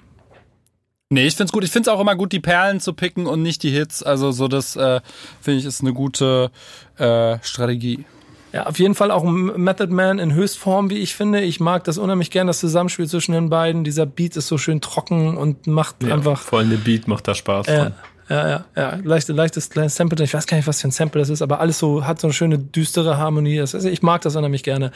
[1.09, 1.63] Nee, ich find's gut.
[1.63, 4.03] Ich find's auch immer gut, die Perlen zu picken und nicht die Hits.
[4.03, 4.99] Also so das äh,
[5.41, 6.51] finde ich ist eine gute
[6.97, 8.05] äh, Strategie.
[8.53, 11.41] Ja, auf jeden Fall auch ein Method Man in Höchstform, wie ich finde.
[11.41, 13.83] Ich mag das unheimlich gern, das Zusammenspiel zwischen den beiden.
[13.83, 17.27] Dieser Beat ist so schön trocken und macht Ja, einfach vor allem der Beat macht
[17.27, 17.67] da Spaß.
[17.67, 17.95] Ja, dran.
[18.29, 18.99] Ja, ja, ja.
[19.03, 20.21] Leichte, leichtes kleines Sample.
[20.23, 22.27] Ich weiß gar nicht, was für ein Sample das ist, aber alles so, hat so
[22.27, 23.57] eine schöne düstere Harmonie.
[23.57, 24.91] Das, also ich mag das unheimlich gerne.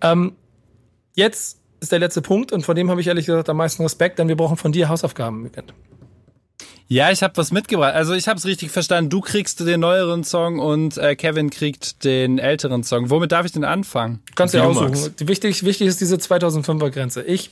[0.00, 0.36] Ähm,
[1.14, 4.18] jetzt ist der letzte Punkt und vor dem habe ich ehrlich gesagt am meisten Respekt,
[4.18, 5.44] denn wir brauchen von dir Hausaufgaben.
[5.44, 5.74] Weekend.
[6.92, 7.94] Ja, ich habe was mitgebracht.
[7.94, 9.10] Also ich habe es richtig verstanden.
[9.10, 13.10] Du kriegst den neueren Song und äh, Kevin kriegt den älteren Song.
[13.10, 14.22] Womit darf ich denn anfangen?
[14.34, 15.14] Kannst du ja aussuchen.
[15.20, 17.22] Wichtig, wichtig ist diese 2005er Grenze.
[17.22, 17.50] Ich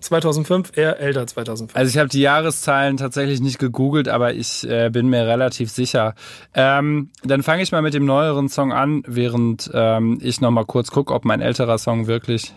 [0.00, 1.74] 2005, er älter 2005.
[1.76, 6.14] Also ich habe die Jahreszahlen tatsächlich nicht gegoogelt, aber ich äh, bin mir relativ sicher.
[6.54, 10.64] Ähm, dann fange ich mal mit dem neueren Song an, während ähm, ich noch mal
[10.64, 12.52] kurz gucke, ob mein älterer Song wirklich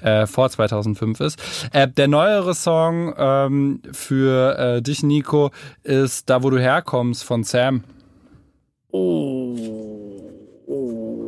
[0.00, 1.38] äh, vor 2005 ist.
[1.72, 5.50] Äh, der neuere Song ähm, für äh, dich, Nico,
[5.82, 7.84] ist Da, wo du herkommst von Sam.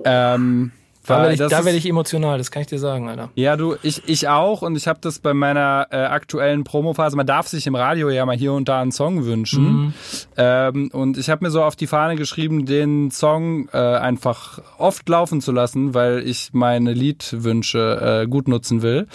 [0.05, 0.73] Ähm,
[1.16, 3.31] Da werde ich, da werd ich emotional, das kann ich dir sagen, Alter.
[3.35, 7.16] ja, du, ich, ich auch und ich habe das bei meiner äh, aktuellen Promophase.
[7.16, 9.95] Man darf sich im Radio ja mal hier und da einen Song wünschen.
[10.37, 15.09] Ähm, und ich habe mir so auf die Fahne geschrieben, den Song äh, einfach oft
[15.09, 19.07] laufen zu lassen, weil ich meine Liedwünsche äh, gut nutzen will.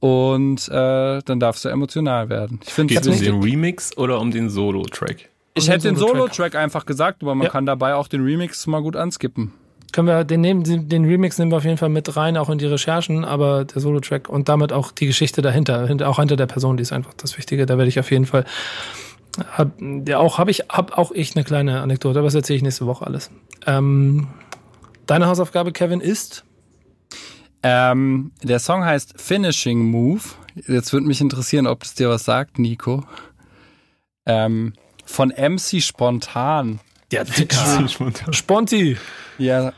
[0.00, 2.60] Und äh, dann darfst du emotional werden.
[2.66, 5.28] Ich finde Geht es um den Remix oder um den Solo-Track?
[5.54, 5.96] Ich um hätte den.
[5.96, 7.50] Solo-Track einfach gesagt, aber man Ja.
[7.50, 9.52] kann dabei auch den Remix mal gut anskippen.
[9.94, 12.58] Können wir den nehmen, den Remix nehmen wir auf jeden Fall mit rein, auch in
[12.58, 16.46] die Recherchen, aber der Solo-Track und damit auch die Geschichte dahinter, hinter- auch hinter der
[16.46, 17.64] Person, die ist einfach das Wichtige.
[17.64, 18.44] Da werde ich auf jeden Fall,
[19.52, 22.62] hab, ja auch habe ich, hab auch ich eine kleine Anekdote, aber das erzähle ich
[22.64, 23.30] nächste Woche alles.
[23.68, 24.26] Ähm,
[25.06, 26.44] deine Hausaufgabe, Kevin, ist
[27.62, 30.22] Ähm, der Song heißt Finishing Move.
[30.66, 33.04] Jetzt würde mich interessieren, ob es dir was sagt, Nico.
[34.26, 34.72] Ähm,
[35.04, 36.80] von MC Spontan.
[37.10, 37.86] Der Dicker.
[38.30, 38.96] Sponti.
[39.38, 39.72] Ja,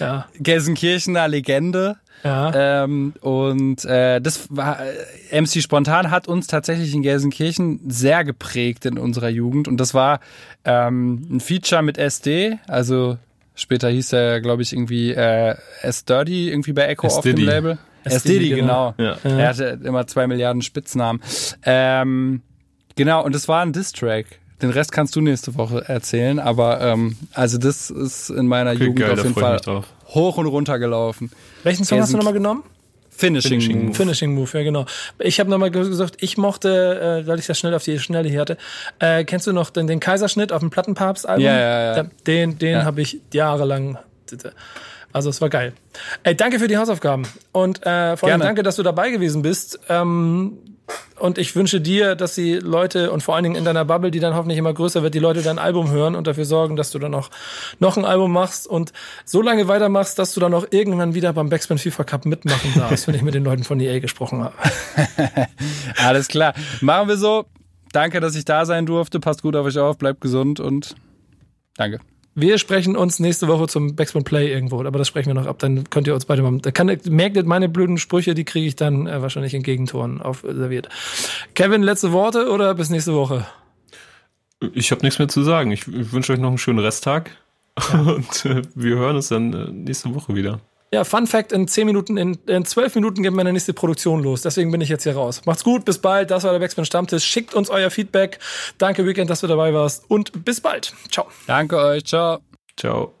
[0.00, 1.96] Ja, Gelsenkirchener Legende.
[2.24, 2.84] ja.
[2.84, 8.86] Ähm, und äh, das war äh, MC Spontan hat uns tatsächlich in Gelsenkirchen sehr geprägt
[8.86, 9.68] in unserer Jugend.
[9.68, 10.20] Und das war
[10.64, 13.18] ähm, ein Feature mit SD, also
[13.54, 17.36] später hieß er, glaube ich, irgendwie äh, S-Dirty, irgendwie bei Echo auf dem.
[17.36, 17.78] Label.
[18.04, 18.94] S-Diddy, S-Diddy, genau.
[18.98, 19.16] Ja.
[19.22, 21.22] Er hatte immer zwei Milliarden Spitznamen.
[21.64, 22.42] Ähm,
[22.96, 24.26] genau, und das war ein Diss-Track.
[24.62, 28.84] Den Rest kannst du nächste Woche erzählen, aber ähm, also das ist in meiner Okay,
[28.84, 29.60] Jugend geil, auf jeden Fall
[30.08, 31.30] hoch und runter gelaufen.
[31.64, 32.62] Welchen Song hast du nochmal genommen?
[33.14, 33.94] Finishing, Finishing Move.
[33.94, 34.86] Finishing Move, ja genau.
[35.18, 38.40] Ich habe nochmal gesagt, ich mochte, äh, weil ich das schnell auf die Schnelle hier
[38.40, 38.56] hatte,
[39.00, 41.44] äh, kennst du noch den, den Kaiserschnitt auf dem Plattenpapst-Album?
[41.44, 42.06] Ja, ja, ja.
[42.26, 42.84] Den, den Ja.
[42.84, 43.98] habe ich jahrelang.
[45.12, 45.74] Also es war geil.
[46.22, 47.24] Ey, danke für die Hausaufgaben.
[47.52, 48.44] Und äh, vor allem Gerne.
[48.44, 49.78] danke, dass du dabei gewesen bist.
[49.90, 50.58] Ähm,
[51.18, 54.18] und ich wünsche dir, dass die Leute und vor allen Dingen in deiner Bubble, die
[54.18, 56.98] dann hoffentlich immer größer wird, die Leute dein Album hören und dafür sorgen, dass du
[56.98, 57.30] dann auch
[57.78, 58.92] noch ein Album machst und
[59.24, 63.06] so lange weitermachst, dass du dann auch irgendwann wieder beim Backspin FIFA Cup mitmachen darfst,
[63.06, 64.54] wenn ich mit den Leuten von EA gesprochen habe.
[65.98, 66.54] Alles klar.
[66.80, 67.44] Machen wir so.
[67.92, 69.20] Danke, dass ich da sein durfte.
[69.20, 70.96] Passt gut auf euch auf, bleibt gesund und
[71.76, 72.00] danke.
[72.34, 75.58] Wir sprechen uns nächste Woche zum Backspin Play irgendwo, aber das sprechen wir noch ab.
[75.58, 76.58] Dann könnt ihr uns beide mal.
[76.60, 80.22] Da kann, merkt ihr, meine blöden Sprüche, die kriege ich dann äh, wahrscheinlich in Gegentoren
[80.22, 80.88] aufserviert.
[81.54, 83.46] Kevin, letzte Worte oder bis nächste Woche?
[84.72, 85.72] Ich habe nichts mehr zu sagen.
[85.72, 87.36] Ich, ich wünsche euch noch einen schönen Resttag.
[87.92, 90.60] Und äh, wir hören uns dann äh, nächste Woche wieder.
[90.92, 94.42] Ja, Fun Fact: In 10 Minuten, in, in 12 Minuten geht meine nächste Produktion los.
[94.42, 95.40] Deswegen bin ich jetzt hier raus.
[95.46, 96.30] Macht's gut, bis bald.
[96.30, 97.24] Das war der Backspin Stammtisch.
[97.24, 98.38] Schickt uns euer Feedback.
[98.76, 100.04] Danke, Weekend, dass du dabei warst.
[100.10, 100.92] Und bis bald.
[101.10, 101.26] Ciao.
[101.46, 102.04] Danke euch.
[102.04, 102.40] Ciao.
[102.76, 103.14] Ciao.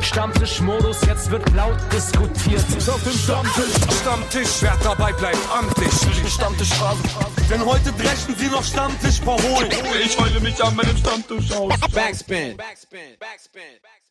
[0.00, 2.64] Stammtischmodus, jetzt wird laut diskutiert.
[2.88, 5.92] Auf dem Stammtisch, Stammtisch, wer dabei bleibt, amtlich.
[6.32, 6.70] Stammtisch.
[7.50, 9.70] Denn heute brechen sie noch Stammtisch verholen.
[10.02, 11.74] Ich heule mich an meinem Stammtisch aus.
[11.92, 12.56] Backspin.
[12.56, 13.16] Backspin.
[13.18, 13.60] Backspin.
[13.82, 14.07] Backspin.